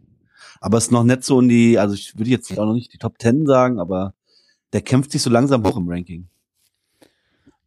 Aber 0.61 0.79
es 0.79 0.85
ist 0.85 0.90
noch 0.92 1.05
nicht 1.05 1.24
so 1.24 1.40
in 1.40 1.48
die, 1.48 1.79
also 1.79 1.94
ich 1.94 2.16
würde 2.16 2.31
jetzt 2.31 2.51
auch 2.59 2.64
noch 2.64 2.72
nicht 2.74 2.92
die 2.92 2.98
Top 2.98 3.18
Ten 3.18 3.46
sagen, 3.46 3.79
aber 3.81 4.14
der 4.72 4.83
kämpft 4.83 5.12
sich 5.12 5.22
so 5.22 5.31
langsam 5.31 5.64
hoch 5.66 5.77
im 5.77 5.88
Ranking. 5.88 6.29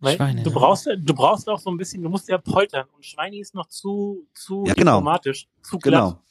Weil 0.02 0.16
Schweine, 0.18 0.44
du 0.44 0.50
ne? 0.50 0.56
brauchst, 0.56 0.88
du 0.88 1.14
brauchst 1.14 1.48
auch 1.48 1.60
so 1.60 1.70
ein 1.70 1.78
bisschen, 1.78 2.02
du 2.02 2.10
musst 2.10 2.28
ja 2.28 2.38
poltern. 2.40 2.88
Und 2.96 3.06
Schweini 3.06 3.40
ist 3.40 3.54
noch 3.54 3.68
zu, 3.68 4.28
zu 4.34 4.66
Ja, 4.66 4.74
genau. 4.74 4.98
diplomatisch, 4.98 5.48
zu 5.62 5.78
glatt. 5.78 6.04
Genau. 6.04 6.22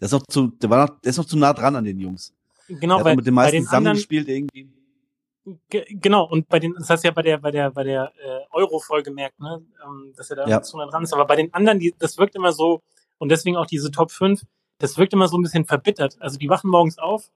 Der 0.00 0.06
ist 0.06 0.12
noch 0.12 0.22
zu, 0.28 0.46
der 0.46 0.70
war 0.70 0.86
noch, 0.86 1.00
der 1.00 1.10
ist 1.10 1.16
noch 1.18 1.24
zu 1.24 1.36
nah 1.36 1.52
dran 1.52 1.76
an 1.76 1.84
den 1.84 1.98
Jungs. 1.98 2.32
Genau, 2.68 2.96
der 2.96 3.04
weil 3.04 3.16
mit 3.16 3.26
den 3.26 3.34
bei 3.34 3.42
meisten 3.42 3.56
den 3.56 3.66
anderen, 3.66 3.96
zusammengespielt 3.96 4.28
irgendwie. 4.28 4.70
Ge 5.68 5.84
genau, 5.88 6.24
und 6.28 6.48
bei 6.48 6.60
den, 6.60 6.74
das 6.74 6.88
hast 6.88 7.02
du 7.02 7.08
ja 7.08 7.12
bei 7.12 7.22
der, 7.22 7.38
bei 7.38 7.50
der, 7.50 7.70
bei 7.70 7.82
der 7.82 8.12
äh, 8.16 8.40
Euro-Folge 8.52 9.10
gemerkt, 9.10 9.40
ne? 9.40 9.60
ähm, 9.84 10.12
dass 10.16 10.30
er 10.30 10.36
da 10.36 10.46
Ja. 10.46 10.62
zu 10.62 10.76
nah 10.76 10.86
dran 10.86 11.02
ist. 11.02 11.12
Aber 11.12 11.26
bei 11.26 11.36
den 11.36 11.52
anderen, 11.52 11.80
die, 11.80 11.94
das 11.98 12.16
wirkt 12.18 12.36
immer 12.36 12.52
so, 12.52 12.82
und 13.18 13.30
deswegen 13.30 13.56
auch 13.56 13.66
diese 13.66 13.90
Top 13.90 14.12
5, 14.12 14.42
das 14.78 14.96
wirkt 14.96 15.12
immer 15.12 15.28
so 15.28 15.36
ein 15.36 15.42
bisschen 15.42 15.64
verbittert. 15.64 16.16
Also 16.20 16.38
die 16.38 16.48
wachen 16.48 16.70
morgens 16.70 16.98
auf, 16.98 17.30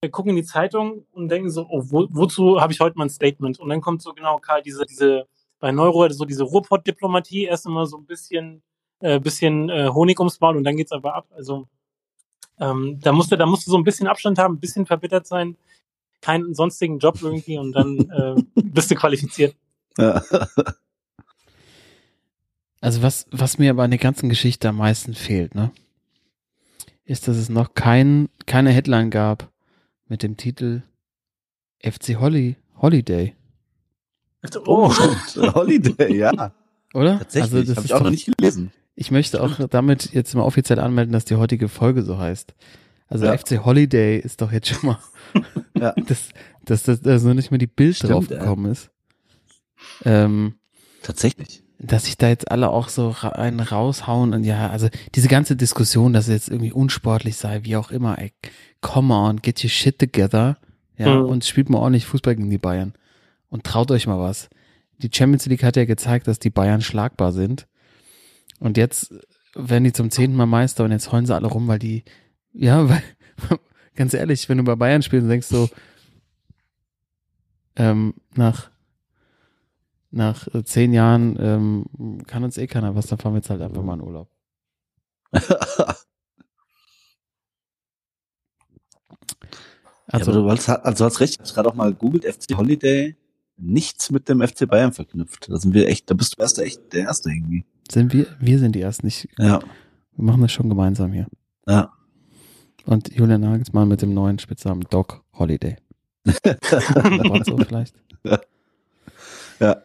äh, 0.00 0.08
gucken 0.08 0.30
in 0.30 0.36
die 0.36 0.44
Zeitung 0.44 1.06
und 1.12 1.28
denken 1.28 1.50
so, 1.50 1.66
oh, 1.68 1.82
wo, 1.84 2.06
wozu 2.10 2.60
habe 2.60 2.72
ich 2.72 2.80
heute 2.80 2.98
mal 2.98 3.06
ein 3.06 3.10
Statement? 3.10 3.60
Und 3.60 3.68
dann 3.68 3.80
kommt 3.80 4.02
so 4.02 4.12
genau, 4.12 4.38
Karl, 4.38 4.62
diese, 4.62 4.84
diese, 4.84 5.28
bei 5.60 5.70
Neuro, 5.70 6.08
so 6.08 6.24
diese 6.24 6.44
Ruhrpott-Diplomatie, 6.44 7.44
erst 7.44 7.66
immer 7.66 7.86
so 7.86 7.96
ein 7.96 8.06
bisschen, 8.06 8.62
äh, 9.00 9.20
bisschen 9.20 9.68
äh, 9.68 9.88
Honig 9.88 10.18
ums 10.18 10.40
Maul 10.40 10.56
und 10.56 10.64
dann 10.64 10.76
geht's 10.76 10.92
aber 10.92 11.14
ab. 11.14 11.28
Also 11.30 11.68
ähm, 12.58 12.98
da 13.00 13.12
musste, 13.12 13.36
da 13.36 13.46
musste 13.46 13.70
so 13.70 13.76
ein 13.76 13.84
bisschen 13.84 14.08
Abstand 14.08 14.38
haben, 14.38 14.54
ein 14.54 14.60
bisschen 14.60 14.86
verbittert 14.86 15.26
sein, 15.26 15.56
keinen 16.20 16.54
sonstigen 16.54 16.98
Job 16.98 17.18
irgendwie 17.22 17.58
und 17.58 17.72
dann 17.72 18.10
äh, 18.10 18.42
bist 18.62 18.90
du 18.90 18.94
qualifiziert. 18.94 19.56
Ja. 19.98 20.22
Also 22.82 23.02
was, 23.02 23.26
was 23.32 23.58
mir 23.58 23.70
aber 23.70 23.82
an 23.82 23.90
der 23.90 23.98
ganzen 23.98 24.28
Geschichte 24.28 24.68
am 24.68 24.76
meisten 24.76 25.14
fehlt, 25.14 25.56
ne, 25.56 25.72
ist, 27.04 27.26
dass 27.26 27.36
es 27.36 27.48
noch 27.48 27.74
kein, 27.74 28.28
keine 28.44 28.70
Headline 28.70 29.10
gab 29.10 29.50
mit 30.08 30.22
dem 30.22 30.36
Titel 30.36 30.82
FC 31.82 32.16
Holly, 32.20 32.56
Holiday, 32.80 33.34
Oh, 34.64 34.90
stimmt. 34.90 35.54
Holiday, 35.54 36.16
ja. 36.16 36.52
oder? 36.94 37.18
Tatsächlich. 37.18 37.52
Also 37.54 37.66
das 37.66 37.76
Hab 37.76 37.84
ist 37.84 37.90
ich 37.90 37.94
auch 37.94 38.02
noch 38.02 38.10
nicht 38.10 38.36
gelesen. 38.36 38.70
ich 38.94 39.10
möchte 39.10 39.42
auch 39.42 39.66
damit 39.68 40.12
jetzt 40.12 40.34
mal 40.36 40.42
offiziell 40.42 40.78
anmelden, 40.78 41.12
dass 41.12 41.24
die 41.24 41.34
heutige 41.34 41.68
Folge 41.68 42.02
so 42.02 42.18
heißt. 42.18 42.54
Also 43.08 43.26
Ja. 43.26 43.36
FC 43.36 43.64
Holiday 43.64 44.18
ist 44.18 44.40
doch 44.42 44.52
jetzt 44.52 44.68
schon 44.68 44.86
mal, 44.90 44.98
Ja. 45.76 45.92
dass, 45.94 46.28
dass, 46.64 46.84
dass, 46.84 47.00
dass 47.00 47.22
noch 47.24 47.34
nicht 47.34 47.50
mal 47.50 47.58
die 47.58 47.66
Bild 47.66 47.96
Stimmt, 47.96 48.12
drauf 48.12 48.28
gekommen 48.28 48.70
ist. 48.70 48.90
Ähm, 50.04 50.54
Tatsächlich. 51.02 51.62
Dass 51.78 52.06
sich 52.06 52.16
da 52.16 52.28
jetzt 52.28 52.50
alle 52.50 52.70
auch 52.70 52.88
so 52.88 53.14
einen 53.20 53.60
raushauen 53.60 54.32
und 54.32 54.44
ja, 54.44 54.70
also 54.70 54.88
diese 55.14 55.28
ganze 55.28 55.56
Diskussion, 55.56 56.12
dass 56.12 56.28
es 56.28 56.32
jetzt 56.32 56.48
irgendwie 56.48 56.72
unsportlich 56.72 57.36
sei, 57.36 57.64
wie 57.64 57.76
auch 57.76 57.90
immer, 57.90 58.18
ey, 58.18 58.32
come 58.80 59.12
on, 59.14 59.36
get 59.42 59.62
your 59.62 59.70
shit 59.70 59.98
together, 59.98 60.56
ja, 60.96 61.14
Mhm. 61.20 61.26
und 61.26 61.44
spielt 61.44 61.68
mal 61.68 61.78
ordentlich 61.78 62.06
Fußball 62.06 62.34
gegen 62.36 62.48
die 62.50 62.58
Bayern 62.58 62.94
und 63.50 63.64
traut 63.64 63.90
euch 63.90 64.06
mal 64.06 64.18
was. 64.18 64.48
Die 64.98 65.10
Champions 65.12 65.44
League 65.46 65.62
hat 65.62 65.76
ja 65.76 65.84
gezeigt, 65.84 66.26
dass 66.26 66.38
die 66.38 66.48
Bayern 66.50 66.80
schlagbar 66.80 67.32
sind 67.32 67.66
und 68.58 68.78
jetzt 68.78 69.12
werden 69.54 69.84
die 69.84 69.92
zum 69.92 70.10
zehnten 70.10 70.36
Mal 70.36 70.46
Meister 70.46 70.84
und 70.84 70.92
jetzt 70.92 71.12
heulen 71.12 71.26
sie 71.26 71.34
alle 71.34 71.48
rum, 71.48 71.68
weil 71.68 71.78
die, 71.78 72.04
ja, 72.54 72.88
weil, 72.88 73.02
ganz 73.94 74.14
ehrlich, 74.14 74.48
wenn 74.48 74.56
du 74.58 74.64
bei 74.64 74.76
Bayern 74.76 75.02
spielst 75.02 75.28
denkst 75.28 75.46
so, 75.48 75.68
ähm, 77.76 78.14
nach 78.34 78.70
nach 80.16 80.46
äh, 80.54 80.64
zehn 80.64 80.92
Jahren 80.92 81.36
ähm, 81.38 82.22
kann 82.26 82.42
uns 82.44 82.58
eh 82.58 82.66
keiner 82.66 82.94
was, 82.94 83.06
dann 83.06 83.18
fahren 83.18 83.34
wir 83.34 83.38
jetzt 83.38 83.50
halt 83.50 83.62
einfach 83.62 83.82
mal 83.82 83.94
in 83.94 84.00
Urlaub. 84.02 84.28
Also, 85.32 85.54
ja, 90.12 90.20
aber 90.20 90.32
du 90.32 90.50
hast, 90.50 90.68
also 90.68 91.04
hast 91.04 91.20
recht, 91.20 91.34
ich 91.34 91.40
habe 91.40 91.54
gerade 91.54 91.68
auch 91.68 91.74
mal 91.74 91.92
gegoogelt, 91.92 92.24
FC 92.24 92.56
Holiday, 92.56 93.16
nichts 93.56 94.10
mit 94.10 94.28
dem 94.28 94.40
FC 94.46 94.68
Bayern 94.68 94.92
verknüpft. 94.92 95.48
Da 95.50 95.56
sind 95.58 95.74
wir 95.74 95.88
echt, 95.88 96.10
da 96.10 96.14
bist 96.14 96.36
du 96.36 96.42
erst 96.42 96.58
echt 96.58 96.92
der 96.92 97.02
Erste 97.04 97.30
irgendwie. 97.30 97.64
sind 97.90 98.12
wir, 98.12 98.26
wir 98.40 98.58
sind 98.58 98.72
die 98.74 98.80
ersten, 98.80 99.06
nicht, 99.06 99.28
Ja, 99.38 99.60
wir 99.60 100.24
machen 100.24 100.42
das 100.42 100.52
schon 100.52 100.68
gemeinsam 100.68 101.12
hier. 101.12 101.26
ja. 101.68 101.92
Und 102.84 103.12
Julian 103.12 103.40
Nagelsmann 103.40 103.88
mit 103.88 104.00
dem 104.00 104.14
neuen 104.14 104.38
Spitznamen 104.38 104.86
Doc 104.90 105.24
Holiday. 105.32 105.76
War 106.24 107.44
so 107.44 107.56
vielleicht? 107.58 107.96
Ja. 108.22 108.40
Ja, 109.58 109.82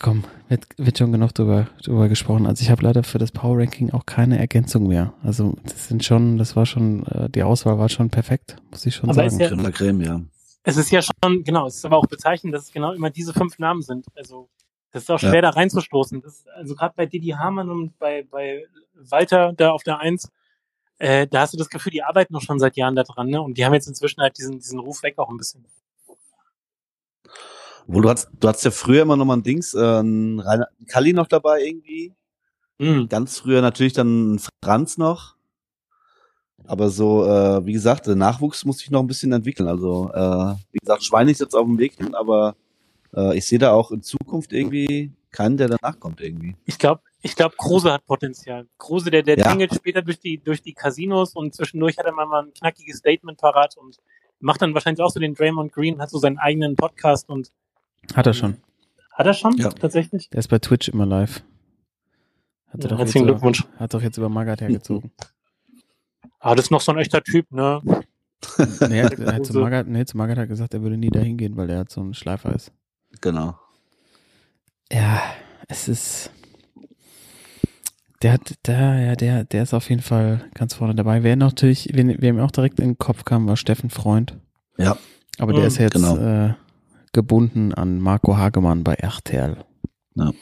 komm, 0.00 0.24
wird, 0.48 0.66
wird 0.76 0.98
schon 0.98 1.12
genug 1.12 1.32
drüber, 1.34 1.68
drüber 1.82 2.08
gesprochen. 2.08 2.46
Also 2.46 2.62
ich 2.62 2.70
habe 2.70 2.82
leider 2.82 3.02
für 3.02 3.18
das 3.18 3.30
Power 3.32 3.58
Ranking 3.58 3.90
auch 3.92 4.06
keine 4.06 4.38
Ergänzung 4.38 4.88
mehr. 4.88 5.12
Also 5.22 5.56
das 5.64 5.88
sind 5.88 6.04
schon, 6.04 6.38
das 6.38 6.56
war 6.56 6.66
schon, 6.66 7.06
äh, 7.06 7.28
die 7.30 7.42
Auswahl 7.42 7.78
war 7.78 7.88
schon 7.88 8.10
perfekt, 8.10 8.56
muss 8.70 8.86
ich 8.86 8.94
schon 8.94 9.10
Aber 9.10 9.14
sagen. 9.28 9.28
ist 9.28 9.38
ja- 9.40 9.48
Creme 9.48 9.72
Creme, 9.72 10.00
ja. 10.02 10.20
Es 10.64 10.76
ist 10.76 10.90
ja 10.90 11.00
schon, 11.02 11.44
genau, 11.44 11.66
es 11.68 11.76
ist 11.76 11.84
aber 11.84 11.96
auch 11.98 12.06
bezeichnend, 12.06 12.52
dass 12.54 12.64
es 12.64 12.72
genau 12.72 12.92
immer 12.92 13.10
diese 13.10 13.32
fünf 13.32 13.58
Namen 13.60 13.82
sind. 13.82 14.06
Also, 14.16 14.48
das 14.90 15.04
ist 15.04 15.10
auch 15.10 15.18
schwer, 15.20 15.36
Ja. 15.36 15.40
da 15.42 15.50
reinzustoßen. 15.50 16.20
Das, 16.22 16.44
also, 16.56 16.74
gerade 16.74 16.94
bei 16.96 17.06
Didi 17.06 17.28
Hamann 17.28 17.70
und 17.70 17.96
bei, 18.00 18.24
bei 18.28 18.64
Walter 18.94 19.52
da 19.52 19.70
auf 19.70 19.84
der 19.84 20.00
Eins, 20.00 20.28
äh, 20.98 21.28
da 21.28 21.42
hast 21.42 21.52
du 21.54 21.58
das 21.58 21.68
Gefühl, 21.68 21.92
die 21.92 22.02
arbeiten 22.02 22.32
noch 22.32 22.40
schon 22.42 22.58
seit 22.58 22.76
Jahren 22.76 22.96
da 22.96 23.04
dran, 23.04 23.28
ne? 23.28 23.40
Und 23.40 23.58
die 23.58 23.64
haben 23.64 23.74
jetzt 23.74 23.86
inzwischen 23.86 24.20
halt 24.22 24.38
diesen, 24.38 24.58
diesen 24.58 24.80
Ruf 24.80 25.04
weg 25.04 25.18
auch 25.18 25.28
ein 25.30 25.36
bisschen. 25.36 25.64
Wo 27.86 28.00
du 28.00 28.08
hast, 28.08 28.28
du 28.40 28.48
hattest 28.48 28.64
ja 28.64 28.70
früher 28.70 29.02
immer 29.02 29.16
noch 29.16 29.24
mal 29.24 29.36
ein 29.36 29.42
Dings, 29.42 29.74
äh, 29.74 30.00
ein 30.00 30.40
Rainer 30.40 30.68
Kalli 30.88 31.12
noch 31.12 31.28
dabei 31.28 31.62
irgendwie. 31.62 32.12
Mhm. 32.78 33.08
Ganz 33.08 33.38
früher 33.38 33.62
natürlich 33.62 33.92
dann 33.92 34.40
Franz 34.64 34.98
noch. 34.98 35.36
Aber 36.66 36.90
so, 36.90 37.24
äh, 37.26 37.64
wie 37.64 37.72
gesagt, 37.72 38.06
der 38.06 38.16
Nachwuchs 38.16 38.64
muss 38.64 38.78
sich 38.78 38.90
noch 38.90 39.00
ein 39.00 39.06
bisschen 39.06 39.32
entwickeln. 39.32 39.68
Also, 39.68 40.10
äh, 40.12 40.54
wie 40.72 40.78
gesagt, 40.78 41.04
Schwein 41.04 41.28
ist 41.28 41.40
jetzt 41.40 41.54
auf 41.54 41.64
dem 41.64 41.78
Weg 41.78 41.94
hin, 41.96 42.14
aber 42.14 42.56
äh, 43.14 43.36
ich 43.36 43.46
sehe 43.46 43.58
da 43.60 43.72
auch 43.72 43.92
in 43.92 44.02
Zukunft 44.02 44.52
irgendwie 44.52 45.12
keinen, 45.30 45.56
der 45.56 45.68
danach 45.68 46.00
kommt 46.00 46.20
irgendwie. 46.20 46.56
Ich 46.64 46.78
glaube, 46.78 47.02
ich 47.22 47.36
glaube, 47.36 47.54
Kruse 47.56 47.92
hat 47.92 48.04
Potenzial. 48.04 48.66
Kruse, 48.78 49.10
der, 49.10 49.22
der 49.22 49.38
Ja. 49.38 49.50
tingelt 49.50 49.74
später 49.74 50.02
durch 50.02 50.18
die, 50.18 50.38
durch 50.38 50.60
die 50.62 50.72
Casinos 50.72 51.34
und 51.34 51.54
zwischendurch 51.54 51.98
hat 51.98 52.06
er 52.06 52.12
mal 52.12 52.42
ein 52.42 52.52
knackiges 52.54 52.98
Statement 52.98 53.38
parat 53.38 53.76
und 53.76 53.98
macht 54.40 54.60
dann 54.60 54.74
wahrscheinlich 54.74 55.02
auch 55.02 55.10
so 55.10 55.20
den 55.20 55.34
Draymond 55.34 55.72
Green, 55.72 56.00
hat 56.00 56.10
so 56.10 56.18
seinen 56.18 56.38
eigenen 56.38 56.74
Podcast 56.74 57.28
und 57.28 57.52
Hat 58.14 58.26
er 58.26 58.34
schon. 58.34 58.56
hat 59.12 59.26
er 59.26 59.34
schon 59.34 59.56
Ja. 59.56 59.70
tatsächlich? 59.70 60.28
Der 60.30 60.38
ist 60.40 60.48
bei 60.48 60.58
Twitch 60.58 60.88
immer 60.88 61.06
live. 61.06 61.42
Hat 62.68 62.80
er 62.80 62.82
Ja, 62.82 62.88
doch 62.88 62.98
herzlichen 62.98 63.26
jetzt 63.26 63.32
Glückwunsch. 63.34 63.60
Über, 63.64 63.78
hat 63.80 63.94
doch 63.94 64.02
jetzt 64.02 64.16
über 64.18 64.28
Magath 64.28 64.60
hergezogen. 64.60 65.10
Ah, 66.38 66.54
das 66.54 66.66
ist 66.66 66.70
noch 66.70 66.80
so 66.82 66.92
ein 66.92 66.98
echter 66.98 67.22
Typ, 67.24 67.50
ne? 67.50 67.80
nee, 68.88 69.00
er, 69.00 69.18
er 69.18 69.34
hat 69.34 69.46
zu 69.46 69.52
Kruse. 69.52 69.60
Magath, 69.60 69.88
nee, 69.88 70.04
zu 70.04 70.16
Magath 70.16 70.38
hat 70.38 70.48
gesagt, 70.48 70.74
er 70.74 70.82
würde 70.82 70.96
nie 70.96 71.08
dahin 71.10 71.36
gehen, 71.38 71.56
weil 71.56 71.68
er 71.70 71.78
halt 71.78 71.90
so 71.90 72.00
ein 72.02 72.14
Schleifer 72.14 72.54
ist. 72.54 72.70
Genau. 73.20 73.58
Ja, 74.92 75.20
es 75.66 75.88
ist. 75.88 76.30
Der 78.22 78.34
hat, 78.34 78.54
der, 78.66 79.00
ja, 79.00 79.16
der, 79.16 79.44
der 79.44 79.62
ist 79.64 79.74
auf 79.74 79.88
jeden 79.90 80.02
Fall 80.02 80.44
ganz 80.54 80.74
vorne 80.74 80.94
dabei. 80.94 81.24
Wer 81.24 81.34
natürlich, 81.36 81.88
wer, 81.94 82.04
wer 82.20 82.32
mir 82.32 82.44
auch 82.44 82.50
direkt 82.52 82.78
in 82.78 82.90
den 82.90 82.98
Kopf 82.98 83.24
kam, 83.24 83.48
war 83.48 83.56
Steffen 83.56 83.90
Freund. 83.90 84.36
Ja. 84.78 84.96
Aber 85.38 85.52
der 85.52 85.62
Mhm, 85.62 85.66
ist 85.68 85.78
jetzt 85.78 85.94
genau. 85.94 86.16
äh, 86.16 86.54
gebunden 87.16 87.72
an 87.72 87.98
Marco 87.98 88.36
Hagemann 88.36 88.84
bei 88.84 88.94
RTL. 88.94 89.64
Ja. 90.14 90.32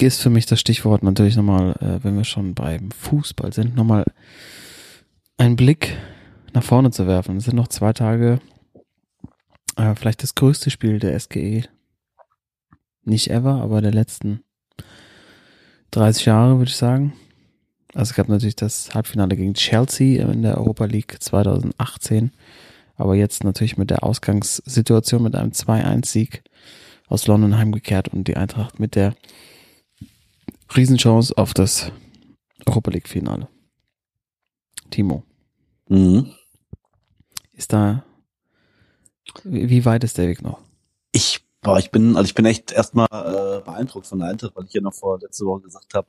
Ist 0.00 0.22
für 0.22 0.30
mich 0.30 0.46
das 0.46 0.58
Stichwort 0.58 1.02
natürlich 1.02 1.36
nochmal, 1.36 1.72
äh, 1.80 2.02
wenn 2.02 2.16
wir 2.16 2.24
schon 2.24 2.54
beim 2.54 2.90
Fußball 2.90 3.52
sind, 3.52 3.76
nochmal 3.76 4.04
einen 5.36 5.56
Blick 5.56 5.96
nach 6.54 6.62
vorne 6.62 6.90
zu 6.90 7.06
werfen. 7.06 7.36
Es 7.36 7.44
sind 7.44 7.56
noch 7.56 7.68
zwei 7.68 7.92
Tage, 7.92 8.40
äh, 9.76 9.94
vielleicht 9.94 10.22
das 10.22 10.34
größte 10.34 10.70
Spiel 10.70 10.98
der 10.98 11.14
SGE. 11.14 11.64
Nicht 13.04 13.30
ever, 13.30 13.60
aber 13.60 13.82
der 13.82 13.92
letzten 13.92 14.42
30 15.90 16.24
Jahre, 16.24 16.58
würde 16.58 16.70
ich 16.70 16.76
sagen. 16.76 17.12
Also 17.92 18.10
es 18.10 18.14
gab 18.16 18.28
natürlich 18.28 18.56
das 18.56 18.94
Halbfinale 18.94 19.36
gegen 19.36 19.52
Chelsea 19.52 20.26
in 20.30 20.42
der 20.42 20.56
Europa 20.56 20.86
League 20.86 21.16
2018. 21.20 22.32
Aber 23.00 23.14
jetzt 23.14 23.44
natürlich 23.44 23.78
mit 23.78 23.88
der 23.88 24.04
Ausgangssituation 24.04 25.22
mit 25.22 25.34
einem 25.34 25.52
2-1-Sieg 25.52 26.42
aus 27.08 27.26
London 27.26 27.56
heimgekehrt 27.56 28.08
und 28.08 28.28
die 28.28 28.36
Eintracht 28.36 28.78
mit 28.78 28.94
der 28.94 29.14
Riesenchance 30.76 31.32
auf 31.38 31.54
das 31.54 31.90
Europa 32.66 32.90
League 32.90 33.08
Finale. 33.08 33.48
Timo, 34.90 35.22
Mhm. 35.88 36.34
ist 37.52 37.72
da, 37.72 38.04
wie 39.44 39.70
wie 39.70 39.84
weit 39.86 40.04
ist 40.04 40.18
der 40.18 40.28
Weg 40.28 40.42
noch? 40.42 40.60
Ich, 41.12 41.40
boah, 41.62 41.78
ich 41.78 41.90
bin, 41.90 42.16
also 42.16 42.26
ich 42.26 42.34
bin 42.34 42.44
echt 42.44 42.70
erstmal 42.70 43.08
äh, 43.10 43.64
beeindruckt 43.64 44.08
von 44.08 44.18
der 44.18 44.28
Eintracht, 44.28 44.54
weil 44.56 44.66
ich 44.66 44.74
ja 44.74 44.82
noch 44.82 44.94
vor 44.94 45.18
letzte 45.20 45.46
Woche 45.46 45.62
gesagt 45.62 45.94
habe, 45.94 46.08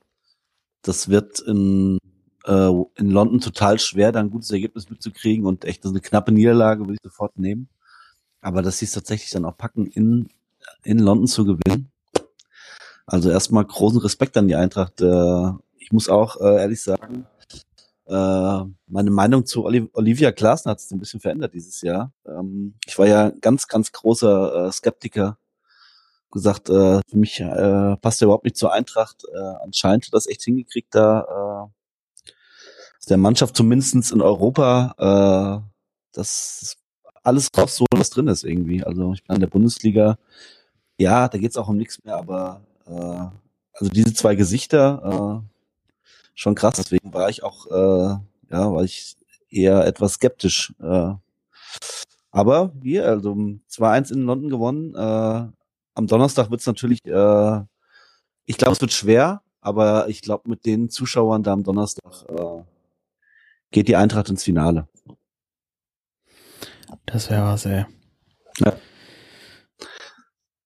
das 0.82 1.08
wird 1.08 1.40
in, 1.40 2.00
äh, 2.46 2.72
in 2.96 3.12
London 3.12 3.40
total 3.40 3.80
schwer, 3.80 4.12
da 4.12 4.20
ein 4.20 4.32
gutes 4.32 4.52
Ergebnis 4.52 4.90
mitzukriegen 4.90 5.46
und 5.46 5.66
echt 5.66 5.86
eine 5.86 6.00
knappe 6.02 6.32
Niederlage 6.32 6.82
würde 6.82 6.94
ich 6.94 7.04
sofort 7.04 7.38
nehmen. 7.38 7.70
Aber 8.42 8.62
dass 8.62 8.80
sie 8.80 8.86
es 8.86 8.92
tatsächlich 8.92 9.30
dann 9.30 9.46
auch 9.46 9.58
packen, 9.58 9.86
in, 9.86 10.30
in 10.84 11.00
London 11.00 11.28
zu 11.28 11.46
gewinnen. 11.46 11.92
Also 13.06 13.30
erstmal 13.30 13.66
großen 13.66 14.00
Respekt 14.00 14.38
an 14.38 14.48
die 14.48 14.56
Eintracht. 14.56 15.02
Äh, 15.02 15.52
ich 15.78 15.92
muss 15.92 16.10
auch 16.10 16.40
äh, 16.40 16.62
ehrlich 16.62 16.82
sagen, 16.82 17.28
äh, 18.08 18.64
meine 18.88 19.12
Meinung 19.12 19.46
zu 19.46 19.64
Oli 19.64 19.90
Olivia 19.94 20.32
Glasner 20.32 20.72
hat 20.72 20.82
sich 20.82 20.92
ein 20.92 21.00
bisschen 21.00 21.20
verändert 21.20 21.54
dieses 21.54 21.82
Jahr. 21.82 22.12
Ähm, 22.26 22.76
ich 22.86 22.98
war 22.98 23.08
ja 23.08 23.30
ganz, 23.30 23.68
ganz 23.68 23.92
großer 23.92 24.68
äh, 24.68 24.72
Skeptiker. 24.72 25.38
Gesagt, 26.32 26.70
äh, 26.70 27.02
für 27.08 27.18
mich 27.18 27.44
passt 28.02 28.22
er 28.22 28.26
überhaupt 28.26 28.46
nicht 28.46 28.56
zur 28.56 28.72
Eintracht. 28.72 29.26
Anscheinend 29.62 30.06
hat 30.06 30.14
das 30.14 30.28
echt 30.28 30.44
hingekriegt, 30.44 30.96
da 30.96 31.70
der 33.10 33.18
Mannschaft 33.18 33.56
zumindestens 33.56 34.12
in 34.12 34.22
Europa 34.22 35.64
äh, 35.64 35.72
das 36.14 36.78
alles 37.24 37.50
rauszuholen, 37.56 38.00
was 38.00 38.10
drin 38.10 38.28
ist 38.28 38.44
irgendwie. 38.44 38.84
Also 38.84 39.14
ich 39.14 39.24
bin 39.24 39.36
in 39.36 39.42
der 39.42 39.48
Bundesliga, 39.48 40.18
ja, 40.98 41.28
da 41.28 41.38
geht's 41.38 41.58
auch 41.58 41.68
um 41.68 41.78
nichts 41.78 42.04
mehr, 42.04 42.16
aber 42.16 42.62
äh, 42.86 42.92
also 43.74 43.92
diese 43.92 44.14
zwei 44.14 44.36
Gesichter, 44.36 45.42
äh, 45.44 45.58
schon 46.36 46.56
krass. 46.56 46.76
Deswegen 46.76 47.14
war 47.14 47.30
ich 47.30 47.44
auch, 47.44 47.68
äh, 47.68 48.18
ja, 48.52 48.74
war 48.74 48.84
ich 48.84 49.16
eher 49.50 49.86
etwas 49.86 50.14
skeptisch. 50.14 50.74
Äh, 50.82 51.14
aber 52.32 52.72
hier, 52.82 53.06
also 53.06 53.32
2-1 53.34 54.14
in 54.14 54.22
London 54.24 54.50
gewonnen. 54.50 54.96
Äh, 54.96 55.52
am 55.94 56.08
Donnerstag 56.08 56.50
wird's 56.50 56.66
natürlich, 56.66 57.06
äh, 57.06 57.62
ich 58.46 58.58
glaube, 58.58 58.74
es 58.74 58.82
wird 58.82 58.94
schwer, 58.94 59.42
aber 59.60 60.08
ich 60.08 60.22
glaube, 60.22 60.50
mit 60.50 60.66
den 60.66 60.90
Zuschauern 60.90 61.44
da 61.44 61.54
am 61.54 61.64
Donnerstag 61.64 62.26
äh, 62.30 62.64
geht 63.72 63.88
die 63.88 63.96
Eintracht 63.96 64.30
ins 64.30 64.44
Finale. 64.44 64.88
Das 67.06 67.30
wäre 67.30 67.44
was, 67.46 67.66
ey. 67.66 67.86
Ja. 68.60 68.74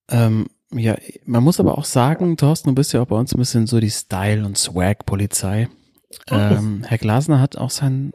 Ähm, 0.10 0.47
ja, 0.72 0.95
man 1.26 1.43
muss 1.43 1.60
aber 1.60 1.78
auch 1.78 1.86
sagen, 1.86 2.38
Thorsten, 2.38 2.70
du 2.70 2.76
bist 2.76 2.93
ja 2.93 3.01
auch 3.01 3.08
bei 3.08 3.16
uns 3.18 3.34
ein 3.34 3.38
bisschen 3.39 3.68
so 3.68 3.80
die 3.80 3.89
Style- 3.91 4.45
und 4.45 4.58
Swag-Polizei. 4.58 5.70
Ähm, 6.30 6.84
Herr 6.86 6.97
Glasner 6.97 7.39
hat 7.39 7.58
auch 7.58 7.70
sein, 7.70 8.14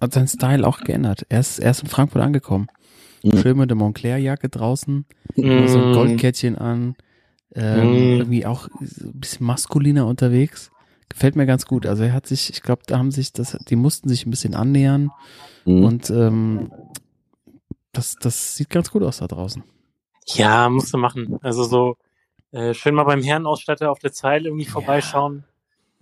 hat 0.00 0.12
seinen 0.12 0.28
Style 0.28 0.66
auch 0.66 0.80
geändert. 0.80 1.26
Er 1.28 1.40
ist, 1.40 1.58
er 1.58 1.70
ist 1.70 1.82
in 1.82 1.88
Frankfurt 1.88 2.22
angekommen. 2.22 2.68
Mhm. 3.22 3.38
Schön 3.38 3.56
mit 3.58 3.70
der 3.70 3.76
Montclair-Jacke 3.76 4.48
draußen, 4.48 5.06
immer 5.36 5.68
so 5.68 5.78
ein 5.80 5.90
Mm. 5.90 5.94
Goldkettchen 5.94 6.58
an, 6.58 6.96
ähm, 7.54 7.90
Mm. 7.90 7.94
irgendwie 8.18 8.46
auch 8.46 8.68
ein 8.80 9.12
bisschen 9.20 9.46
maskuliner 9.46 10.06
unterwegs. 10.06 10.70
Gefällt 11.12 11.36
mir 11.36 11.46
ganz 11.46 11.66
gut. 11.66 11.86
Also 11.86 12.02
er 12.04 12.12
hat 12.12 12.26
sich, 12.26 12.50
ich 12.50 12.62
glaube, 12.62 12.82
da 12.86 12.98
haben 12.98 13.10
sich 13.10 13.32
das, 13.32 13.56
die 13.68 13.76
mussten 13.76 14.08
sich 14.08 14.26
ein 14.26 14.30
bisschen 14.30 14.54
annähern 14.54 15.10
Mhm. 15.64 15.84
und 15.84 16.10
ähm, 16.10 16.72
das, 17.92 18.16
das 18.16 18.56
sieht 18.56 18.70
ganz 18.70 18.90
gut 18.90 19.02
aus 19.02 19.18
da 19.18 19.28
draußen. 19.28 19.62
Ja, 20.26 20.68
musst 20.68 20.92
du 20.92 20.98
machen. 20.98 21.38
Also 21.42 21.64
so 21.64 21.96
äh, 22.50 22.74
schön 22.74 22.94
mal 22.94 23.04
beim 23.04 23.22
Herrenausstatter 23.22 23.90
auf 23.90 23.98
der 23.98 24.12
Zeile 24.12 24.48
irgendwie 24.48 24.64
vorbeischauen. 24.64 25.44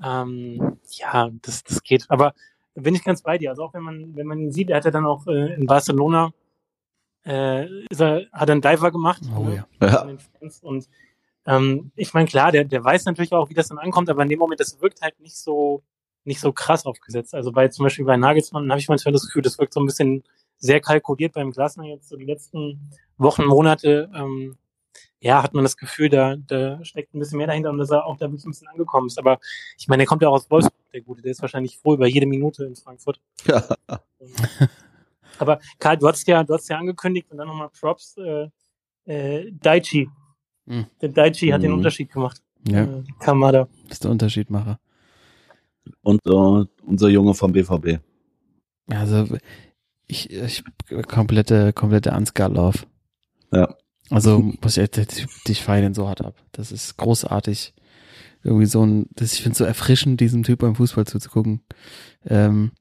Ähm, 0.03 0.79
ja, 0.93 1.31
das, 1.43 1.63
das 1.65 1.83
geht. 1.83 2.07
Aber 2.09 2.35
bin 2.75 2.95
ich 2.95 3.05
ganz 3.05 3.23
bei 3.23 3.37
dir. 3.39 3.51
Also 3.51 3.65
auch 3.65 3.75
wenn 3.75 3.83
man, 3.83 4.17
wenn 4.17 4.27
man 4.27 4.39
ihn 4.39 4.53
sieht, 4.53 4.71
er 4.71 4.79
hat 4.79 4.85
ja 4.85 4.91
dann 4.91 5.05
auch 5.07 5.27
äh, 5.27 5.55
in 5.55 5.67
Barcelona 5.67 6.33
äh, 7.27 7.67
ist 7.91 8.01
er, 8.01 8.27
hat 8.33 8.49
er 8.49 8.53
einen 8.53 8.63
Diver 8.63 8.91
gemacht. 8.91 9.21
Oh 9.37 9.45
ne? 9.45 9.65
ja. 9.81 9.87
Ja. 9.87 9.99
von 9.99 10.09
den 10.09 10.19
Fans. 10.19 10.61
Und 10.63 10.89
ähm, 11.51 11.91
ich 11.97 12.15
meine, 12.15 12.29
klar, 12.29 12.53
der, 12.53 12.65
der 12.65 12.85
weiß 12.85 13.05
natürlich 13.07 13.33
auch, 13.33 13.51
wie 13.51 13.55
das 13.55 13.69
dann 13.69 13.79
ankommt, 13.79 14.09
aber 14.09 14.23
in 14.23 14.29
dem 14.29 14.39
Moment, 14.39 14.61
das 14.61 14.81
wirkt 14.81 15.01
halt 15.03 15.19
nicht 15.21 15.37
so, 15.37 15.83
nicht 16.25 16.41
so 16.41 16.53
krass 16.53 16.87
aufgesetzt. 16.87 17.35
Also 17.35 17.51
bei 17.51 17.69
zum 17.69 17.85
Beispiel 17.85 18.05
bei 18.05 18.17
Nagelsmann 18.17 18.71
habe 18.71 18.81
ich 18.81 18.89
manchmal 18.89 19.13
das 19.13 19.27
Gefühl, 19.27 19.43
das 19.43 19.59
wirkt 19.59 19.75
so 19.75 19.81
ein 19.81 19.87
bisschen 19.87 20.23
sehr 20.59 20.81
kalkuliert 20.81 21.33
beim 21.33 21.51
Glasner 21.51 21.85
jetzt 21.85 22.09
so 22.09 22.17
die 22.17 22.25
letzten 22.25 22.91
Wochen, 23.17 23.45
Monate. 23.45 24.11
Ähm, 24.15 24.59
ja, 25.19 25.43
hat 25.43 25.53
man 25.53 25.65
das 25.65 25.77
Gefühl, 25.77 26.09
da, 26.09 26.37
da 26.37 26.83
steckt 26.85 27.15
ein 27.15 27.19
bisschen 27.19 27.39
mehr 27.39 27.47
dahinter 27.47 27.71
und 27.71 27.79
dass 27.79 27.91
er 27.91 28.07
auch 28.07 28.17
da 28.17 28.27
wirklich 28.27 28.45
ein 28.45 28.51
bisschen 28.51 28.69
angekommen 28.69 29.09
ist. 29.09 29.19
Aber 29.19 29.39
ich 29.77 29.89
meine, 29.89 30.03
der 30.03 30.07
kommt 30.07 30.23
ja 30.23 30.29
auch 30.29 30.35
aus 30.35 30.51
Wolfsburg, 30.51 30.91
der 30.93 31.03
Gute, 31.03 31.23
der 31.23 31.33
ist 31.33 31.43
wahrscheinlich 31.43 31.79
froh 31.79 31.95
über 31.95 32.07
jede 32.07 32.27
Minute 32.27 32.65
in 32.65 32.77
Frankfurt. 32.77 33.21
Ja. 33.45 33.65
Aber 35.39 35.59
Karl, 35.79 35.97
du 35.97 36.07
hast 36.07 36.27
ja, 36.27 36.45
du 36.45 36.55
hast 36.55 36.69
ja 36.69 36.79
angekündigt 36.79 37.31
und 37.31 37.39
dann 37.39 37.49
nochmal 37.49 37.71
Props, 37.71 38.17
äh, 38.19 38.49
äh, 39.05 39.51
Daichi. 39.53 40.09
Mhm. 40.71 40.87
Der 41.01 41.09
Daichi 41.11 41.49
hat 41.49 41.63
den 41.63 41.71
Mhm. 41.73 41.79
Unterschied 41.79 42.13
gemacht. 42.13 42.41
Ja, 42.69 42.85
Äh, 42.85 43.03
Kamada. 43.19 43.69
das 43.85 43.93
ist 43.95 44.05
der 44.05 44.11
Unterschiedmacher. 44.11 44.79
Und 46.03 46.21
äh, 46.27 46.67
unser 46.87 47.09
Junge 47.09 47.35
vom 47.35 47.53
BVB. 47.53 47.99
Also 48.89 49.27
ich, 50.07 50.31
ich 50.31 50.63
komplette, 51.09 51.73
komplette 51.73 52.13
Ansgar-Love. 52.13 52.79
Ja. 53.53 53.75
Also 54.11 54.41
muss 54.63 54.77
ich, 54.77 54.97
ich, 54.97 55.27
ich 55.49 55.63
feiere 55.63 55.83
den 55.83 55.95
so 55.95 56.09
hart 56.09 56.21
ab. 56.23 56.35
Das 56.53 56.73
ist 56.73 56.97
großartig. 56.97 57.73
Irgendwie 58.43 58.67
so 58.67 58.85
ein, 58.85 59.07
das, 59.15 59.35
ich 59.35 59.43
finde 59.43 59.53
es 59.53 59.59
so 59.59 59.65
erfrischend, 59.65 60.21
diesem 60.21 60.43
Typ 60.43 60.61
beim 60.61 60.75
Fußball 60.75 61.07
zuzugucken. 61.07 61.63
Ähm, 62.27 62.73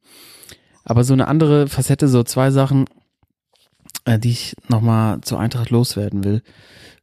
aber 0.84 1.04
so 1.04 1.14
eine 1.14 1.28
andere 1.28 1.68
Facette, 1.68 2.08
so 2.08 2.24
zwei 2.24 2.50
Sachen, 2.52 2.86
äh, 4.06 4.18
die 4.20 4.32
ich 4.32 4.56
nochmal 4.70 5.22
zur 5.22 5.40
Eintracht 5.40 5.70
loswerden 5.70 6.24
will. 6.24 6.42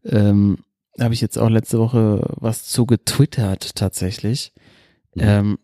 Ähm, 0.05 0.59
habe 1.01 1.15
ich 1.15 1.21
jetzt 1.21 1.39
auch 1.39 1.51
letzte 1.51 1.79
Woche 1.79 2.27
was 2.37 2.65
zu 2.65 2.87
getwittert 2.87 3.77
tatsächlich. 3.77 4.53
Mhm. 5.15 5.23
Ähm, 5.23 5.59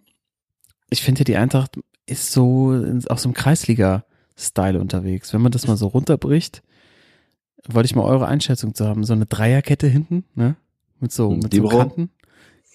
ich 0.91 1.03
finde 1.03 1.21
ja, 1.21 1.25
die 1.25 1.37
Eintracht 1.37 1.79
ist 2.07 2.33
so 2.33 2.73
in, 2.73 3.07
auf 3.09 3.21
so 3.21 3.29
einem 3.29 3.35
Kreisliga-Style 3.35 4.79
unterwegs. 4.81 5.33
Wenn 5.33 5.41
man 5.41 5.53
das 5.53 5.67
mal 5.67 5.77
so 5.77 5.87
runterbricht, 5.87 6.63
wollte 7.69 7.87
ich 7.87 7.95
mal 7.95 8.05
eure 8.05 8.27
Einschätzung 8.27 8.75
zu 8.75 8.87
haben. 8.87 9.05
So 9.05 9.13
eine 9.13 9.27
Dreierkette 9.27 9.87
hinten, 9.87 10.25
ne? 10.35 10.57
Mit 11.01 11.13
so, 11.13 11.31
mit 11.31 11.55
so? 11.55 11.69
Kanten. 11.69 12.11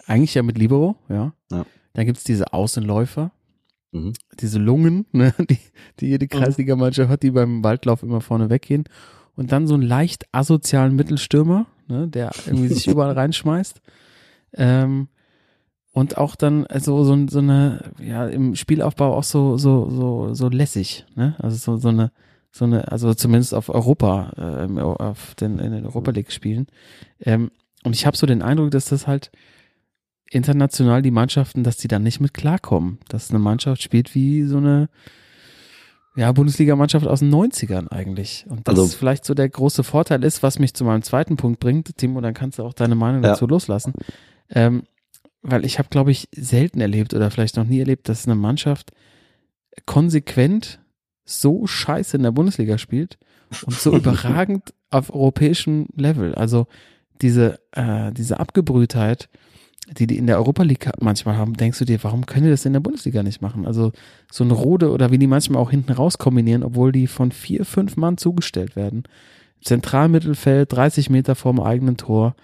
Eigentlich 0.05 0.33
ja 0.33 0.43
mit 0.43 0.57
Libero, 0.57 0.95
ja. 1.09 1.33
Ja. 1.51 1.65
Dann 1.93 2.05
gibt's 2.05 2.23
diese 2.23 2.53
Außenläufer, 2.53 3.31
Mhm. 3.91 4.13
diese 4.39 4.59
Lungen, 4.59 5.05
ne, 5.11 5.33
die, 5.49 5.59
die 5.99 6.07
jede 6.07 6.27
Kreisligamannschaft 6.27 7.09
hat, 7.09 7.23
die 7.23 7.31
beim 7.31 7.63
Waldlauf 7.63 8.03
immer 8.03 8.21
vorne 8.21 8.49
weggehen. 8.49 8.85
Und 9.35 9.51
dann 9.51 9.67
so 9.67 9.75
einen 9.75 9.83
leicht 9.83 10.25
asozialen 10.31 10.95
Mittelstürmer, 10.95 11.67
ne, 11.87 12.07
der 12.07 12.31
irgendwie 12.45 12.67
sich 12.67 12.87
überall 12.87 13.11
reinschmeißt. 13.17 13.81
Ähm, 14.53 15.07
und 15.91 16.17
auch 16.17 16.35
dann 16.35 16.67
also 16.67 17.03
so, 17.03 17.27
so 17.27 17.39
eine, 17.39 17.91
ja, 17.99 18.27
im 18.27 18.55
Spielaufbau 18.55 19.15
auch 19.15 19.23
so, 19.23 19.57
so, 19.57 19.89
so, 19.89 20.33
so 20.33 20.49
lässig, 20.49 21.05
ne? 21.15 21.35
Also 21.39 21.57
so, 21.57 21.77
so 21.77 21.89
eine, 21.89 22.11
so 22.51 22.65
eine, 22.65 22.91
also 22.91 23.13
zumindest 23.13 23.53
auf 23.53 23.69
Europa, 23.69 24.31
äh, 24.37 24.81
auf 24.81 25.33
den, 25.35 25.57
in 25.59 25.71
den 25.71 25.85
Europa 25.85 26.11
League 26.11 26.31
spielen. 26.31 26.67
Ähm, 27.19 27.49
und 27.83 27.95
ich 27.95 28.05
habe 28.05 28.17
so 28.17 28.27
den 28.27 28.41
Eindruck, 28.41 28.71
dass 28.71 28.85
das 28.85 29.07
halt 29.07 29.31
international 30.29 31.01
die 31.01 31.11
Mannschaften, 31.11 31.63
dass 31.63 31.77
die 31.77 31.87
dann 31.87 32.03
nicht 32.03 32.19
mit 32.19 32.33
klarkommen. 32.33 32.99
Dass 33.07 33.29
eine 33.29 33.39
Mannschaft 33.39 33.81
spielt 33.81 34.13
wie 34.13 34.43
so 34.43 34.57
eine 34.57 34.89
ja, 36.17 36.31
Bundesligamannschaft 36.31 37.07
aus 37.07 37.19
den 37.19 37.29
90ern 37.29 37.87
eigentlich. 37.89 38.45
Und 38.49 38.67
das 38.67 38.77
Also- 38.79 38.97
vielleicht 38.97 39.23
so 39.23 39.33
der 39.33 39.47
große 39.47 39.83
Vorteil 39.83 40.23
ist, 40.23 40.43
was 40.43 40.59
mich 40.59 40.73
zu 40.73 40.83
meinem 40.83 41.03
zweiten 41.03 41.37
Punkt 41.37 41.59
bringt. 41.59 41.95
Timo, 41.97 42.19
dann 42.21 42.33
kannst 42.33 42.59
du 42.59 42.63
auch 42.63 42.73
deine 42.73 42.95
Meinung 42.95 43.23
Ja. 43.23 43.29
dazu 43.29 43.47
loslassen. 43.47 43.93
Ähm, 44.49 44.83
weil 45.43 45.63
ich 45.63 45.77
habe, 45.79 45.89
glaube 45.89 46.11
ich, 46.11 46.27
selten 46.35 46.81
erlebt 46.81 47.13
oder 47.13 47.29
vielleicht 47.31 47.55
noch 47.55 47.65
nie 47.65 47.79
erlebt, 47.79 48.09
dass 48.09 48.25
eine 48.25 48.35
Mannschaft 48.35 48.91
konsequent 49.85 50.79
so 51.25 51.67
scheiße 51.67 52.17
in 52.17 52.23
der 52.23 52.31
Bundesliga 52.31 52.77
spielt 52.77 53.17
und 53.65 53.73
so 53.73 53.91
überragend 53.95 54.73
auf 54.89 55.13
europäischem 55.13 55.87
Level. 55.95 56.33
Also 56.35 56.67
diese, 57.21 57.59
äh, 57.71 58.11
diese 58.13 58.39
Abgebrühtheit, 58.39 59.29
die 59.89 60.07
die 60.07 60.17
in 60.17 60.27
der 60.27 60.37
Europa 60.37 60.63
League 60.63 60.89
manchmal 60.99 61.37
haben, 61.37 61.53
denkst 61.53 61.79
du 61.79 61.85
dir, 61.85 62.03
warum 62.03 62.25
können 62.25 62.45
die 62.45 62.51
das 62.51 62.65
in 62.65 62.73
der 62.73 62.79
Bundesliga 62.79 63.23
nicht 63.23 63.41
machen? 63.41 63.65
Also 63.65 63.91
so 64.31 64.43
ein 64.43 64.51
Rode 64.51 64.91
oder 64.91 65.11
wie 65.11 65.17
die 65.17 65.27
manchmal 65.27 65.61
auch 65.61 65.71
hinten 65.71 65.93
raus 65.93 66.17
kombinieren, 66.17 66.63
obwohl 66.63 66.91
die 66.91 67.07
von 67.07 67.31
vier, 67.31 67.65
fünf 67.65 67.95
Mann 67.95 68.17
zugestellt 68.17 68.75
werden. 68.75 69.03
Zentralmittelfeld, 69.63 70.71
30 70.71 71.09
Meter 71.09 71.35
vorm 71.35 71.59
eigenen 71.59 71.97
Tor. 71.97 72.35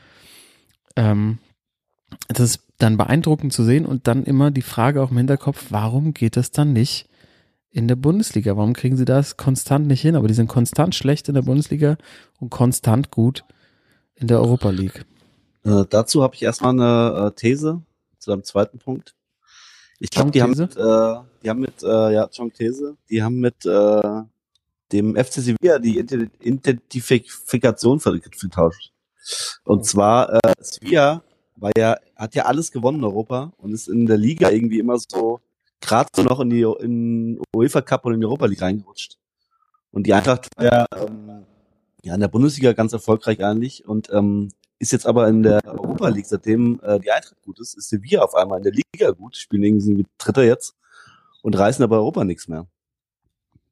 Ähm, 0.96 1.40
das 2.28 2.40
ist 2.40 2.60
dann 2.78 2.98
beeindruckend 2.98 3.54
zu 3.54 3.64
sehen 3.64 3.86
und 3.86 4.08
dann 4.08 4.24
immer 4.24 4.52
die 4.52 4.62
Frage 4.62 5.02
auch 5.02 5.12
im 5.12 5.18
Hinterkopf, 5.18 5.68
warum 5.70 6.14
geht 6.14 6.38
das 6.38 6.52
dann 6.52 6.74
nicht 6.74 7.10
in 7.72 7.88
der 7.88 7.96
Bundesliga? 7.96 8.56
Warum 8.56 8.74
kriegen 8.74 8.98
sie 8.98 9.06
das 9.06 9.36
konstant 9.36 9.88
nicht 9.88 10.02
hin? 10.02 10.16
Aber 10.16 10.28
die 10.28 10.34
sind 10.34 10.48
konstant 10.48 10.96
schlecht 10.96 11.28
in 11.28 11.36
der 11.36 11.42
Bundesliga 11.42 11.98
und 12.40 12.52
konstant 12.52 13.12
gut 13.12 13.44
in 14.16 14.28
der 14.28 14.40
Europa 14.40 14.70
League. 14.70 15.06
Äh, 15.64 15.86
dazu 15.90 16.24
habe 16.24 16.36
ich 16.36 16.44
erstmal 16.44 16.72
eine 16.72 17.28
äh, 17.28 17.32
These 17.32 17.82
zu 18.20 18.32
deinem 18.32 18.44
zweiten 18.44 18.80
Punkt. 18.80 19.16
Ich 20.00 20.10
glaube, 20.10 20.32
die 20.32 20.42
haben 20.42 20.52
mit, 20.52 20.76
äh, 20.76 21.16
die 21.44 21.50
haben 21.50 21.60
mit, 21.62 21.84
äh, 21.84 22.14
ja, 22.14 22.30
John 22.32 22.52
These, 22.52 22.98
die 23.10 23.24
haben 23.24 23.40
mit 23.40 23.66
äh, 23.66 24.22
dem 24.92 25.16
FC 25.16 25.34
Sevilla 25.36 25.80
die 25.80 26.02
Ident- 26.02 26.32
Identifikation 26.42 28.00
ver- 28.00 28.20
vertauscht. 28.36 28.92
Und 29.64 29.86
zwar, 29.86 30.34
äh, 30.34 30.54
Sevilla 30.60 31.24
war 31.56 31.72
ja, 31.78 31.98
hat 32.16 32.36
ja 32.36 32.46
alles 32.46 32.72
gewonnen 32.72 33.00
in 33.00 33.04
Europa 33.06 33.54
und 33.58 33.72
ist 33.74 33.88
in 33.88 34.06
der 34.06 34.18
Liga 34.18 34.50
irgendwie 34.50 34.80
immer 34.80 34.98
so 35.00 35.40
gerade 35.80 36.10
so 36.16 36.24
noch 36.24 36.40
in 36.40 36.50
die 36.50 36.62
in 36.62 37.42
UEFA 37.56 37.82
Cup 37.82 38.06
und 38.06 38.14
in 38.14 38.20
die 38.22 38.26
Europa 38.26 38.46
League 38.48 38.62
reingerutscht. 38.62 39.18
Und 39.92 40.08
die 40.08 40.14
Eintracht 40.14 40.48
war 40.58 40.66
ja, 40.66 40.86
ähm, 40.98 41.46
ja 42.04 42.16
in 42.16 42.20
der 42.20 42.28
Bundesliga 42.28 42.74
ganz 42.74 42.92
erfolgreich 42.94 43.44
eigentlich 43.44 43.88
und 43.88 44.10
ähm, 44.12 44.50
ist 44.84 44.92
jetzt 44.92 45.08
aber 45.08 45.28
in 45.30 45.44
der 45.44 45.62
Europa 45.66 46.10
League, 46.10 46.26
seitdem 46.26 46.80
äh, 46.84 47.00
die 47.00 47.10
Eintracht 47.10 47.42
gut 47.42 47.60
ist, 47.60 47.78
ist 47.78 47.90
Sevilla 47.90 48.22
auf 48.22 48.36
einmal 48.36 48.60
in 48.60 48.64
der 48.64 48.74
Liga 48.74 49.12
gut, 49.12 49.38
spielen 49.38 49.64
irgendwie 49.64 49.98
wie 50.00 50.06
Dritter 50.18 50.44
jetzt 50.44 50.76
und 51.42 51.58
reißen 51.58 51.84
aber 51.84 51.98
Europa 51.98 52.24
nichts 52.24 52.48
mehr. 52.48 52.68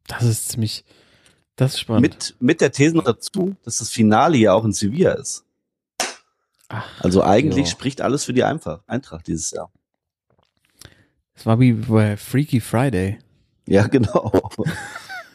Das 0.08 0.24
ist 0.24 0.50
ziemlich, 0.50 0.86
das 1.56 1.74
ist 1.74 1.82
spannend. 1.82 2.02
Mit, 2.02 2.36
mit 2.40 2.62
der 2.62 2.72
These 2.72 2.96
noch 2.96 3.04
dazu, 3.04 3.56
dass 3.64 3.78
das 3.78 3.90
Finale 3.90 4.38
ja 4.38 4.54
auch 4.54 4.64
in 4.64 4.72
Sevilla 4.72 5.12
ist. 5.14 5.46
Ach, 6.70 6.88
Also 7.02 7.24
eigentlich 7.24 7.68
jo. 7.68 7.72
spricht 7.72 8.02
alles 8.02 8.24
für 8.24 8.34
die 8.34 8.46
Einfach, 8.46 8.82
Eintracht 8.88 9.28
dieses 9.28 9.52
Jahr. 9.52 9.70
Es 11.34 11.46
war 11.46 11.60
wie 11.60 11.74
bei 11.74 12.16
Freaky 12.16 12.62
Friday. 12.62 13.20
Ja, 13.68 13.88
genau. 13.88 14.32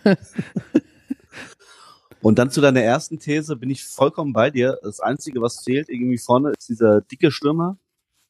Und 2.27 2.41
dann 2.41 2.51
zu 2.51 2.61
deiner 2.61 2.83
ersten 2.83 3.21
These 3.21 3.55
bin 3.55 3.71
ich 3.71 3.85
vollkommen 3.85 4.33
bei 4.33 4.51
dir. 4.51 4.81
Das 4.83 4.99
Einzige, 4.99 5.41
was 5.43 5.63
fehlt 5.63 5.89
irgendwie 5.89 6.19
vorne, 6.19 6.55
ist 6.59 6.69
dieser 6.69 7.01
dicke 7.01 7.31
Stürmer. 7.31 7.79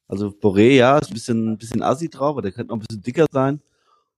Also 0.07 0.27
Boré, 0.27 0.75
ja, 0.75 0.99
ist 0.99 1.09
ein 1.09 1.15
bisschen, 1.15 1.53
ein 1.53 1.57
bisschen 1.57 1.81
assi 1.81 2.07
drauf, 2.07 2.29
aber 2.29 2.43
der 2.43 2.51
könnte 2.51 2.69
noch 2.69 2.75
ein 2.77 2.85
bisschen 2.87 3.01
dicker 3.01 3.25
sein. 3.31 3.59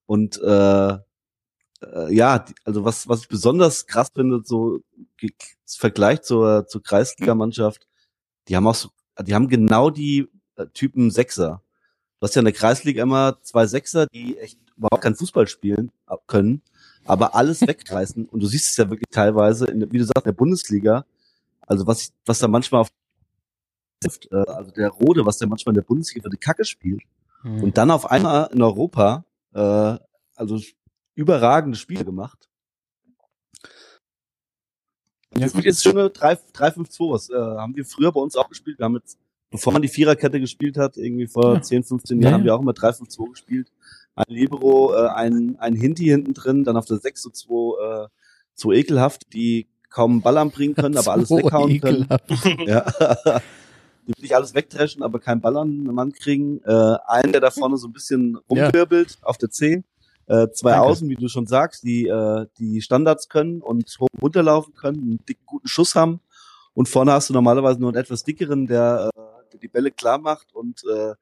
Und 0.06 0.38
äh, 0.42 0.90
äh, 0.90 2.14
ja, 2.14 2.44
also 2.66 2.84
was, 2.84 3.08
was 3.08 3.22
ich 3.22 3.30
besonders 3.30 3.88
krass 3.88 4.12
finde, 4.14 4.42
so 4.44 4.82
im 5.22 5.30
Vergleich 5.66 6.24
zur, 6.24 6.68
zur 6.68 6.84
Kreisligamannschaft, 6.84 7.88
die 8.50 8.58
haben 8.58 8.68
auch 8.68 8.76
so, 8.76 8.90
die 9.22 9.34
haben 9.34 9.48
genau 9.48 9.92
die 9.92 10.28
äh, 10.58 10.66
Typen 10.74 11.10
Sechser. 11.10 11.62
Du 12.20 12.28
hast 12.28 12.36
ja 12.36 12.40
in 12.42 12.46
der 12.48 12.54
Kreisliga 12.54 13.02
immer 13.02 13.42
zwei 13.44 13.66
Sechser, 13.66 14.08
die 14.08 14.38
echt 14.40 14.60
überhaupt 14.76 15.04
kein 15.04 15.16
Fußball 15.16 15.48
spielen 15.48 15.94
äh, 16.10 16.18
können, 16.28 16.64
aber 17.10 17.36
alles 17.36 17.62
wegreißen. 17.62 18.26
Und 18.28 18.44
du 18.44 18.48
siehst 18.48 18.70
es 18.70 18.78
ja 18.78 18.90
wirklich 18.90 19.10
teilweise, 19.10 19.66
in, 19.66 19.92
wie 19.92 19.98
du 19.98 20.04
sagst, 20.04 20.26
in 20.26 20.30
der 20.30 20.38
Bundesliga. 20.38 21.06
Also 21.62 21.88
was, 21.88 22.14
was 22.26 22.40
da 22.40 22.48
manchmal 22.48 22.82
auf 22.82 22.90
äh, 24.04 24.36
also 24.36 24.72
der 24.72 24.90
Rode, 24.90 25.26
was 25.26 25.40
der 25.40 25.48
manchmal 25.48 25.72
in 25.72 25.82
der 25.82 25.88
Bundesliga 25.88 26.24
für 26.24 26.30
die 26.30 26.38
Kacke 26.38 26.66
spielt. 26.66 27.02
Hm. 27.42 27.64
Und 27.64 27.78
dann 27.78 27.90
auf 27.92 28.10
einmal 28.10 28.50
in 28.54 28.62
Europa, 28.62 29.26
äh, 29.54 29.98
also 30.36 30.62
überragende 31.16 31.78
Spiele 31.78 32.06
gemacht. 32.06 32.48
Ja. 35.34 35.42
Das 35.42 35.54
ist 35.54 35.64
jetzt 35.66 35.84
schöne 35.84 36.08
3-5-2, 36.08 37.12
was 37.12 37.30
äh, 37.30 37.36
haben 37.36 37.76
wir 37.76 37.86
früher 37.86 38.12
bei 38.12 38.20
uns 38.22 38.36
auch 38.36 38.50
gespielt. 38.50 38.78
Wir 38.78 38.86
haben 38.86 38.96
jetzt 38.96 39.18
bevor 39.52 39.74
man 39.74 39.82
die 39.82 39.88
Viererkette 39.88 40.40
gespielt 40.40 40.78
hat, 40.78 40.98
irgendwie 40.98 41.28
vor 41.28 41.56
Ja. 41.56 41.62
10, 41.62 41.84
15 41.84 42.18
Ja, 42.18 42.24
Jahren, 42.24 42.32
ja. 42.32 42.38
haben 42.38 42.46
wir 42.46 42.56
auch 42.56 42.62
immer 42.62 42.74
3-5-2 42.74 43.30
gespielt. 43.32 43.72
Ein 44.20 44.36
Libero, 44.36 44.94
äh, 44.94 45.08
ein, 45.10 45.56
ein 45.60 45.76
Hinti 45.76 46.06
hinten 46.06 46.34
drin, 46.34 46.64
dann 46.66 46.76
auf 46.78 46.86
der 46.86 46.98
6 46.98 47.22
so 47.22 47.30
zwei, 47.30 48.04
äh, 48.04 48.08
zwei 48.54 48.74
ekelhaft, 48.74 49.34
die 49.34 49.68
kaum 49.90 50.12
einen 50.12 50.22
Ball 50.22 50.38
anbringen 50.38 50.76
können, 50.76 50.98
aber 50.98 51.14
alles 51.14 51.30
So 51.30 51.38
weghauen 51.38 51.80
können. 51.80 52.08
Ja. 52.66 52.86
Die 54.08 54.22
nicht 54.24 54.36
alles 54.36 54.56
wegtreschen, 54.56 55.04
aber 55.04 55.20
keinen 55.20 55.40
Ball 55.40 55.56
an 55.56 55.86
den 55.86 55.94
Mann 55.94 56.12
kriegen. 56.14 56.62
Äh, 56.64 56.96
einen, 57.06 57.32
der 57.32 57.42
da 57.42 57.52
vorne 57.52 57.78
so 57.78 57.88
ein 57.88 57.94
bisschen 57.94 58.40
Ja. 58.50 58.66
rumwirbelt 58.66 59.20
auf 59.22 59.38
der 59.38 59.52
10. 59.52 59.84
Äh, 60.26 60.48
zwei 60.52 60.72
Danke. 60.72 60.86
Außen, 60.88 61.10
wie 61.10 61.16
du 61.16 61.28
schon 61.28 61.46
sagst, 61.46 61.84
die 61.84 62.08
äh, 62.08 62.48
die 62.58 62.82
Standards 62.82 63.30
können 63.30 63.62
und 63.62 63.96
hoch 64.00 64.08
runterlaufen 64.20 64.74
können, 64.74 64.98
einen 65.00 65.26
dicken, 65.28 65.46
guten 65.46 65.68
Schuss 65.68 65.94
haben. 65.94 66.22
Und 66.74 66.90
vorne 66.90 67.12
hast 67.12 67.30
du 67.30 67.34
normalerweise 67.34 67.80
nur 67.80 67.90
einen 67.90 67.98
etwas 68.02 68.24
dickeren, 68.24 68.66
der, 68.66 69.12
äh, 69.16 69.22
der 69.54 69.60
die 69.60 69.68
Bälle 69.68 69.92
klar 69.92 70.18
macht 70.18 70.56
und 70.56 70.82
äh, 70.92 71.14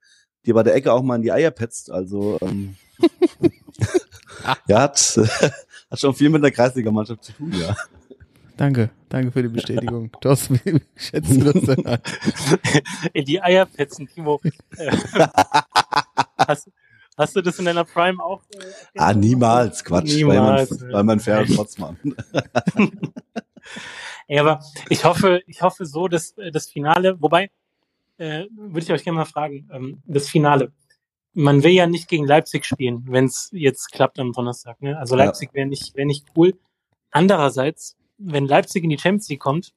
dir 0.46 0.54
bei 0.54 0.64
der 0.64 0.76
Ecke 0.76 0.94
auch 0.94 1.02
mal 1.04 1.16
in 1.18 1.24
die 1.24 1.32
Eier 1.34 1.52
petzt. 1.52 1.92
Also 1.92 2.38
ähm, 2.42 2.78
ja, 4.68 4.82
hat, 4.82 4.98
hat 5.92 6.00
schon 6.00 6.14
viel 6.14 6.30
mit 6.30 6.44
der 6.44 6.52
Kreisliga-Mannschaft 6.52 7.24
zu 7.24 7.34
tun, 7.34 7.54
ja. 7.54 7.76
Danke, 8.56 8.90
danke 9.10 9.32
für 9.32 9.44
die 9.44 9.50
Bestätigung. 9.50 10.12
Thorsten, 10.22 10.60
wie 10.64 10.82
schätzt 10.96 11.30
du 11.30 11.54
das 11.54 11.64
denn 11.64 11.86
ein? 11.86 12.00
In 13.14 13.26
die 13.26 13.40
Eier 13.42 13.66
petzen, 13.68 14.08
Timo. 14.08 14.42
Hast, 16.38 16.72
hast 17.16 17.36
du 17.36 17.42
das 17.42 17.60
in 17.60 17.66
deiner 17.66 17.84
Prime 17.84 18.24
auch? 18.24 18.42
Äh, 18.56 19.00
Ah, 19.00 19.14
niemals, 19.14 19.84
Quatsch. 19.84 20.16
Niemals. 20.16 20.72
Weil 20.72 20.78
man, 20.80 20.94
weil 20.94 21.04
man 21.04 21.20
fairer 21.20 21.46
Schrotzmann. 21.46 21.98
Ja, 24.28 24.42
aber 24.42 24.60
ich 24.90 25.06
hoffe, 25.06 25.42
ich 25.48 25.62
hoffe 25.62 25.86
so, 25.86 26.08
dass 26.08 26.32
äh, 26.38 26.52
das 26.52 26.68
Finale, 26.68 27.22
wobei, 27.22 27.50
äh, 28.18 28.46
würde 28.56 28.80
ich 28.80 28.92
euch 28.92 29.04
gerne 29.04 29.20
mal 29.20 29.26
fragen, 29.26 29.70
ähm, 29.72 30.02
das 30.06 30.28
Finale. 30.30 30.72
Man 31.40 31.62
will 31.62 31.70
ja 31.72 31.86
nicht 31.86 32.08
gegen 32.08 32.26
Leipzig 32.26 32.66
spielen, 32.66 33.04
wenn 33.08 33.26
es 33.26 33.50
jetzt 33.52 33.92
klappt 33.92 34.18
am 34.18 34.34
Donnerstag. 34.34 34.82
Ne? 34.82 34.98
Also 34.98 35.16
Ja. 35.16 35.26
Leipzig 35.26 35.54
wäre 35.54 35.68
nicht, 35.68 35.96
wäre 35.96 36.08
nicht 36.08 36.26
cool. 36.36 36.58
Andererseits, 37.12 37.96
wenn 38.18 38.48
Leipzig 38.48 38.84
in 38.84 38.90
die 38.90 38.98
Champions 38.98 39.30
League 39.30 39.40
kommt, 39.40 39.72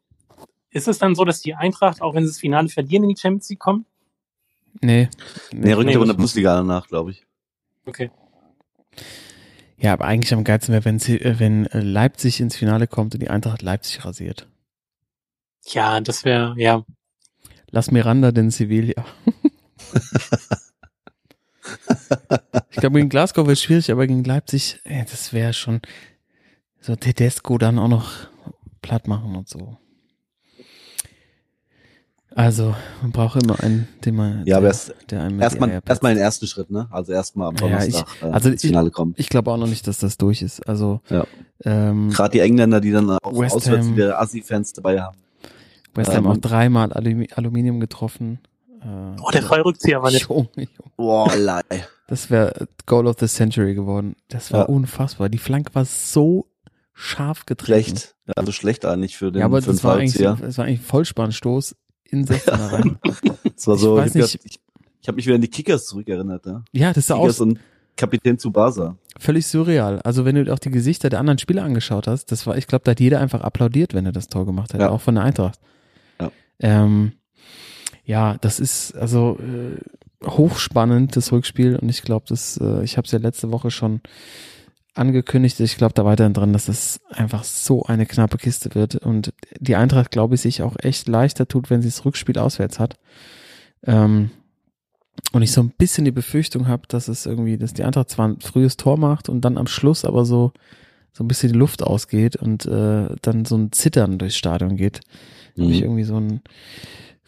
ist 0.71 0.89
es 0.89 0.99
dann 0.99 1.15
so, 1.15 1.25
dass 1.27 1.43
die 1.43 1.55
Eintracht, 1.55 2.01
auch 2.01 2.15
wenn 2.15 2.25
sie 2.25 2.31
das 2.31 2.39
Finale 2.41 2.69
verlieren, 2.71 3.03
in 3.05 3.11
die 3.11 3.21
Champions 3.21 3.51
League 3.51 3.59
kommen? 3.59 3.85
Nee. 4.81 5.11
Nee, 5.53 5.73
rückt 5.75 5.87
Nee, 5.87 5.95
aber 5.95 6.03
in 6.03 6.07
der 6.07 6.07
das- 6.07 6.17
Bundesliga 6.17 6.55
danach, 6.57 6.89
glaube 6.89 7.11
ich. 7.11 7.27
Okay. 7.85 8.11
Ja, 9.77 9.93
aber 9.93 10.07
eigentlich 10.07 10.33
am 10.33 10.45
geilsten 10.45 10.73
wäre, 10.73 10.85
wenn, 10.87 10.99
äh, 10.99 11.39
wenn 11.39 11.67
äh, 11.67 11.81
Leipzig 11.81 12.41
ins 12.41 12.57
Finale 12.57 12.87
kommt 12.87 13.13
und 13.15 13.21
die 13.23 13.29
Eintracht 13.31 13.61
Leipzig 13.61 14.03
rasiert. 14.05 14.49
Ja, 15.67 16.01
das 16.01 16.25
wäre, 16.25 16.55
ja. 16.57 16.85
Lass 17.71 17.91
Miranda 17.91 18.33
den 18.33 18.51
Sevilla. 18.51 19.05
ich 22.71 22.77
glaube, 22.79 22.97
gegen 22.99 23.09
Glasgow 23.09 23.47
wäre 23.47 23.57
schwierig, 23.57 23.91
aber 23.91 24.07
gegen 24.07 24.25
Leipzig, 24.25 24.79
ey, 24.85 25.05
das 25.11 25.33
wäre 25.33 25.53
schon 25.53 25.81
so 26.81 26.97
Tedesco 26.97 27.59
dann 27.59 27.79
auch 27.79 27.89
noch 27.89 28.11
platt 28.83 29.07
machen 29.09 29.37
und 29.37 29.49
so. 29.49 29.77
Also, 32.35 32.77
man 33.03 33.11
braucht 33.11 33.43
immer 33.43 33.59
einen, 33.61 33.89
den 34.05 34.15
man, 34.15 34.47
Ja, 34.47 34.57
aber 34.59 34.67
der, 34.67 34.71
erst- 34.71 34.95
der 35.11 35.23
einem 35.23 35.41
Erstmal, 35.41 35.83
erstmal 35.85 36.15
den 36.15 36.23
ersten 36.23 36.47
Schritt, 36.47 36.71
ne? 36.71 36.87
Also 36.93 37.13
erstmal 37.13 37.49
am 37.49 37.57
Ja, 37.57 37.85
ich- 37.85 37.93
Donnerstag 37.93 38.23
äh, 38.23 38.27
also 38.27 38.49
ins 38.51 38.63
ich- 38.63 38.69
Finale 38.71 38.91
kommen. 38.93 39.15
Ich 39.17 39.29
glaube 39.29 39.51
auch 39.51 39.57
noch 39.57 39.67
nicht, 39.67 39.87
dass 39.89 39.99
das 39.99 40.17
durch 40.17 40.41
ist. 40.41 40.67
Also, 40.69 41.01
Ja. 41.11 41.27
ähm, 41.65 42.11
Gerade 42.11 42.31
die 42.33 42.41
Engländer, 42.41 42.81
die 42.81 42.93
dann 42.93 43.11
auch 43.11 43.37
West 43.39 43.57
auswärts 43.57 43.87
Ham. 43.89 43.97
wieder 43.97 44.21
Assi-Fans 44.21 44.73
dabei 44.75 45.01
haben. 45.03 45.17
West 45.95 46.15
Ham 46.15 46.25
auch 46.27 46.31
man- 46.31 46.41
dreimal 46.41 46.93
Alumi 46.93 47.29
Aluminium 47.35 47.81
getroffen. 47.81 48.39
Äh, 48.81 48.87
Oh, 49.21 49.31
der 49.33 49.43
Fallrückzieher 49.43 50.01
war 50.01 50.13
nicht. 50.13 50.29
Junge, 50.29 50.49
Junge. 50.55 50.69
Boah, 50.97 51.35
lei. 51.37 51.63
Das 52.11 52.29
wäre 52.29 52.69
Goal 52.87 53.07
of 53.07 53.17
the 53.21 53.27
Century 53.27 53.75
geworden. 53.75 54.15
Das 54.29 54.53
war 54.53 54.61
Ja. 54.61 54.67
unfassbar. 54.67 55.29
Die 55.29 55.39
Flanke 55.39 55.75
war 55.75 55.85
so 55.85 56.49
scharf 56.93 57.47
getreten. 57.47 57.97
Schlecht. 57.97 58.17
Also 58.37 58.53
schlecht 58.53 58.85
eigentlich 58.85 59.17
für 59.17 59.33
den, 59.33 59.41
Ja, 59.41 59.47
aber 59.47 59.61
das 59.61 59.83
war, 59.83 59.97
eigentlich, 59.97 60.15
das 60.23 60.59
war 60.59 60.67
eigentlich 60.67 60.81
ein 60.81 60.85
Vollspannstoß 60.85 61.75
in 62.11 62.27
16er 62.27 62.73
rein. 62.73 62.99
Das 63.55 63.67
war 63.67 63.75
ich 63.77 63.81
so, 63.81 63.97
weiß 63.97 64.15
ich, 64.17 64.35
ich, 64.45 64.61
ich 65.03 65.09
habe 65.09 65.17
mich 65.17 65.27
wieder 65.27 65.37
an 65.37 65.41
die 65.41 65.49
Kickers 65.49 65.87
zurückerinnert, 65.87 66.45
ja. 66.47 66.65
Ja, 66.73 66.93
das 66.93 67.07
sah 67.07 67.15
Kickers 67.15 67.37
aus 67.37 67.41
und 67.41 67.59
Kapitän 67.97 68.39
Tsubasa. 68.39 68.97
völlig 69.19 69.47
surreal. 69.47 70.01
Also 70.03 70.25
wenn 70.25 70.35
du 70.35 70.53
auch 70.53 70.59
die 70.59 70.71
Gesichter 70.71 71.11
der 71.11 71.21
anderen 71.21 71.39
Spieler 71.39 71.63
angeschaut 71.63 72.07
hast, 72.07 72.33
das 72.33 72.47
war, 72.47 72.57
ich 72.57 72.67
glaube, 72.67 72.83
da 72.85 72.91
hat 72.93 73.01
jeder 73.01 73.21
einfach 73.21 73.43
applaudiert, 73.43 73.95
wenn 73.95 74.05
er 74.07 74.13
das 74.13 74.27
Tor 74.29 74.47
gemacht 74.47 74.75
hat, 74.75 74.81
Ja. 74.81 74.91
auch 74.91 75.01
von 75.01 75.15
der 75.15 75.25
Eintracht. 75.25 75.59
Ja. 76.21 76.33
Ähm, 76.59 77.13
ja, 78.05 78.37
das 78.41 78.59
ist 78.61 78.97
also 78.97 79.39
äh, 79.41 79.79
hochspannend, 80.25 81.17
das 81.17 81.33
Rückspiel. 81.33 81.77
Und 81.77 81.89
ich 81.89 82.03
glaube, 82.03 82.27
das, 82.29 82.59
äh, 82.59 82.83
ich 82.85 82.97
habe 82.97 83.07
es 83.07 83.13
ja 83.13 83.19
letzte 83.19 83.51
Woche 83.53 83.71
schon 83.71 84.01
angekündigt. 84.95 85.61
Ich 85.61 85.77
glaube 85.77 85.95
da 85.95 86.05
weiterhin 86.05 86.35
dran, 86.35 86.53
dass 86.53 86.67
das 86.67 87.01
einfach 87.11 87.45
so 87.45 87.85
eine 87.85 88.07
knappe 88.07 88.39
Kiste 88.39 88.75
wird. 88.75 88.97
Und 88.97 89.33
die 89.59 89.77
Eintracht, 89.77 90.11
glaube 90.11 90.35
ich, 90.35 90.41
sich 90.43 90.63
auch 90.63 90.77
echt 90.83 91.09
leichter 91.09 91.47
tut, 91.49 91.71
wenn 91.71 91.83
sie 91.83 91.89
das 91.89 92.05
Rückspiel 92.05 92.39
auswärts 92.39 92.79
hat. 92.79 92.97
Ähm, 93.85 94.31
und 95.33 95.43
ich 95.43 95.53
so 95.53 95.63
ein 95.63 95.71
bisschen 95.71 96.05
die 96.05 96.11
Befürchtung 96.11 96.67
habe, 96.67 96.83
dass 96.89 97.09
es 97.09 97.27
irgendwie, 97.27 97.57
dass 97.57 97.75
die 97.75 97.85
Eintracht 97.85 98.11
zwar 98.11 98.29
ein 98.29 98.41
frühes 98.41 98.77
Tor 98.77 98.99
macht 98.99 99.29
und 99.29 99.43
dann 99.43 99.59
am 99.59 99.67
Schluss 99.67 100.05
aber 100.05 100.25
so 100.25 100.53
so 101.13 101.25
ein 101.25 101.29
bisschen 101.29 101.53
die 101.53 101.59
Luft 101.59 101.83
ausgeht 101.83 102.37
und 102.37 102.67
äh, 102.67 103.09
dann 103.23 103.45
so 103.45 103.57
ein 103.57 103.73
Zittern 103.73 104.19
durchs 104.19 104.37
Stadion 104.37 104.77
geht. 104.77 105.01
Da 105.57 105.63
habe 105.65 105.73
ich 105.73 105.81
Mhm. 105.81 105.85
irgendwie 105.87 106.05
so, 106.05 106.17
ein, 106.17 106.41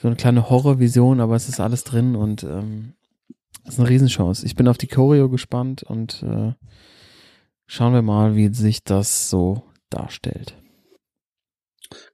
so 0.03 0.09
eine 0.09 0.16
kleine 0.16 0.50
Horrorvision, 0.50 1.20
aber 1.20 1.36
es 1.36 1.48
ist 1.48 1.61
alles 1.61 1.84
drin 1.84 2.16
und 2.16 2.42
ähm, 2.42 2.94
es 3.64 3.74
ist 3.74 3.78
eine 3.78 3.88
Riesenchance. 3.88 4.44
Ich 4.44 4.57
bin 4.57 4.66
auf 4.66 4.76
die 4.76 4.88
Choreo 4.88 5.28
gespannt 5.28 5.84
und 5.84 6.24
äh, 6.24 6.55
schauen 7.66 7.94
wir 7.94 8.03
mal, 8.03 8.34
wie 8.34 8.53
sich 8.53 8.82
das 8.82 9.30
so 9.30 9.62
darstellt. 9.90 10.57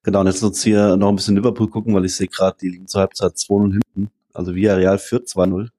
Genau, 0.02 0.20
und 0.20 0.26
jetzt 0.26 0.42
uns 0.42 0.62
hier 0.62 0.98
noch 0.98 1.08
ein 1.08 1.16
bisschen 1.16 1.36
Liverpool 1.36 1.70
gucken, 1.70 1.94
weil 1.94 2.04
ich 2.04 2.14
sehe 2.14 2.26
gerade, 2.28 2.58
die 2.60 2.68
liegen 2.68 2.88
zur 2.88 3.00
Halbzeit 3.00 3.32
2-0 3.32 3.72
hinten. 3.72 4.10
Also 4.34 4.54
Villarreal 4.54 4.98
führt 4.98 5.26
2-0. 5.26 5.70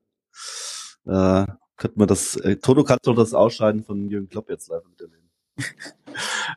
Äh, 1.05 1.45
könnten 1.77 1.99
wir 1.99 2.07
das, 2.07 2.37
äh, 2.37 2.55
Toto 2.55 2.83
kannst 2.83 3.05
du 3.05 3.13
das 3.13 3.35
Ausscheiden 3.35 3.83
von 3.83 4.09
Jürgen 4.09 4.29
Klopp 4.29 4.49
jetzt 4.49 4.69
live 4.69 4.83
miterleben. 4.89 5.29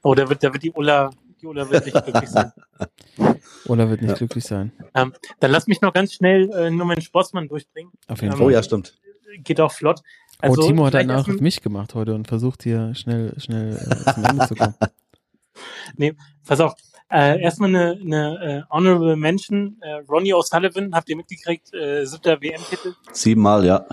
Oh, 0.03 0.15
da 0.15 0.29
wird, 0.29 0.43
da 0.43 0.53
wird 0.53 0.65
die 0.65 0.73
Ulla, 0.73 1.11
die 1.43 1.47
Ulla 1.47 1.69
wird 1.69 1.85
nicht 1.87 2.05
glücklich 2.05 2.31
sein. 2.31 2.53
Oder 3.67 3.91
wird 3.91 4.01
nicht 4.01 4.11
Ja. 4.13 4.17
glücklich 4.17 4.45
sein. 4.45 4.73
Ähm, 4.95 5.13
dann 5.41 5.51
lass 5.51 5.67
mich 5.67 5.81
noch 5.81 5.93
ganz 5.93 6.13
schnell 6.15 6.51
äh, 6.53 6.71
nur 6.71 6.87
meinen 6.87 7.03
Sportsmann 7.03 7.49
durchbringen. 7.49 7.93
Auf 8.09 8.21
jeden 8.23 8.33
Ähm, 8.33 8.39
Fall. 8.39 8.47
Oh 8.47 8.51
ja, 8.51 8.63
stimmt. 8.63 8.99
Geht 9.39 9.61
auch 9.61 9.73
flott. 9.73 10.01
Also, 10.41 10.63
oh, 10.63 10.67
Timo 10.67 10.87
hat 10.87 10.95
einen 10.95 11.09
Nach 11.09 11.19
erst 11.19 11.31
auf 11.31 11.41
mich 11.41 11.63
gemacht 11.63 11.95
heute 11.95 12.15
und 12.15 12.27
versucht 12.29 12.63
hier 12.63 12.95
schnell, 12.95 13.35
schnell 13.39 13.77
äh, 13.77 14.13
zum 14.15 14.25
Ende 14.25 14.47
zu 14.49 14.55
kommen. 14.55 14.75
Pass 16.47 16.61
auf. 16.61 16.75
Äh, 17.11 17.41
erstmal 17.43 17.69
eine, 17.69 17.99
eine 18.01 18.65
äh, 18.69 18.73
Honorable 18.75 19.17
Mention. 19.17 19.77
Äh, 19.83 20.01
Ronnie 20.09 20.33
O'Sullivan, 20.35 20.93
habt 20.95 21.09
ihr 21.11 21.17
mitgekriegt, 21.17 21.73
äh, 21.75 22.05
siebter 22.07 22.41
WM-Titel. 22.41 22.95
Siebenmal, 23.13 23.65
ja. 23.67 23.85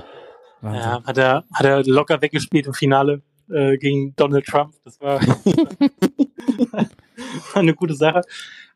Wahnsinn. 0.62 0.82
Ja, 0.82 1.04
hat 1.06 1.18
er, 1.18 1.44
hat 1.54 1.66
er 1.66 1.84
locker 1.84 2.22
weggespielt 2.22 2.66
im 2.68 2.74
Finale 2.74 3.22
äh, 3.52 3.78
gegen 3.78 4.16
Donald 4.16 4.46
Trump. 4.46 4.74
Das 4.86 5.00
war, 5.02 5.20
war 7.54 7.62
eine 7.62 7.74
gute 7.76 7.96
Sache. 7.96 8.22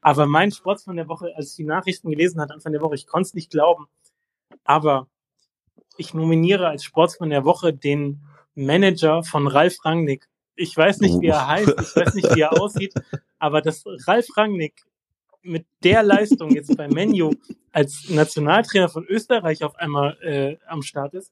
Aber 0.02 0.26
mein 0.26 0.52
Sportsmann 0.52 0.98
der 0.98 1.08
Woche, 1.08 1.32
als 1.36 1.52
ich 1.52 1.56
die 1.58 1.64
Nachrichten 1.64 2.10
gelesen 2.10 2.42
hat 2.42 2.52
Anfang 2.52 2.72
der 2.74 2.82
Woche, 2.82 2.96
ich 2.96 3.08
konnte 3.08 3.28
es 3.28 3.34
nicht 3.34 3.52
glauben. 3.52 3.88
Aber 4.64 5.08
ich 5.98 6.14
nominiere 6.14 6.68
als 6.68 6.84
Sportsmann 6.84 7.30
der 7.30 7.46
Woche 7.46 7.74
den 7.74 8.22
Manager 8.56 9.24
von 9.24 9.48
Ralf 9.48 9.78
Rangnick. 9.86 10.28
Ich 10.56 10.76
weiß 10.76 11.00
nicht, 11.00 11.20
wie 11.22 11.28
er 11.28 11.44
Oh. 11.44 11.48
heißt, 11.48 11.70
ich 11.82 11.96
weiß 11.96 12.14
nicht, 12.16 12.36
wie 12.36 12.42
er 12.42 12.62
aussieht, 12.62 12.94
aber 13.40 13.62
dass 13.62 13.84
Ralf 14.08 14.28
Rangnick 14.36 14.84
mit 15.42 15.66
der 15.84 16.04
Leistung 16.04 16.52
jetzt 16.52 16.76
bei 16.78 16.88
Menu 16.88 17.32
als 17.72 18.10
Nationaltrainer 18.10 18.88
von 18.90 19.06
Österreich 19.06 19.64
auf 19.64 19.76
einmal 19.76 20.18
äh, 20.22 20.58
am 20.68 20.82
Start 20.84 21.14
ist, 21.16 21.32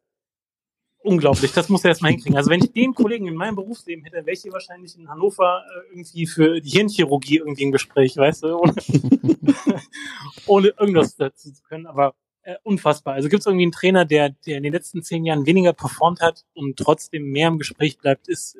unglaublich. 1.03 1.51
Das 1.53 1.69
muss 1.69 1.83
er 1.83 1.89
erstmal 1.89 2.11
hinkriegen. 2.11 2.37
Also 2.37 2.49
wenn 2.49 2.63
ich 2.63 2.71
den 2.71 2.93
Kollegen 2.93 3.27
in 3.27 3.35
meinem 3.35 3.55
Berufsleben 3.55 4.03
hätte, 4.03 4.17
wäre 4.17 4.31
ich 4.31 4.41
hier 4.41 4.53
wahrscheinlich 4.53 4.97
in 4.97 5.09
Hannover 5.09 5.63
äh, 5.65 5.89
irgendwie 5.91 6.27
für 6.27 6.61
die 6.61 6.69
Hirnchirurgie 6.69 7.37
irgendwie 7.37 7.63
im 7.63 7.71
Gespräch, 7.71 8.15
weißt 8.17 8.43
du, 8.43 8.57
ohne, 8.59 8.73
ohne 10.47 10.67
irgendwas 10.79 11.15
dazu 11.15 11.51
zu 11.51 11.63
können. 11.63 11.87
Aber 11.87 12.13
äh, 12.43 12.55
unfassbar. 12.63 13.13
Also 13.13 13.29
gibt 13.29 13.41
es 13.41 13.45
irgendwie 13.45 13.65
einen 13.65 13.71
Trainer, 13.71 14.05
der, 14.05 14.29
der 14.29 14.57
in 14.57 14.63
den 14.63 14.73
letzten 14.73 15.03
zehn 15.03 15.25
Jahren 15.25 15.45
weniger 15.45 15.73
performt 15.73 16.21
hat 16.21 16.43
und 16.53 16.77
trotzdem 16.77 17.31
mehr 17.31 17.47
im 17.47 17.57
Gespräch 17.57 17.97
bleibt, 17.97 18.27
ist, 18.27 18.57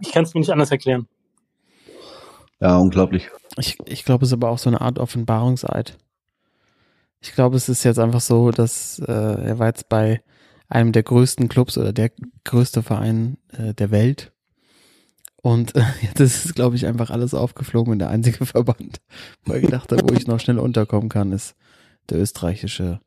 ich 0.00 0.12
kann 0.12 0.24
es 0.24 0.34
mir 0.34 0.40
nicht 0.40 0.50
anders 0.50 0.70
erklären. 0.70 1.06
Ja, 2.60 2.76
unglaublich. 2.76 3.30
Ich, 3.56 3.78
ich 3.86 4.04
glaube, 4.04 4.24
es 4.24 4.30
ist 4.30 4.34
aber 4.34 4.50
auch 4.50 4.58
so 4.58 4.68
eine 4.68 4.80
Art 4.80 4.98
Offenbarungseid. 4.98 5.96
Ich 7.20 7.32
glaube, 7.32 7.56
es 7.56 7.68
ist 7.68 7.84
jetzt 7.84 7.98
einfach 7.98 8.20
so, 8.20 8.50
dass 8.50 8.98
äh, 8.98 9.12
er 9.12 9.58
war 9.58 9.68
jetzt 9.68 9.88
bei 9.88 10.22
einem 10.70 10.92
der 10.92 11.02
größten 11.02 11.48
Clubs 11.48 11.76
oder 11.76 11.92
der 11.92 12.10
größte 12.44 12.82
Verein 12.82 13.36
äh, 13.52 13.74
der 13.74 13.90
Welt. 13.90 14.32
Und 15.42 15.74
äh, 15.74 15.82
jetzt 16.02 16.20
ist 16.20 16.54
glaube 16.54 16.76
ich, 16.76 16.86
einfach 16.86 17.10
alles 17.10 17.34
aufgeflogen 17.34 17.92
und 17.92 17.98
der 17.98 18.10
einzige 18.10 18.46
Verband, 18.46 19.00
wo 19.44 19.52
gedacht 19.52 19.92
hat, 19.92 20.08
wo 20.08 20.14
ich 20.14 20.26
noch 20.26 20.40
schnell 20.40 20.58
unterkommen 20.58 21.08
kann, 21.08 21.32
ist 21.32 21.54
der 22.08 22.18
österreichische 22.18 23.00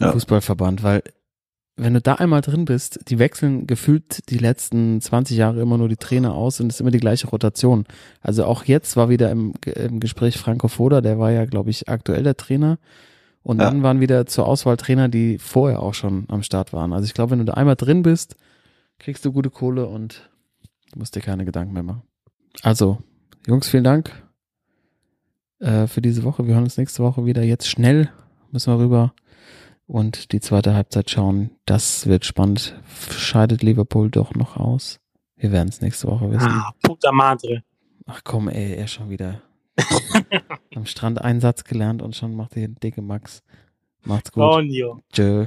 Ja. 0.00 0.12
Fußballverband, 0.12 0.82
weil 0.82 1.02
wenn 1.76 1.94
du 1.94 2.02
da 2.02 2.14
einmal 2.14 2.42
drin 2.42 2.66
bist, 2.66 3.00
die 3.08 3.18
wechseln 3.18 3.66
gefühlt 3.66 4.28
die 4.30 4.38
letzten 4.38 5.00
20 5.00 5.36
Jahre 5.36 5.60
immer 5.60 5.78
nur 5.78 5.88
die 5.88 5.96
Trainer 5.96 6.34
aus 6.34 6.60
und 6.60 6.66
es 6.68 6.76
ist 6.76 6.80
immer 6.80 6.90
die 6.90 7.00
gleiche 7.00 7.28
Rotation. 7.28 7.86
Also 8.20 8.44
auch 8.44 8.64
jetzt 8.64 8.96
war 8.96 9.08
wieder 9.08 9.30
im, 9.30 9.54
im 9.64 9.98
Gespräch 9.98 10.36
Franco 10.36 10.68
Foda, 10.68 11.00
der 11.00 11.18
war 11.18 11.30
ja, 11.30 11.46
glaube 11.46 11.70
ich, 11.70 11.88
aktuell 11.88 12.24
der 12.24 12.36
Trainer. 12.36 12.78
Und 13.42 13.58
Ja. 13.60 13.64
dann 13.64 13.82
waren 13.82 14.00
wieder 14.00 14.26
zur 14.26 14.46
Auswahl 14.46 14.76
Trainer, 14.76 15.08
die 15.08 15.38
vorher 15.38 15.80
auch 15.82 15.94
schon 15.94 16.26
am 16.28 16.42
Start 16.42 16.72
waren. 16.72 16.92
Also 16.92 17.06
ich 17.06 17.14
glaube, 17.14 17.32
wenn 17.32 17.40
du 17.40 17.44
da 17.44 17.54
einmal 17.54 17.76
drin 17.76 18.02
bist, 18.02 18.36
kriegst 18.98 19.24
du 19.24 19.32
gute 19.32 19.50
Kohle 19.50 19.86
und 19.86 20.30
musst 20.94 21.16
dir 21.16 21.20
keine 21.20 21.44
Gedanken 21.44 21.72
mehr 21.72 21.82
machen. 21.82 22.02
Also, 22.62 22.98
Jungs, 23.46 23.68
vielen 23.68 23.82
Dank 23.84 24.12
äh, 25.58 25.86
für 25.86 26.02
diese 26.02 26.22
Woche. 26.24 26.46
Wir 26.46 26.54
hören 26.54 26.64
uns 26.64 26.76
nächste 26.76 27.02
Woche 27.02 27.24
wieder. 27.24 27.42
Jetzt 27.42 27.66
schnell 27.68 28.10
müssen 28.50 28.72
wir 28.72 28.78
rüber 28.78 29.14
und 29.86 30.32
die 30.32 30.40
zweite 30.40 30.74
Halbzeit 30.74 31.10
schauen. 31.10 31.50
Das 31.64 32.06
wird 32.06 32.24
spannend. 32.24 32.78
Scheidet 33.10 33.62
Liverpool 33.62 34.10
doch 34.10 34.34
noch 34.34 34.56
aus? 34.56 35.00
Wir 35.36 35.50
werden 35.50 35.68
es 35.68 35.80
nächste 35.80 36.06
Woche 36.08 36.30
wissen. 36.30 36.46
Ah, 36.48 36.72
puta 36.82 37.10
madre. 37.10 37.62
Ach 38.06 38.20
komm, 38.22 38.48
ey, 38.48 38.74
er 38.74 38.86
schon 38.86 39.10
wieder. 39.10 39.42
Am 40.74 40.86
Strand 40.86 41.20
einen 41.20 41.40
Satz 41.40 41.64
gelernt 41.64 42.02
und 42.02 42.16
schon 42.16 42.34
macht 42.34 42.56
der 42.56 42.68
dicke 42.68 43.02
Max. 43.02 43.42
Macht's 44.04 44.32
gut. 44.32 44.42
Conio. 44.42 45.00
Tschö. 45.12 45.46